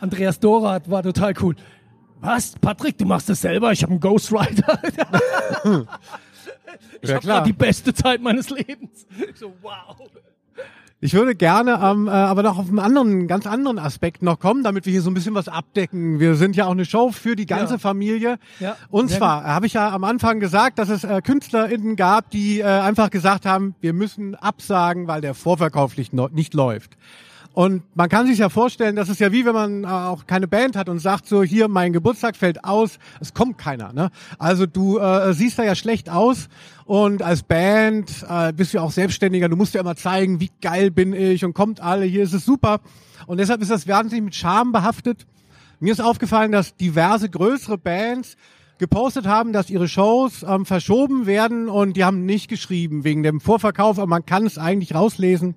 Andreas 0.00 0.40
Dorath 0.40 0.90
war 0.90 1.02
total 1.02 1.34
cool. 1.42 1.56
Was? 2.26 2.54
Patrick, 2.60 2.98
du 2.98 3.04
machst 3.06 3.28
das 3.28 3.40
selber? 3.40 3.72
Ich 3.72 3.82
habe 3.82 3.92
einen 3.92 4.00
Ghostwriter. 4.00 4.78
Ich 7.02 7.10
Ja, 7.10 7.22
habe 7.22 7.46
die 7.46 7.52
beste 7.52 7.94
Zeit 7.94 8.20
meines 8.20 8.50
Lebens. 8.50 9.06
Ich 9.30 9.38
so, 9.38 9.52
wow. 9.62 9.96
Ich 10.98 11.12
würde 11.14 11.34
gerne 11.34 11.78
ähm, 11.82 12.08
äh, 12.08 12.10
aber 12.10 12.42
noch 12.42 12.58
auf 12.58 12.68
einen 12.68 12.78
anderen, 12.78 13.28
ganz 13.28 13.46
anderen 13.46 13.78
Aspekt 13.78 14.22
noch 14.22 14.40
kommen, 14.40 14.64
damit 14.64 14.86
wir 14.86 14.92
hier 14.92 15.02
so 15.02 15.10
ein 15.10 15.14
bisschen 15.14 15.34
was 15.34 15.46
abdecken. 15.46 16.18
Wir 16.20 16.34
sind 16.36 16.56
ja 16.56 16.66
auch 16.66 16.70
eine 16.72 16.84
Show 16.86 17.12
für 17.12 17.36
die 17.36 17.44
ganze 17.46 17.74
Ja. 17.74 17.78
Familie. 17.78 18.38
Ja, 18.60 18.76
Und 18.88 19.10
zwar 19.10 19.44
habe 19.44 19.66
ich 19.66 19.74
ja 19.74 19.90
am 19.90 20.04
Anfang 20.04 20.40
gesagt, 20.40 20.78
dass 20.78 20.88
es 20.88 21.04
äh, 21.04 21.20
KünstlerInnen 21.22 21.96
gab, 21.96 22.30
die 22.30 22.60
äh, 22.60 22.64
einfach 22.64 23.10
gesagt 23.10 23.44
haben, 23.46 23.74
wir 23.80 23.92
müssen 23.92 24.34
absagen, 24.34 25.06
weil 25.06 25.20
der 25.20 25.34
Vorverkauf 25.34 25.96
nicht, 25.98 26.12
nicht 26.14 26.54
läuft. 26.54 26.96
Und 27.56 27.84
man 27.96 28.10
kann 28.10 28.26
sich 28.26 28.40
ja 28.40 28.50
vorstellen, 28.50 28.96
das 28.96 29.08
ist 29.08 29.18
ja 29.18 29.32
wie 29.32 29.46
wenn 29.46 29.54
man 29.54 29.84
äh, 29.84 29.86
auch 29.86 30.26
keine 30.26 30.46
Band 30.46 30.76
hat 30.76 30.90
und 30.90 30.98
sagt 30.98 31.26
so, 31.26 31.42
hier, 31.42 31.68
mein 31.68 31.94
Geburtstag 31.94 32.36
fällt 32.36 32.62
aus, 32.64 32.98
es 33.18 33.32
kommt 33.32 33.56
keiner. 33.56 33.94
Ne? 33.94 34.10
Also 34.38 34.66
du 34.66 34.98
äh, 34.98 35.32
siehst 35.32 35.58
da 35.58 35.64
ja 35.64 35.74
schlecht 35.74 36.10
aus 36.10 36.50
und 36.84 37.22
als 37.22 37.44
Band 37.44 38.10
äh, 38.28 38.52
bist 38.52 38.74
du 38.74 38.76
ja 38.76 38.82
auch 38.82 38.90
Selbstständiger, 38.90 39.48
du 39.48 39.56
musst 39.56 39.72
ja 39.72 39.80
immer 39.80 39.96
zeigen, 39.96 40.38
wie 40.38 40.50
geil 40.60 40.90
bin 40.90 41.14
ich 41.14 41.46
und 41.46 41.54
kommt 41.54 41.80
alle, 41.80 42.04
hier 42.04 42.24
ist 42.24 42.34
es 42.34 42.44
super. 42.44 42.80
Und 43.26 43.38
deshalb 43.38 43.62
ist 43.62 43.70
das 43.70 43.88
wahnsinnig 43.88 44.24
mit 44.26 44.34
Scham 44.34 44.70
behaftet. 44.70 45.26
Mir 45.80 45.92
ist 45.92 46.02
aufgefallen, 46.02 46.52
dass 46.52 46.76
diverse 46.76 47.30
größere 47.30 47.78
Bands 47.78 48.36
gepostet 48.76 49.26
haben, 49.26 49.54
dass 49.54 49.70
ihre 49.70 49.88
Shows 49.88 50.44
ähm, 50.46 50.66
verschoben 50.66 51.24
werden 51.24 51.70
und 51.70 51.96
die 51.96 52.04
haben 52.04 52.26
nicht 52.26 52.50
geschrieben 52.50 53.02
wegen 53.02 53.22
dem 53.22 53.40
Vorverkauf, 53.40 53.98
aber 53.98 54.08
man 54.08 54.26
kann 54.26 54.44
es 54.44 54.58
eigentlich 54.58 54.94
rauslesen 54.94 55.54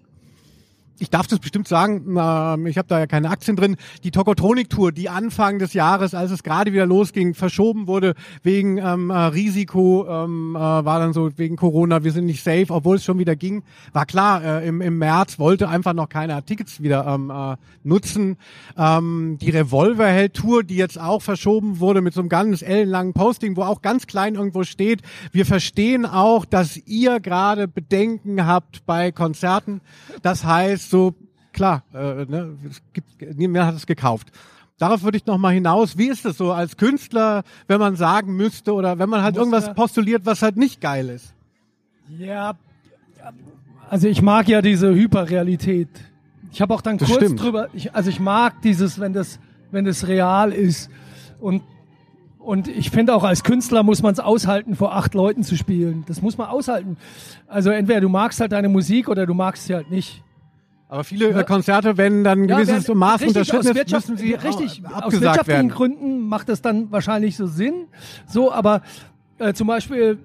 ich 1.00 1.10
darf 1.10 1.28
das 1.28 1.40
bestimmt 1.40 1.68
sagen, 1.68 2.18
ähm, 2.18 2.68
ich 2.68 2.78
habe 2.78 2.88
da 2.88 3.00
ja 3.00 3.08
keine 3.08 3.30
Aktien 3.30 3.56
drin, 3.56 3.78
die 4.04 4.12
Tokotronik-Tour, 4.12 4.92
die 4.92 5.10
Anfang 5.10 5.60
des 5.60 5.74
Jahres, 5.74 6.14
als 6.14 6.32
es 6.32 6.44
gerade 6.44 6.74
wieder 6.74 6.86
losging, 6.86 7.34
verschoben 7.34 7.88
wurde 7.88 8.16
wegen 8.44 8.78
ähm, 8.78 9.10
äh, 9.10 9.18
Risiko, 9.18 10.06
ähm, 10.08 10.56
äh, 10.56 10.60
war 10.60 11.00
dann 11.00 11.14
so 11.14 11.38
wegen 11.38 11.56
Corona, 11.56 12.04
wir 12.04 12.12
sind 12.12 12.26
nicht 12.26 12.44
safe, 12.44 12.68
obwohl 12.70 12.98
es 12.98 13.06
schon 13.06 13.20
wieder 13.20 13.36
ging. 13.36 13.64
War 13.94 14.06
klar, 14.06 14.44
äh, 14.44 14.68
im, 14.68 14.82
im 14.82 14.98
März 14.98 15.40
wollte 15.40 15.70
einfach 15.70 15.94
noch 15.94 16.10
keiner 16.10 16.46
Tickets 16.46 16.82
wieder 16.82 17.06
ähm, 17.08 17.30
äh, 17.30 17.56
nutzen. 17.84 18.38
Ähm, 18.78 19.38
die 19.42 19.50
Revolverheld-Tour, 19.50 20.64
die 20.64 20.76
jetzt 20.76 21.00
auch 21.00 21.22
verschoben 21.22 21.80
wurde 21.80 22.02
mit 22.02 22.14
so 22.14 22.20
einem 22.20 22.30
ganz 22.30 22.62
ellenlangen 22.62 23.14
Posting, 23.14 23.56
wo 23.56 23.64
auch 23.64 23.82
ganz 23.82 24.08
klein 24.08 24.36
irgendwo 24.36 24.64
steht, 24.64 25.02
wir 25.32 25.46
verstehen 25.46 26.06
auch, 26.06 26.46
dass 26.46 26.78
ihr 26.78 27.20
gerade 27.20 27.68
Bedenken 27.68 28.46
habt 28.46 28.86
bei 28.86 29.12
Konzerten. 29.12 29.82
Das 30.22 30.44
heißt, 30.44 30.89
so 30.90 31.14
klar, 31.54 31.84
äh, 31.94 32.26
ne, 32.26 32.58
es 32.70 32.82
gibt, 32.94 33.38
niemand 33.38 33.66
hat 33.66 33.76
es 33.76 33.86
gekauft. 33.86 34.28
Darauf 34.78 35.04
würde 35.04 35.18
ich 35.18 35.26
noch 35.26 35.38
mal 35.38 35.54
hinaus. 35.54 35.98
Wie 35.98 36.08
ist 36.08 36.26
es 36.26 36.38
so 36.38 36.54
als 36.54 36.78
Künstler, 36.78 37.44
wenn 37.68 37.80
man 37.80 37.96
sagen 37.98 38.36
müsste 38.36 38.74
oder 38.74 38.98
wenn 38.98 39.10
man 39.10 39.22
halt 39.22 39.36
Muss 39.36 39.46
irgendwas 39.46 39.74
postuliert, 39.76 40.26
was 40.26 40.42
halt 40.42 40.56
nicht 40.56 40.80
geil 40.80 41.10
ist? 41.10 41.34
Ja, 42.18 42.56
also 43.90 44.08
ich 44.08 44.22
mag 44.22 44.48
ja 44.48 44.62
diese 44.62 44.94
Hyperrealität. 44.94 45.90
Ich 46.52 46.62
habe 46.62 46.74
auch 46.74 46.82
dann 46.82 46.98
Das 46.98 47.10
kurz 47.10 47.24
stimmt. 47.24 47.42
drüber, 47.42 47.70
ich, 47.74 47.94
also 47.96 48.10
ich 48.10 48.20
mag 48.20 48.62
dieses, 48.62 49.00
wenn 49.00 49.14
das, 49.14 49.40
wenn 49.72 49.84
das 49.86 50.08
real 50.08 50.52
ist. 50.52 50.90
Und, 51.40 51.64
und 52.40 52.68
ich 52.68 52.90
finde 52.92 53.16
auch 53.16 53.24
als 53.24 53.44
Künstler 53.44 53.84
muss 53.84 54.02
man 54.02 54.14
es 54.14 54.20
aushalten, 54.20 54.76
vor 54.76 54.96
acht 54.96 55.14
Leuten 55.14 55.44
zu 55.44 55.58
spielen. 55.58 56.04
Das 56.08 56.22
muss 56.22 56.38
man 56.38 56.48
aushalten. 56.48 56.98
Also 57.48 57.70
entweder 57.72 58.02
du 58.02 58.10
magst 58.10 58.40
halt 58.40 58.52
deine 58.52 58.70
Musik 58.70 59.10
oder 59.10 59.26
du 59.26 59.34
magst 59.34 59.66
sie 59.66 59.76
halt 59.76 59.90
nicht. 59.92 60.24
Aber 60.90 61.04
viele 61.06 61.30
äh, 61.30 61.44
Konzerte, 61.46 61.98
wenn 61.98 62.24
dann 62.26 62.42
ein 62.42 62.48
gewisses 62.48 62.88
wer- 62.88 62.96
Maß 62.96 63.22
unterschritten 63.22 63.70
aus 63.70 63.76
ist, 63.78 63.92
müssen 63.92 64.18
sie 64.18 64.34
richtig, 64.34 64.82
au- 64.86 64.88
aus 64.90 64.94
abgesagt 65.04 65.22
wirtschaftlichen 65.22 65.48
werden. 65.48 65.70
Gründen 65.70 66.28
macht 66.28 66.50
das 66.50 66.62
dann 66.62 66.92
wahrscheinlich 66.92 67.38
so 67.38 67.46
Sinn. 67.48 67.86
So, 68.28 68.52
aber 68.52 68.82
äh, 69.38 69.54
zum 69.54 69.68
Beispiel, 69.68 70.18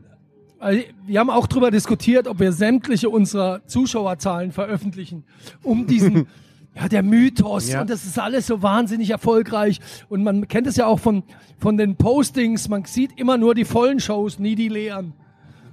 äh, 0.61 0.85
wir 1.07 1.21
haben 1.21 1.29
auch 1.31 1.47
drüber 1.47 1.71
diskutiert, 1.71 2.27
ob 2.27 2.41
wir 2.41 2.51
sämtliche 2.53 3.11
unserer 3.11 3.61
Zuschauerzahlen 3.67 4.51
veröffentlichen, 4.53 5.25
um 5.63 5.87
diesen 5.87 6.27
Ja, 6.77 6.89
der 6.89 7.05
Mythos 7.05 7.69
Ja. 7.71 7.83
und 7.83 7.89
das 7.91 8.05
ist 8.05 8.19
alles 8.19 8.49
so 8.49 8.61
wahnsinnig 8.61 9.11
erfolgreich 9.11 9.79
und 10.09 10.25
man 10.25 10.49
kennt 10.49 10.67
es 10.67 10.75
ja 10.75 10.87
auch 10.87 10.99
von 10.99 11.23
von 11.59 11.77
den 11.77 11.95
Postings, 11.95 12.69
man 12.69 12.85
sieht 12.85 13.17
immer 13.17 13.39
nur 13.39 13.55
die 13.55 13.65
vollen 13.65 14.01
Shows, 14.01 14.41
nie 14.41 14.57
die 14.57 14.69
leeren. 14.69 15.13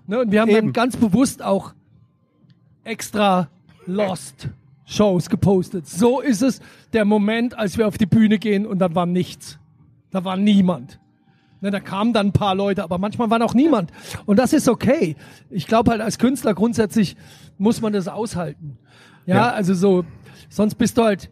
Ne? 0.06 0.20
Und 0.20 0.32
wir 0.32 0.42
haben 0.42 0.52
dann 0.52 0.66
Eben. 0.66 0.74
ganz 0.74 0.98
bewusst 0.98 1.42
auch 1.42 1.74
extra 2.84 3.48
Lost 3.88 4.50
Shows 4.86 5.30
gepostet. 5.30 5.88
So 5.88 6.20
ist 6.22 6.42
es 6.42 6.60
der 6.94 7.06
Moment, 7.06 7.58
als 7.58 7.78
wir 7.78 7.88
auf 7.88 7.98
die 7.98 8.06
Bühne 8.06 8.40
gehen 8.40 8.66
und 8.66 8.80
dann 8.80 8.96
war 8.96 9.06
nichts. 9.06 9.60
Da 10.12 10.24
war 10.26 10.36
niemand. 10.38 11.00
Ne, 11.62 11.70
da 11.70 11.80
kamen 11.80 12.12
dann 12.12 12.28
ein 12.28 12.34
paar 12.34 12.56
Leute, 12.56 12.84
aber 12.84 12.98
manchmal 12.98 13.30
war 13.30 13.42
auch 13.44 13.54
niemand. 13.54 13.92
Und 14.26 14.38
das 14.38 14.52
ist 14.52 14.68
okay. 14.68 15.16
Ich 15.50 15.68
glaube 15.68 15.92
halt 15.92 16.02
als 16.02 16.18
Künstler 16.18 16.54
grundsätzlich 16.56 17.16
muss 17.60 17.82
man 17.82 17.94
das 17.94 18.08
aushalten. 18.08 18.78
Ja, 19.28 19.36
Ja. 19.36 19.52
also 19.52 19.74
so, 19.76 20.04
sonst 20.50 20.76
bist 20.76 20.98
du 20.98 21.04
halt, 21.04 21.30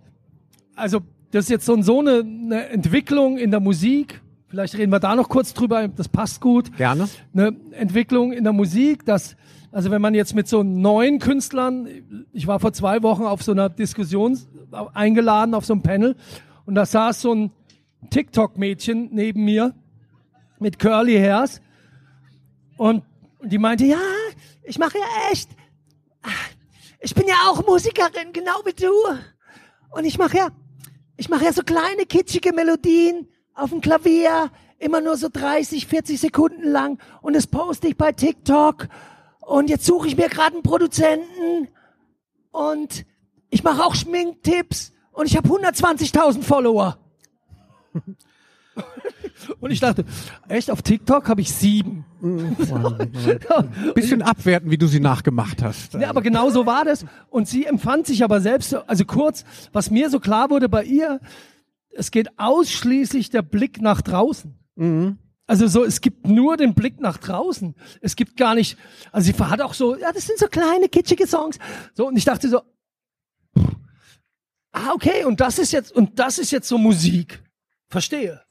also 0.75 0.99
das 1.31 1.45
ist 1.45 1.49
jetzt 1.49 1.65
so, 1.65 1.81
so 1.81 1.99
eine, 1.99 2.19
eine 2.19 2.69
Entwicklung 2.69 3.37
in 3.39 3.49
der 3.51 3.59
Musik. 3.59 4.21
Vielleicht 4.47 4.77
reden 4.77 4.91
wir 4.91 4.99
da 4.99 5.15
noch 5.15 5.29
kurz 5.29 5.53
drüber, 5.53 5.87
das 5.87 6.07
passt 6.07 6.41
gut 6.41 6.75
Gerne. 6.77 7.07
eine 7.33 7.55
Entwicklung 7.71 8.31
in 8.31 8.43
der 8.43 8.53
Musik, 8.53 9.05
dass, 9.05 9.35
also 9.71 9.91
wenn 9.91 10.01
man 10.01 10.13
jetzt 10.13 10.33
mit 10.33 10.47
so 10.47 10.63
neuen 10.63 11.19
Künstlern, 11.19 12.25
ich 12.33 12.47
war 12.47 12.59
vor 12.59 12.73
zwei 12.73 13.03
Wochen 13.03 13.23
auf 13.23 13.43
so 13.43 13.51
einer 13.51 13.69
Diskussion 13.69 14.39
eingeladen, 14.93 15.53
auf 15.53 15.65
so 15.65 15.73
einem 15.73 15.83
Panel, 15.83 16.15
und 16.65 16.75
da 16.75 16.85
saß 16.85 17.21
so 17.21 17.33
ein 17.33 17.51
TikTok-Mädchen 18.09 19.09
neben 19.11 19.43
mir 19.43 19.73
mit 20.59 20.79
Curly 20.79 21.17
Hairs 21.17 21.61
und 22.77 23.03
die 23.43 23.57
meinte, 23.57 23.85
ja, 23.85 23.99
ich 24.63 24.77
mache 24.77 24.97
ja 24.97 25.31
echt, 25.31 25.49
ich 26.99 27.15
bin 27.15 27.27
ja 27.27 27.35
auch 27.47 27.65
Musikerin, 27.65 28.33
genau 28.33 28.61
wie 28.65 28.73
du. 28.73 28.91
Und 29.91 30.05
ich 30.05 30.17
mache 30.17 30.37
ja, 30.37 30.49
ich 31.17 31.29
mache 31.29 31.45
ja 31.45 31.53
so 31.53 31.63
kleine 31.63 32.05
kitschige 32.07 32.53
Melodien 32.53 33.27
auf 33.53 33.71
dem 33.71 33.81
Klavier, 33.81 34.51
immer 34.77 35.01
nur 35.01 35.17
so 35.17 35.27
30, 35.31 35.87
40 35.87 36.19
Sekunden 36.19 36.63
lang 36.63 36.99
und 37.21 37.35
das 37.35 37.47
poste 37.47 37.87
ich 37.87 37.97
bei 37.97 38.11
TikTok. 38.11 38.87
Und 39.49 39.69
jetzt 39.69 39.85
suche 39.85 40.07
ich 40.07 40.15
mir 40.15 40.29
gerade 40.29 40.53
einen 40.53 40.63
Produzenten 40.63 41.69
und 42.51 43.05
ich 43.49 43.63
mache 43.63 43.83
auch 43.83 43.95
Schminktipps 43.95 44.93
und 45.11 45.25
ich 45.25 45.35
habe 45.35 45.49
120.000 45.49 46.43
Follower. 46.43 46.99
und 49.59 49.71
ich 49.71 49.79
dachte, 49.79 50.05
echt, 50.47 50.69
auf 50.69 50.83
TikTok 50.83 51.27
habe 51.29 51.41
ich 51.41 51.51
sieben. 51.51 52.05
Bisschen 53.95 54.21
abwerten, 54.21 54.69
wie 54.69 54.77
du 54.77 54.85
sie 54.85 54.99
nachgemacht 54.99 55.63
hast. 55.63 55.95
Ja, 55.95 56.09
aber 56.11 56.21
genau 56.21 56.51
so 56.51 56.67
war 56.67 56.85
das. 56.85 57.05
Und 57.31 57.47
sie 57.47 57.65
empfand 57.65 58.05
sich 58.05 58.23
aber 58.23 58.41
selbst, 58.41 58.69
so- 58.69 58.81
also 58.85 59.03
kurz, 59.05 59.45
was 59.73 59.89
mir 59.89 60.11
so 60.11 60.19
klar 60.19 60.51
wurde 60.51 60.69
bei 60.69 60.83
ihr, 60.83 61.19
es 61.95 62.11
geht 62.11 62.37
ausschließlich 62.37 63.31
der 63.31 63.41
Blick 63.41 63.81
nach 63.81 64.01
draußen. 64.03 64.53
Also 65.49 65.65
so, 65.65 65.83
es 65.83 65.99
gibt 65.99 66.27
nur 66.27 66.57
den 66.57 66.75
Blick 66.75 66.99
nach 66.99 67.17
draußen. 67.17 67.73
Es 68.01 68.15
gibt 68.15 68.37
gar 68.37 68.53
nicht, 68.53 68.77
also 69.11 69.31
sie 69.31 69.43
hat 69.43 69.61
auch 69.61 69.73
so, 69.73 69.97
ja, 69.97 70.11
das 70.11 70.27
sind 70.27 70.37
so 70.37 70.45
kleine, 70.45 70.89
kitschige 70.89 71.25
Songs. 71.25 71.57
So, 71.95 72.05
und 72.05 72.15
ich 72.17 72.23
dachte 72.23 72.49
so, 72.49 72.61
ah, 74.71 74.91
okay, 74.93 75.25
und 75.25 75.41
das 75.41 75.57
ist 75.57 75.71
jetzt, 75.71 75.91
und 75.91 76.19
das 76.19 76.37
ist 76.37 76.51
jetzt 76.51 76.67
so 76.67 76.77
Musik. 76.77 77.41
Verstehe. 77.89 78.43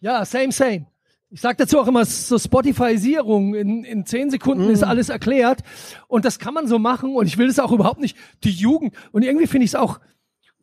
Ja, 0.00 0.24
same, 0.24 0.50
same. 0.50 0.86
Ich 1.30 1.40
sag 1.40 1.58
dazu 1.58 1.78
auch 1.78 1.86
immer 1.86 2.04
so 2.06 2.40
Spotifyisierung. 2.40 3.54
In, 3.54 3.84
in 3.84 4.04
zehn 4.04 4.30
Sekunden 4.30 4.68
ist 4.68 4.82
alles 4.82 5.10
erklärt. 5.10 5.60
Und 6.08 6.24
das 6.24 6.40
kann 6.40 6.54
man 6.54 6.66
so 6.66 6.80
machen. 6.80 7.14
Und 7.14 7.28
ich 7.28 7.38
will 7.38 7.46
das 7.46 7.60
auch 7.60 7.70
überhaupt 7.70 8.00
nicht. 8.00 8.16
Die 8.42 8.50
Jugend. 8.50 8.96
Und 9.12 9.22
irgendwie 9.22 9.46
finde 9.46 9.66
ich 9.66 9.70
es 9.70 9.74
auch, 9.76 10.00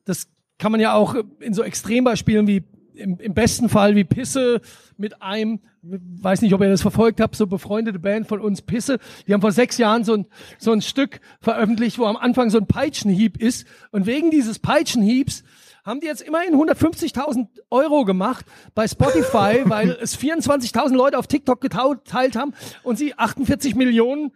das 0.03 0.27
kann 0.57 0.73
man 0.73 0.81
ja 0.81 0.93
auch 0.93 1.15
in 1.39 1.53
so 1.53 1.63
Extrembeispielen 1.63 2.47
wie 2.47 2.65
im, 2.99 3.17
im 3.19 3.33
besten 3.33 3.69
Fall 3.69 3.95
wie 3.95 4.03
Pisse 4.03 4.61
mit 4.97 5.21
einem, 5.21 5.59
weiß 5.81 6.41
nicht, 6.41 6.53
ob 6.53 6.61
ihr 6.61 6.69
das 6.69 6.81
verfolgt 6.81 7.21
habt, 7.21 7.35
so 7.35 7.47
befreundete 7.47 7.99
Band 7.99 8.27
von 8.27 8.41
uns, 8.41 8.61
Pisse, 8.61 8.99
die 9.27 9.33
haben 9.33 9.41
vor 9.41 9.51
sechs 9.51 9.77
Jahren 9.77 10.03
so 10.03 10.13
ein, 10.13 10.25
so 10.57 10.71
ein 10.71 10.81
Stück 10.81 11.21
veröffentlicht, 11.39 11.97
wo 11.97 12.05
am 12.05 12.17
Anfang 12.17 12.49
so 12.49 12.57
ein 12.57 12.67
Peitschenhieb 12.67 13.41
ist. 13.41 13.65
Und 13.91 14.05
wegen 14.05 14.31
dieses 14.31 14.59
Peitschenhiebs 14.59 15.43
haben 15.85 16.01
die 16.01 16.07
jetzt 16.07 16.21
immerhin 16.21 16.53
150.000 16.53 17.47
Euro 17.69 18.05
gemacht 18.05 18.45
bei 18.75 18.87
Spotify, 18.87 19.63
weil 19.65 19.91
es 20.01 20.17
24.000 20.19 20.95
Leute 20.95 21.17
auf 21.17 21.27
TikTok 21.27 21.61
geteilt 21.61 22.35
haben 22.35 22.53
und 22.83 22.97
sie 22.97 23.17
48 23.17 23.75
Millionen 23.75 24.31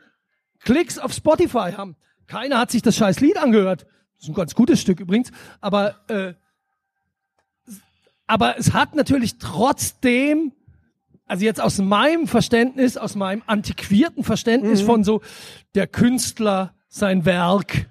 Klicks 0.64 0.98
auf 0.98 1.12
Spotify 1.12 1.74
haben. 1.76 1.96
Keiner 2.28 2.58
hat 2.58 2.72
sich 2.72 2.82
das 2.82 2.96
scheiß 2.96 3.20
Lied 3.20 3.38
angehört. 3.38 3.86
Das 4.16 4.24
ist 4.24 4.30
ein 4.30 4.36
ganz 4.36 4.56
gutes 4.56 4.80
Stück 4.80 5.02
übrigens, 5.02 5.32
aber 5.60 5.96
äh, 6.08 6.34
aber 8.28 8.58
es 8.58 8.74
hat 8.74 8.96
natürlich 8.96 9.38
trotzdem, 9.38 10.52
also 11.26 11.46
jetzt 11.46 11.62
aus 11.62 11.78
meinem 11.80 12.28
Verständnis, 12.28 12.98
aus 12.98 13.16
meinem 13.16 13.42
antiquierten 13.48 14.24
Verständnis 14.24 14.82
Mhm. 14.82 14.86
von 14.86 15.04
so 15.04 15.22
der 15.76 15.88
Künstler, 15.88 16.74
sein 16.90 17.26
Werk, 17.26 17.88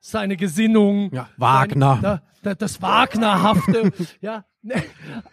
seine 0.00 0.36
Gesinnung, 0.36 1.10
Ja, 1.12 1.28
Wagner. 1.36 1.98
Seine, 2.02 2.22
da, 2.42 2.54
das 2.54 2.80
Wagnerhafte, 2.82 3.90
ja, 4.20 4.44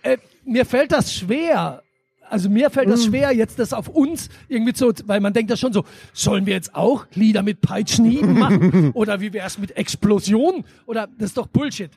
äh, 0.03 0.17
mir 0.45 0.65
fällt 0.65 0.91
das 0.91 1.13
schwer. 1.13 1.83
Also 2.29 2.49
mir 2.49 2.69
fällt 2.69 2.89
das 2.89 3.03
schwer, 3.03 3.33
jetzt 3.33 3.59
das 3.59 3.73
auf 3.73 3.89
uns 3.89 4.29
irgendwie 4.47 4.71
zu, 4.71 4.93
weil 5.05 5.19
man 5.19 5.33
denkt 5.33 5.49
ja 5.49 5.57
schon 5.57 5.73
so, 5.73 5.83
sollen 6.13 6.45
wir 6.45 6.53
jetzt 6.53 6.73
auch 6.73 7.05
Lieder 7.13 7.43
mit 7.43 7.59
Peitschenhieben 7.59 8.39
machen? 8.39 8.91
Oder 8.93 9.19
wie 9.19 9.33
wär's 9.33 9.57
mit 9.57 9.75
Explosionen? 9.75 10.63
Oder 10.85 11.07
das 11.17 11.31
ist 11.31 11.37
doch 11.37 11.47
Bullshit. 11.47 11.91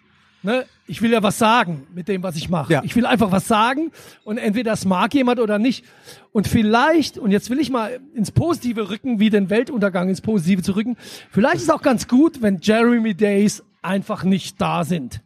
Ne? 0.45 0.67
Ich 0.87 1.01
will 1.01 1.11
ja 1.11 1.23
was 1.23 1.39
sagen 1.39 1.87
mit 1.95 2.07
dem, 2.07 2.23
was 2.23 2.37
ich 2.37 2.51
mache. 2.51 2.75
Ja. 2.75 2.83
Ich 2.85 2.95
will 2.95 3.07
einfach 3.07 3.33
was 3.33 3.49
sagen 3.49 3.91
und 4.25 4.37
entweder 4.37 4.73
das 4.73 4.85
mag 4.85 5.15
jemand 5.15 5.41
oder 5.41 5.59
nicht. 5.59 5.87
Und 6.33 6.47
vielleicht, 6.47 7.17
und 7.17 7.31
jetzt 7.31 7.49
will 7.49 7.59
ich 7.59 7.71
mal 7.71 7.99
ins 8.15 8.31
Positive 8.31 8.91
rücken, 8.91 9.19
wie 9.19 9.31
den 9.31 9.49
Weltuntergang 9.49 10.11
ins 10.11 10.21
Positive 10.21 10.61
zu 10.63 10.77
rücken, 10.77 10.99
vielleicht 11.31 11.57
ist 11.57 11.63
es 11.63 11.71
auch 11.71 11.81
ganz 11.81 12.09
gut, 12.09 12.43
wenn 12.43 12.59
Jeremy 12.61 13.15
Days 13.15 13.65
einfach 13.81 14.23
nicht 14.23 14.61
da 14.61 14.85
sind. 14.85 15.23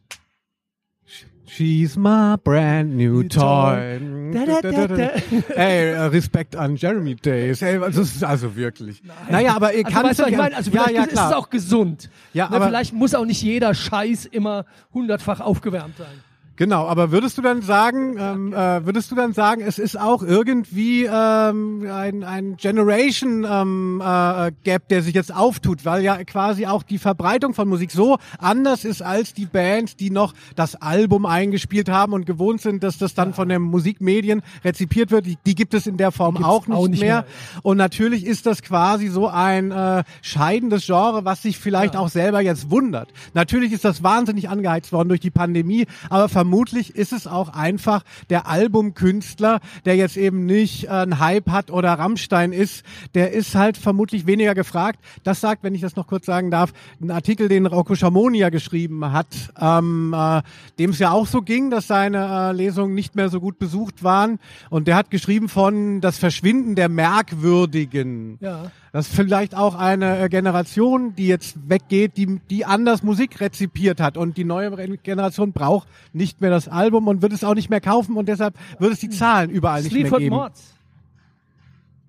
She's 1.48 1.96
my 1.96 2.36
brand 2.42 2.96
new 2.96 3.22
toy. 3.24 3.98
Da, 4.32 4.60
da, 4.60 4.86
da. 4.86 4.94
Ey, 5.54 5.90
äh, 5.90 6.00
Respekt 6.02 6.54
an 6.56 6.76
Jeremy 6.76 7.14
Days. 7.14 7.62
Ey, 7.62 7.78
das 7.78 7.96
ist 7.96 8.22
also 8.24 8.54
wirklich. 8.54 9.02
Naja, 9.30 9.56
aber 9.56 9.72
ihr 9.72 9.84
Also 9.86 9.96
kann 9.96 10.06
weißt 10.06 10.18
du, 10.20 10.26
ich 10.26 10.36
meine? 10.36 10.56
Also 10.56 10.70
ja, 10.70 10.90
ja, 10.90 11.02
ist 11.04 11.12
klar. 11.12 11.30
es 11.30 11.36
auch 11.36 11.50
gesund. 11.50 12.10
Ja, 12.32 12.48
ne, 12.48 12.56
aber- 12.56 12.66
vielleicht 12.66 12.92
muss 12.92 13.14
auch 13.14 13.24
nicht 13.24 13.42
jeder 13.42 13.74
Scheiß 13.74 14.26
immer 14.26 14.64
hundertfach 14.92 15.40
aufgewärmt 15.40 15.96
sein. 15.96 16.22
Genau, 16.58 16.88
aber 16.88 17.12
würdest 17.12 17.38
du 17.38 17.42
dann 17.42 17.62
sagen, 17.62 18.16
ähm, 18.18 18.52
äh, 18.52 18.84
würdest 18.84 19.12
du 19.12 19.14
dann 19.14 19.32
sagen, 19.32 19.62
es 19.64 19.78
ist 19.78 19.96
auch 19.98 20.24
irgendwie 20.24 21.04
ähm, 21.04 21.86
ein, 21.88 22.24
ein 22.24 22.56
Generation 22.56 23.46
ähm, 23.48 24.02
äh, 24.04 24.50
Gap, 24.64 24.88
der 24.88 25.02
sich 25.02 25.14
jetzt 25.14 25.32
auftut, 25.32 25.84
weil 25.84 26.02
ja 26.02 26.24
quasi 26.24 26.66
auch 26.66 26.82
die 26.82 26.98
Verbreitung 26.98 27.54
von 27.54 27.68
Musik 27.68 27.92
so 27.92 28.18
anders 28.40 28.84
ist 28.84 29.02
als 29.02 29.34
die 29.34 29.46
Bands, 29.46 29.94
die 29.94 30.10
noch 30.10 30.34
das 30.56 30.74
Album 30.74 31.26
eingespielt 31.26 31.88
haben 31.88 32.12
und 32.12 32.26
gewohnt 32.26 32.60
sind, 32.60 32.82
dass 32.82 32.98
das 32.98 33.14
dann 33.14 33.34
von 33.34 33.48
den 33.48 33.62
Musikmedien 33.62 34.42
rezipiert 34.64 35.12
wird. 35.12 35.26
Die, 35.26 35.38
die 35.46 35.54
gibt 35.54 35.74
es 35.74 35.86
in 35.86 35.96
der 35.96 36.10
Form 36.10 36.42
auch 36.42 36.66
nicht, 36.66 36.76
auch 36.76 36.88
nicht 36.88 37.00
mehr. 37.02 37.22
mehr, 37.22 37.60
Und 37.62 37.76
natürlich 37.76 38.26
ist 38.26 38.46
das 38.46 38.62
quasi 38.62 39.06
so 39.06 39.28
ein 39.28 39.70
äh, 39.70 40.02
scheidendes 40.22 40.86
Genre, 40.86 41.24
was 41.24 41.40
sich 41.40 41.56
vielleicht 41.56 41.94
auch 41.94 42.08
selber 42.08 42.40
jetzt 42.40 42.68
wundert. 42.68 43.10
Natürlich 43.34 43.70
ist 43.70 43.84
das 43.84 44.02
wahnsinnig 44.02 44.48
angeheizt 44.48 44.90
worden 44.90 45.08
durch 45.08 45.20
die 45.20 45.30
Pandemie, 45.30 45.86
aber 46.10 46.28
vermutlich 46.48 46.96
ist 46.96 47.12
es 47.12 47.26
auch 47.26 47.50
einfach 47.50 48.04
der 48.30 48.48
Albumkünstler, 48.48 49.60
der 49.84 49.96
jetzt 49.96 50.16
eben 50.16 50.46
nicht 50.46 50.84
äh, 50.84 50.88
ein 50.88 51.18
Hype 51.18 51.50
hat 51.50 51.70
oder 51.70 51.92
Rammstein 51.92 52.52
ist, 52.52 52.86
der 53.14 53.32
ist 53.32 53.54
halt 53.54 53.76
vermutlich 53.76 54.26
weniger 54.26 54.54
gefragt. 54.54 54.98
Das 55.24 55.42
sagt, 55.42 55.62
wenn 55.62 55.74
ich 55.74 55.82
das 55.82 55.94
noch 55.94 56.06
kurz 56.06 56.24
sagen 56.24 56.50
darf, 56.50 56.72
ein 57.02 57.10
Artikel, 57.10 57.48
den 57.48 57.66
Rocco 57.66 57.94
Schamoni 57.94 58.38
ja 58.38 58.48
geschrieben 58.48 59.12
hat, 59.12 59.26
ähm, 59.60 60.14
äh, 60.16 60.40
dem 60.78 60.90
es 60.90 60.98
ja 61.00 61.10
auch 61.10 61.26
so 61.26 61.42
ging, 61.42 61.68
dass 61.68 61.86
seine 61.86 62.48
äh, 62.48 62.52
Lesungen 62.52 62.94
nicht 62.94 63.14
mehr 63.14 63.28
so 63.28 63.40
gut 63.40 63.58
besucht 63.58 64.02
waren. 64.02 64.38
Und 64.70 64.88
der 64.88 64.96
hat 64.96 65.10
geschrieben 65.10 65.50
von 65.50 66.00
das 66.00 66.16
Verschwinden 66.16 66.76
der 66.76 66.88
Merkwürdigen. 66.88 68.38
Ja. 68.40 68.70
Das 68.92 69.08
ist 69.08 69.14
vielleicht 69.14 69.54
auch 69.54 69.74
eine 69.74 70.18
äh, 70.18 70.28
Generation, 70.28 71.14
die 71.14 71.26
jetzt 71.28 71.56
weggeht, 71.68 72.16
die, 72.16 72.40
die 72.48 72.64
anders 72.64 73.02
Musik 73.02 73.40
rezipiert 73.40 74.00
hat. 74.00 74.16
Und 74.16 74.36
die 74.36 74.44
neue 74.44 74.70
Generation 74.98 75.52
braucht 75.52 75.86
nicht 76.12 76.40
mehr 76.40 76.50
das 76.50 76.68
Album 76.68 77.06
und 77.08 77.20
wird 77.22 77.32
es 77.32 77.44
auch 77.44 77.54
nicht 77.54 77.68
mehr 77.70 77.80
kaufen 77.82 78.16
und 78.16 78.28
deshalb 78.28 78.54
wird 78.78 78.92
es 78.92 79.00
die 79.00 79.10
Zahlen 79.10 79.50
überall 79.50 79.82
nicht 79.82 79.92
mehr 79.92 80.02
Sleaford 80.02 80.20
geben. 80.22 80.36
Mods. 80.36 80.74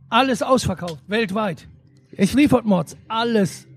Alles 0.09 0.41
ausverkauft, 0.41 1.03
weltweit. 1.07 1.67
Echt? 2.15 2.31
Sleaford 2.33 2.65
Mods, 2.65 2.97
alles. 3.07 3.67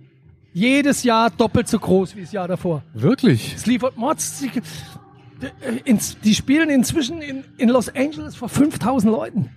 Jedes 0.55 1.03
Jahr 1.03 1.31
doppelt 1.31 1.69
so 1.69 1.79
groß 1.79 2.15
wie 2.17 2.23
das 2.23 2.33
Jahr 2.33 2.49
davor. 2.49 2.83
Wirklich? 2.95 3.57
Sleaford 3.59 3.97
Mods, 3.97 4.41
die, 4.41 4.51
die, 4.51 5.91
ins- 5.91 6.19
die 6.21 6.35
spielen 6.35 6.71
inzwischen 6.71 7.21
in, 7.21 7.45
in 7.59 7.69
Los 7.69 7.89
Angeles 7.95 8.35
vor 8.37 8.49
5000 8.49 9.11
Leuten. 9.13 9.51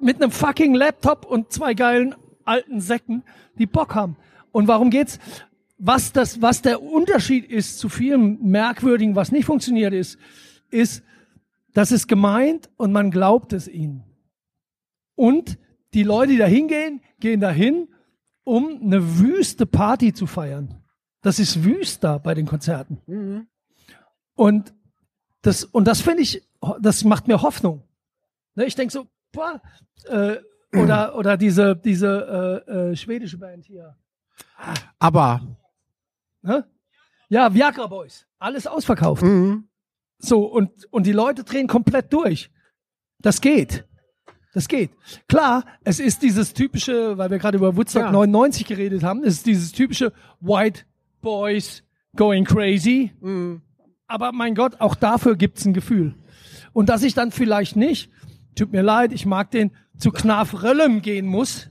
Mit 0.00 0.16
einem 0.16 0.30
fucking 0.30 0.74
Laptop 0.74 1.24
und 1.26 1.52
zwei 1.52 1.74
geilen 1.74 2.14
alten 2.44 2.80
Säcken, 2.80 3.22
die 3.58 3.66
Bock 3.66 3.94
haben. 3.94 4.16
Und 4.52 4.68
warum 4.68 4.90
geht's? 4.90 5.18
Was 5.78 6.12
das, 6.12 6.42
was 6.42 6.62
der 6.62 6.82
Unterschied 6.82 7.50
ist 7.50 7.78
zu 7.78 7.88
vielem 7.88 8.38
Merkwürdigen, 8.42 9.16
was 9.16 9.32
nicht 9.32 9.46
funktioniert 9.46 9.94
ist, 9.94 10.18
ist, 10.70 11.02
das 11.72 11.92
ist 11.92 12.08
gemeint 12.08 12.68
und 12.76 12.92
man 12.92 13.10
glaubt 13.10 13.52
es 13.52 13.68
ihnen. 13.68 14.04
Und 15.14 15.58
die 15.94 16.02
Leute, 16.02 16.32
die 16.32 16.38
da 16.38 16.46
hingehen, 16.46 17.00
gehen 17.18 17.40
dahin, 17.40 17.88
um 18.44 18.80
eine 18.82 19.18
wüste 19.18 19.66
Party 19.66 20.12
zu 20.12 20.26
feiern. 20.26 20.82
Das 21.22 21.38
ist 21.38 21.64
wüst 21.64 22.02
da 22.04 22.18
bei 22.18 22.34
den 22.34 22.46
Konzerten. 22.46 23.46
Und 24.34 24.74
das, 25.42 25.64
und 25.64 25.86
das 25.86 26.00
finde 26.00 26.22
ich, 26.22 26.42
das 26.80 27.04
macht 27.04 27.28
mir 27.28 27.42
Hoffnung. 27.42 27.82
Ne, 28.54 28.64
ich 28.64 28.74
denke 28.74 28.92
so, 28.92 29.06
boah, 29.32 29.60
äh, 30.06 30.36
oder, 30.76 31.14
oder 31.16 31.36
diese, 31.36 31.76
diese 31.76 32.64
äh, 32.68 32.72
äh, 32.90 32.96
schwedische 32.96 33.38
Band 33.38 33.64
hier. 33.64 33.96
Aber 34.98 35.40
Ne? 36.42 36.64
Ja, 37.28 37.52
Viagra 37.52 37.86
Boys. 37.86 38.26
Alles 38.38 38.66
ausverkauft. 38.66 39.22
mhm. 39.22 39.68
So, 40.22 40.44
und, 40.44 40.70
und 40.90 41.06
die 41.06 41.12
Leute 41.12 41.44
drehen 41.44 41.66
komplett 41.66 42.12
durch. 42.12 42.50
Das 43.20 43.40
geht. 43.40 43.86
Das 44.52 44.68
geht. 44.68 44.90
Klar, 45.28 45.64
es 45.84 46.00
ist 46.00 46.22
dieses 46.22 46.52
typische, 46.52 47.16
weil 47.16 47.30
wir 47.30 47.38
gerade 47.38 47.56
über 47.56 47.76
Woodstock 47.76 48.02
Ja. 48.02 48.12
99 48.12 48.66
geredet 48.66 49.02
haben, 49.02 49.22
es 49.22 49.34
ist 49.34 49.46
dieses 49.46 49.72
typische 49.72 50.12
White 50.40 50.82
Boys 51.22 51.82
going 52.16 52.44
crazy. 52.44 53.12
Mhm. 53.20 53.62
Aber 54.08 54.32
mein 54.32 54.54
Gott, 54.54 54.80
auch 54.80 54.94
dafür 54.94 55.36
gibt's 55.36 55.64
ein 55.64 55.72
Gefühl. 55.72 56.14
Und 56.72 56.88
dass 56.88 57.02
ich 57.02 57.14
dann 57.14 57.30
vielleicht 57.30 57.76
nicht, 57.76 58.10
tut 58.54 58.72
mir 58.72 58.82
leid, 58.82 59.12
ich 59.12 59.26
mag 59.26 59.50
den, 59.50 59.70
zu 59.98 60.10
Knaf 60.10 60.62
Röllem 60.62 61.02
gehen 61.02 61.26
muss, 61.26 61.68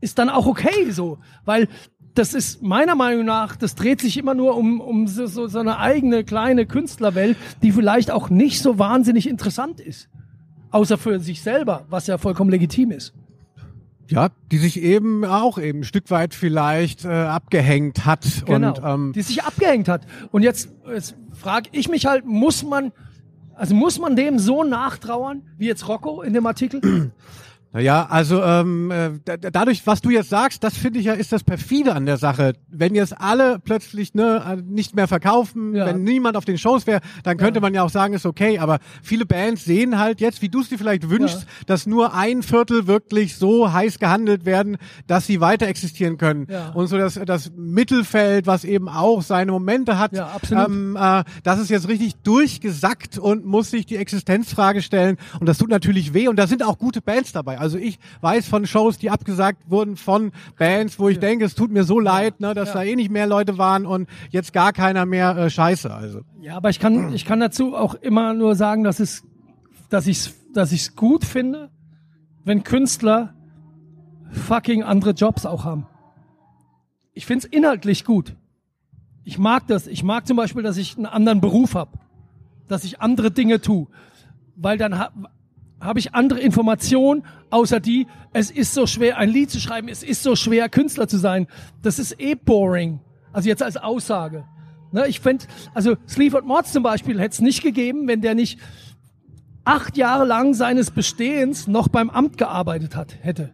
ist 0.00 0.18
dann 0.18 0.28
auch 0.28 0.46
okay 0.46 0.90
so. 0.90 1.18
Weil 1.44 1.68
das 2.14 2.32
ist 2.34 2.62
meiner 2.62 2.94
Meinung 2.94 3.24
nach, 3.24 3.56
das 3.56 3.74
dreht 3.74 4.00
sich 4.00 4.16
immer 4.16 4.34
nur 4.34 4.56
um, 4.56 4.80
um 4.80 5.08
so, 5.08 5.26
so, 5.26 5.46
so 5.48 5.58
eine 5.58 5.78
eigene 5.78 6.22
kleine 6.24 6.64
Künstlerwelt, 6.66 7.36
die 7.62 7.72
vielleicht 7.72 8.10
auch 8.10 8.30
nicht 8.30 8.60
so 8.62 8.78
wahnsinnig 8.78 9.28
interessant 9.28 9.80
ist. 9.80 10.08
Außer 10.70 10.96
für 10.98 11.18
sich 11.20 11.42
selber, 11.42 11.86
was 11.88 12.06
ja 12.06 12.18
vollkommen 12.18 12.50
legitim 12.50 12.90
ist. 12.92 13.14
ja, 14.08 14.28
die 14.52 14.58
sich 14.58 14.80
eben 14.80 15.24
auch 15.24 15.58
eben 15.58 15.80
ein 15.80 15.84
Stück 15.84 16.10
weit 16.10 16.34
vielleicht 16.34 17.04
äh, 17.04 17.08
abgehängt 17.08 18.04
hat 18.04 18.44
Genau. 18.46 18.68
und 18.74 18.80
ähm, 18.84 19.12
die 19.14 19.22
sich 19.22 19.42
abgehängt 19.42 19.88
hat. 19.88 20.02
Und 20.30 20.42
jetzt, 20.42 20.68
jetzt 20.88 21.16
frage 21.32 21.70
ich 21.72 21.88
mich 21.88 22.06
halt, 22.06 22.26
muss 22.26 22.62
man, 22.62 22.92
also 23.56 23.74
muss 23.74 23.98
man 23.98 24.16
dem 24.16 24.38
so 24.38 24.64
nachtrauern, 24.64 25.42
wie 25.56 25.66
jetzt 25.66 25.88
Rocco 25.88 26.22
in 26.22 26.32
dem 26.32 26.46
Artikel? 26.46 26.80
Naja, 27.74 28.06
also 28.08 28.40
ähm, 28.40 28.90
äh, 28.92 29.10
da- 29.24 29.36
da- 29.36 29.50
dadurch, 29.50 29.84
was 29.84 30.00
du 30.00 30.08
jetzt 30.10 30.30
sagst, 30.30 30.62
das 30.62 30.76
finde 30.76 31.00
ich 31.00 31.06
ja, 31.06 31.12
ist 31.14 31.32
das 31.32 31.42
perfide 31.42 31.92
an 31.92 32.06
der 32.06 32.18
Sache. 32.18 32.52
Wenn 32.68 32.94
jetzt 32.94 33.20
alle 33.20 33.58
plötzlich 33.58 34.14
ne, 34.14 34.42
äh, 34.48 34.62
nicht 34.62 34.94
mehr 34.94 35.08
verkaufen, 35.08 35.74
Ja. 35.74 35.84
wenn 35.86 36.04
niemand 36.04 36.36
auf 36.36 36.44
den 36.44 36.56
Shows 36.56 36.86
wäre, 36.86 37.00
dann 37.24 37.36
könnte 37.36 37.58
Ja. 37.58 37.60
man 37.62 37.74
ja 37.74 37.82
auch 37.82 37.90
sagen, 37.90 38.14
ist 38.14 38.26
okay. 38.26 38.60
Aber 38.60 38.78
viele 39.02 39.26
Bands 39.26 39.64
sehen 39.64 39.98
halt 39.98 40.20
jetzt, 40.20 40.40
wie 40.40 40.48
du 40.48 40.60
es 40.60 40.68
dir 40.68 40.78
vielleicht 40.78 41.10
wünschst, 41.10 41.40
Ja. 41.40 41.46
dass 41.66 41.86
nur 41.86 42.14
ein 42.14 42.44
Viertel 42.44 42.86
wirklich 42.86 43.34
so 43.36 43.72
heiß 43.72 43.98
gehandelt 43.98 44.44
werden, 44.46 44.76
dass 45.08 45.26
sie 45.26 45.40
weiter 45.40 45.66
existieren 45.66 46.16
können. 46.16 46.46
Und 46.74 46.86
so 46.86 46.96
das, 46.96 47.18
das 47.26 47.50
Mittelfeld, 47.56 48.46
was 48.46 48.62
eben 48.62 48.88
auch 48.88 49.20
seine 49.22 49.50
Momente 49.50 49.98
hat, 49.98 50.12
ähm, 50.52 50.96
äh, 50.96 51.24
das 51.42 51.58
ist 51.58 51.70
jetzt 51.70 51.88
richtig 51.88 52.14
durchgesackt 52.22 53.18
und 53.18 53.44
muss 53.44 53.72
sich 53.72 53.84
die 53.84 53.96
Existenzfrage 53.96 54.80
stellen. 54.80 55.16
Und 55.40 55.48
das 55.48 55.58
tut 55.58 55.70
natürlich 55.70 56.14
weh. 56.14 56.28
Und 56.28 56.36
da 56.36 56.46
sind 56.46 56.62
auch 56.64 56.78
gute 56.78 57.00
Bands 57.02 57.32
dabei. 57.32 57.58
Also 57.64 57.78
ich 57.78 57.98
weiß 58.20 58.46
von 58.46 58.66
Shows, 58.66 58.98
die 58.98 59.08
abgesagt 59.08 59.70
wurden 59.70 59.96
von 59.96 60.32
Bands, 60.58 60.98
wo 60.98 61.08
ich 61.08 61.18
denke, 61.18 61.46
es 61.46 61.54
tut 61.54 61.70
mir 61.72 61.84
so 61.84 61.98
leid, 61.98 62.40
ne, 62.40 62.52
dass 62.52 62.68
Ja. 62.68 62.74
da 62.74 62.82
eh 62.84 62.94
nicht 62.94 63.10
mehr 63.10 63.26
Leute 63.26 63.56
waren 63.56 63.86
und 63.86 64.06
jetzt 64.28 64.52
gar 64.52 64.74
keiner 64.74 65.06
mehr 65.06 65.34
äh, 65.34 65.48
scheiße. 65.48 65.90
Also. 65.92 66.20
Ja, 66.42 66.56
aber 66.58 66.68
ich 66.68 66.78
kann, 66.78 67.14
ich 67.14 67.24
kann 67.24 67.40
dazu 67.40 67.74
auch 67.74 67.94
immer 67.94 68.34
nur 68.34 68.54
sagen, 68.54 68.84
dass 68.84 69.00
es, 69.00 69.24
dass 69.88 70.06
ich's, 70.06 70.34
dass 70.52 70.72
ich's 70.72 70.94
gut 70.94 71.24
finde, 71.24 71.70
wenn 72.44 72.64
Künstler 72.64 73.32
fucking 74.30 74.82
andere 74.82 75.12
Jobs 75.12 75.46
auch 75.46 75.64
haben. 75.64 75.86
Ich 77.14 77.24
find's 77.24 77.46
inhaltlich 77.46 78.04
gut. 78.04 78.36
Ich 79.24 79.38
mag 79.38 79.66
das. 79.68 79.86
Ich 79.86 80.02
mag 80.02 80.26
zum 80.26 80.36
Beispiel, 80.36 80.62
dass 80.62 80.76
ich 80.76 80.96
einen 80.98 81.06
anderen 81.06 81.40
Beruf 81.40 81.74
habe, 81.74 81.92
dass 82.68 82.84
ich 82.84 83.00
andere 83.00 83.30
Dinge 83.30 83.62
tue, 83.62 83.86
weil 84.54 84.76
dann 84.76 85.00
habe 85.84 85.90
hab 85.90 85.98
ich 85.98 86.14
andere 86.14 86.40
Informationen, 86.40 87.24
außer 87.50 87.78
die, 87.78 88.06
es 88.32 88.50
ist 88.50 88.74
so 88.74 88.86
schwer, 88.86 89.18
ein 89.18 89.28
Lied 89.28 89.50
zu 89.50 89.60
schreiben, 89.60 89.88
es 89.88 90.02
ist 90.02 90.22
so 90.22 90.34
schwer, 90.34 90.68
Künstler 90.68 91.08
zu 91.08 91.18
sein. 91.18 91.46
Das 91.82 91.98
ist 91.98 92.18
eh 92.20 92.34
boring. 92.34 93.00
Also 93.32 93.48
jetzt 93.48 93.62
als 93.62 93.76
Aussage. 93.76 94.44
Ne, 94.92 95.06
ich 95.06 95.20
fänd, 95.20 95.46
also 95.74 95.96
Sleaford 96.08 96.46
Mods 96.46 96.72
zum 96.72 96.82
Beispiel 96.82 97.20
hätte 97.20 97.34
es 97.34 97.40
nicht 97.40 97.62
gegeben, 97.62 98.08
wenn 98.08 98.22
der 98.22 98.34
nicht 98.34 98.58
acht 99.64 99.96
Jahre 99.96 100.24
lang 100.24 100.54
seines 100.54 100.90
Bestehens 100.90 101.66
noch 101.66 101.88
beim 101.88 102.10
Amt 102.10 102.38
gearbeitet 102.38 102.96
hat, 102.96 103.16
hätte. 103.20 103.52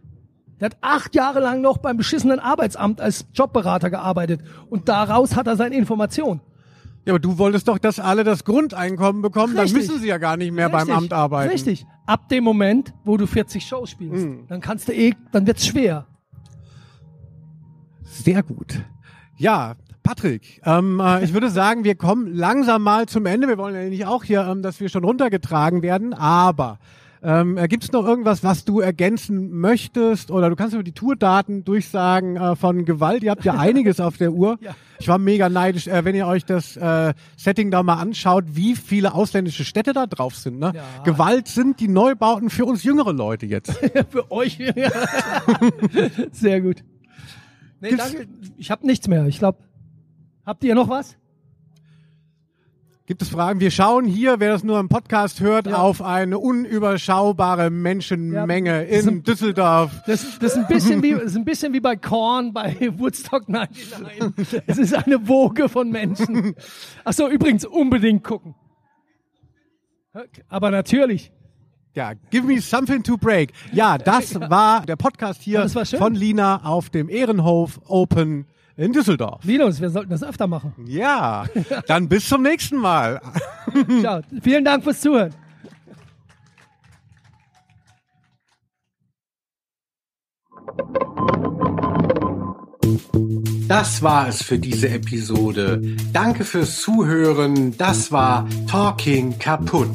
Der 0.59 0.67
hat 0.67 0.77
acht 0.81 1.15
Jahre 1.15 1.39
lang 1.39 1.61
noch 1.61 1.79
beim 1.79 1.97
beschissenen 1.97 2.39
Arbeitsamt 2.39 3.01
als 3.01 3.25
Jobberater 3.33 3.89
gearbeitet 3.89 4.41
und 4.69 4.87
daraus 4.87 5.35
hat 5.35 5.47
er 5.47 5.57
seine 5.57 5.75
Information. 5.75 6.39
Ja, 7.05 7.13
aber 7.13 7.19
du 7.19 7.37
wolltest 7.39 7.67
doch, 7.67 7.79
dass 7.79 7.99
alle 7.99 8.23
das 8.23 8.43
Grundeinkommen 8.45 9.21
bekommen, 9.23 9.55
dann 9.55 9.63
Richtig. 9.63 9.87
müssen 9.89 9.99
sie 10.01 10.07
ja 10.07 10.19
gar 10.19 10.37
nicht 10.37 10.51
mehr 10.51 10.67
Richtig, 10.71 10.87
beim 10.87 10.97
Amt 10.97 11.13
arbeiten. 11.13 11.51
Richtig. 11.51 11.85
Ab 12.05 12.29
dem 12.29 12.43
Moment, 12.43 12.93
wo 13.03 13.17
du 13.17 13.25
40 13.25 13.65
Shows 13.65 13.89
spielst, 13.89 14.25
Mhm. 14.25 14.45
dann 14.47 14.61
kannst 14.61 14.87
du 14.87 14.93
eh, 14.93 15.13
dann 15.31 15.47
wird's 15.47 15.65
schwer. 15.65 16.05
Sehr 18.03 18.43
gut. 18.43 18.81
Ja, 19.37 19.75
Patrick, 20.03 20.61
ähm, 20.65 20.99
äh, 20.99 21.23
ich 21.23 21.33
würde 21.33 21.49
sagen, 21.51 21.83
wir 21.83 21.95
kommen 21.95 22.33
langsam 22.33 22.83
mal 22.83 23.07
zum 23.07 23.25
Ende. 23.25 23.47
Wir 23.47 23.57
wollen 23.57 23.75
ja 23.75 23.83
nicht 23.89 24.05
auch 24.05 24.23
hier, 24.23 24.41
ähm, 24.45 24.61
dass 24.61 24.79
wir 24.79 24.89
schon 24.89 25.03
runtergetragen 25.03 25.81
werden, 25.81 26.13
aber 26.13 26.79
ähm, 27.23 27.55
Gibt 27.67 27.83
es 27.83 27.91
noch 27.91 28.05
irgendwas, 28.05 28.43
was 28.43 28.65
du 28.65 28.79
ergänzen 28.79 29.51
möchtest? 29.51 30.31
Oder 30.31 30.49
du 30.49 30.55
kannst 30.55 30.73
über 30.73 30.83
die 30.83 30.91
Tourdaten 30.93 31.63
durchsagen 31.63 32.35
äh, 32.35 32.55
von 32.55 32.83
Gewalt. 32.85 33.23
Ihr 33.23 33.31
habt 33.31 33.45
ja 33.45 33.53
einiges 33.53 33.99
auf 33.99 34.17
der 34.17 34.31
Uhr. 34.33 34.57
Ja. 34.61 34.75
Ich 34.99 35.07
war 35.07 35.17
mega 35.17 35.49
neidisch, 35.49 35.87
äh, 35.87 36.05
wenn 36.05 36.13
ihr 36.13 36.27
euch 36.27 36.45
das 36.45 36.77
äh, 36.77 37.13
Setting 37.35 37.71
da 37.71 37.81
mal 37.81 37.95
anschaut, 37.95 38.43
wie 38.49 38.75
viele 38.75 39.15
ausländische 39.15 39.65
Städte 39.65 39.93
da 39.93 40.05
drauf 40.05 40.35
sind. 40.35 40.59
Ne? 40.59 40.73
Ja. 40.75 41.03
Gewalt 41.03 41.47
sind 41.47 41.79
die 41.79 41.87
Neubauten 41.87 42.51
für 42.51 42.65
uns 42.65 42.83
jüngere 42.83 43.11
Leute 43.11 43.47
jetzt. 43.47 43.71
Für 44.09 44.29
euch. 44.31 44.59
Sehr 46.31 46.61
gut. 46.61 46.83
Nee, 47.79 47.89
Gibt's- 47.89 48.11
danke. 48.13 48.27
Ich 48.57 48.69
habe 48.69 48.85
nichts 48.85 49.07
mehr. 49.07 49.25
Ich 49.25 49.39
glaube, 49.39 49.57
habt 50.45 50.63
ihr 50.63 50.75
noch 50.75 50.87
was? 50.89 51.17
Gibt 53.11 53.23
es 53.23 53.27
Fragen? 53.27 53.59
Wir 53.59 53.71
schauen 53.71 54.05
hier, 54.05 54.39
wer 54.39 54.53
das 54.53 54.63
nur 54.63 54.79
im 54.79 54.87
Podcast 54.87 55.41
hört, 55.41 55.67
Ja. 55.67 55.75
auf 55.79 56.01
eine 56.01 56.39
unüberschaubare 56.39 57.69
Menschenmenge 57.69 58.85
in 58.85 59.01
Sind- 59.01 59.27
Düsseldorf. 59.27 59.91
Das, 60.07 60.39
das, 60.39 60.53
ist 60.53 60.57
ein 60.59 60.67
bisschen 60.67 61.03
wie, 61.03 61.11
das 61.11 61.23
ist 61.23 61.35
ein 61.35 61.43
bisschen 61.43 61.73
wie 61.73 61.81
bei 61.81 61.97
Korn 61.97 62.53
bei 62.53 62.73
Woodstock 62.97 63.49
99. 63.49 64.61
Es 64.65 64.77
ist 64.77 64.93
eine 64.93 65.27
Woge 65.27 65.67
von 65.67 65.89
Menschen. 65.91 66.55
Ach 67.03 67.11
so, 67.11 67.27
übrigens 67.27 67.65
unbedingt 67.65 68.23
gucken. 68.23 68.55
Aber 70.47 70.71
natürlich. 70.71 71.33
Ja, 71.93 72.13
give 72.29 72.47
me 72.47 72.61
something 72.61 73.03
to 73.03 73.17
break. 73.17 73.51
Ja, 73.73 73.97
das 73.97 74.35
war 74.49 74.85
der 74.85 74.95
Podcast 74.95 75.41
hier 75.41 75.65
Ja, 75.67 75.85
von 75.97 76.15
Lina 76.15 76.63
auf 76.63 76.89
dem 76.89 77.09
Ehrenhof 77.09 77.81
Open 77.89 78.45
in 78.81 78.93
Düsseldorf. 78.93 79.43
Linus, 79.43 79.79
wir 79.79 79.89
sollten 79.89 80.09
das 80.09 80.23
öfter 80.23 80.47
machen. 80.47 80.73
Ja, 80.87 81.45
dann 81.87 82.09
bis 82.09 82.27
zum 82.27 82.41
nächsten 82.41 82.77
Mal. 82.77 83.21
Ciao. 84.01 84.21
Vielen 84.41 84.65
Dank 84.65 84.83
fürs 84.83 85.01
Zuhören. 85.01 85.33
Das 93.67 94.01
war 94.01 94.27
es 94.27 94.41
für 94.41 94.59
diese 94.59 94.89
Episode. 94.89 95.81
Danke 96.11 96.43
fürs 96.43 96.81
Zuhören. 96.81 97.77
Das 97.77 98.11
war 98.11 98.47
Talking 98.67 99.37
kaputt. 99.39 99.89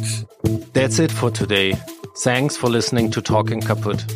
That's 0.72 0.98
it 0.98 1.12
for 1.12 1.32
today. 1.32 1.76
Thanks 2.22 2.56
for 2.56 2.70
listening 2.70 3.10
to 3.10 3.20
Talking 3.20 3.60
Kaputt. 3.60 4.06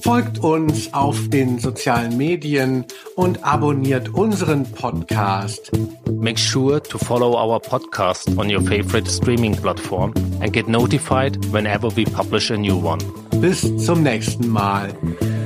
Folgt 0.00 0.38
uns 0.38 0.94
auf 0.94 1.28
den 1.28 1.58
sozialen 1.58 2.16
Medien 2.16 2.86
und 3.16 3.44
abonniert 3.44 4.08
unseren 4.14 4.64
Podcast. 4.72 5.70
Make 6.10 6.38
sure 6.38 6.82
to 6.82 6.96
follow 6.96 7.34
our 7.34 7.60
podcast 7.60 8.28
on 8.38 8.48
your 8.50 8.62
favorite 8.62 9.10
streaming 9.10 9.54
platform 9.54 10.14
and 10.40 10.52
get 10.52 10.68
notified 10.68 11.36
whenever 11.52 11.94
we 11.94 12.04
publish 12.04 12.50
a 12.50 12.56
new 12.56 12.76
one. 12.76 12.98
Bis 13.40 13.60
zum 13.76 14.02
nächsten 14.02 14.48
Mal. 14.48 14.88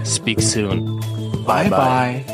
Speak 0.04 0.40
soon. 0.40 1.00
Bye 1.44 1.68
bye. 1.68 2.24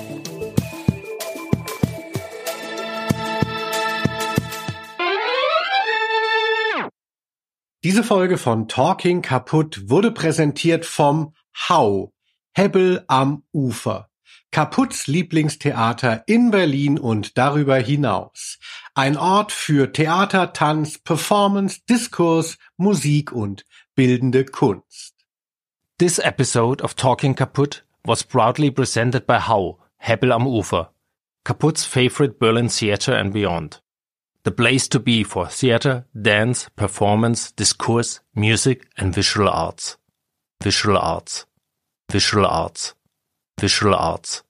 Diese 7.83 8.03
Folge 8.03 8.39
von 8.39 8.69
Talking 8.69 9.23
kaputt 9.23 9.91
wurde 9.91 10.11
präsentiert 10.11 10.87
vom 10.87 11.35
Hau, 11.55 12.13
Hebbel 12.53 13.05
am 13.09 13.45
Ufer. 13.53 14.09
Kaputts 14.51 15.09
Lieblingstheater 15.09 16.23
in 16.27 16.53
Berlin 16.53 16.99
und 16.99 17.37
darüber 17.37 17.77
hinaus. 17.77 18.59
Ein 18.95 19.17
Ort 19.17 19.51
für 19.51 19.91
Theater, 19.93 20.53
Tanz, 20.53 20.99
Performance, 20.99 21.81
Diskurs, 21.91 22.59
Musik 22.77 23.33
und 23.33 23.65
bildende 23.97 24.45
Kunst. 24.45 25.15
This 25.99 26.21
episode 26.21 26.85
of 26.85 26.95
Talking 26.95 27.35
Kaputt 27.35 27.85
was 28.05 28.23
proudly 28.23 28.71
presented 28.71 29.27
by 29.27 29.39
Hau, 29.39 29.81
Hebbel 29.97 30.33
am 30.33 30.47
Ufer, 30.47 30.91
Kaputt's 31.45 31.85
favorite 31.85 32.39
Berlin 32.39 32.69
theater 32.69 33.15
and 33.15 33.33
beyond. 33.33 33.81
The 34.45 34.53
place 34.53 34.89
to 34.91 35.01
be 35.01 35.25
for 35.25 35.47
theater, 35.47 36.07
dance, 36.15 36.69
performance, 36.77 37.51
discourse, 37.51 38.21
music 38.35 38.87
and 38.97 39.15
visual 39.15 39.49
arts. 39.49 39.97
Visual 40.63 40.97
arts. 40.97 41.47
Visual 42.11 42.47
arts. 42.47 42.95
Visual 43.61 43.95
arts. 43.95 44.43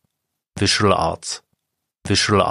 Visual 0.59 0.93
arts. 0.93 1.43
Visual 2.07 2.43
arts. 2.43 2.45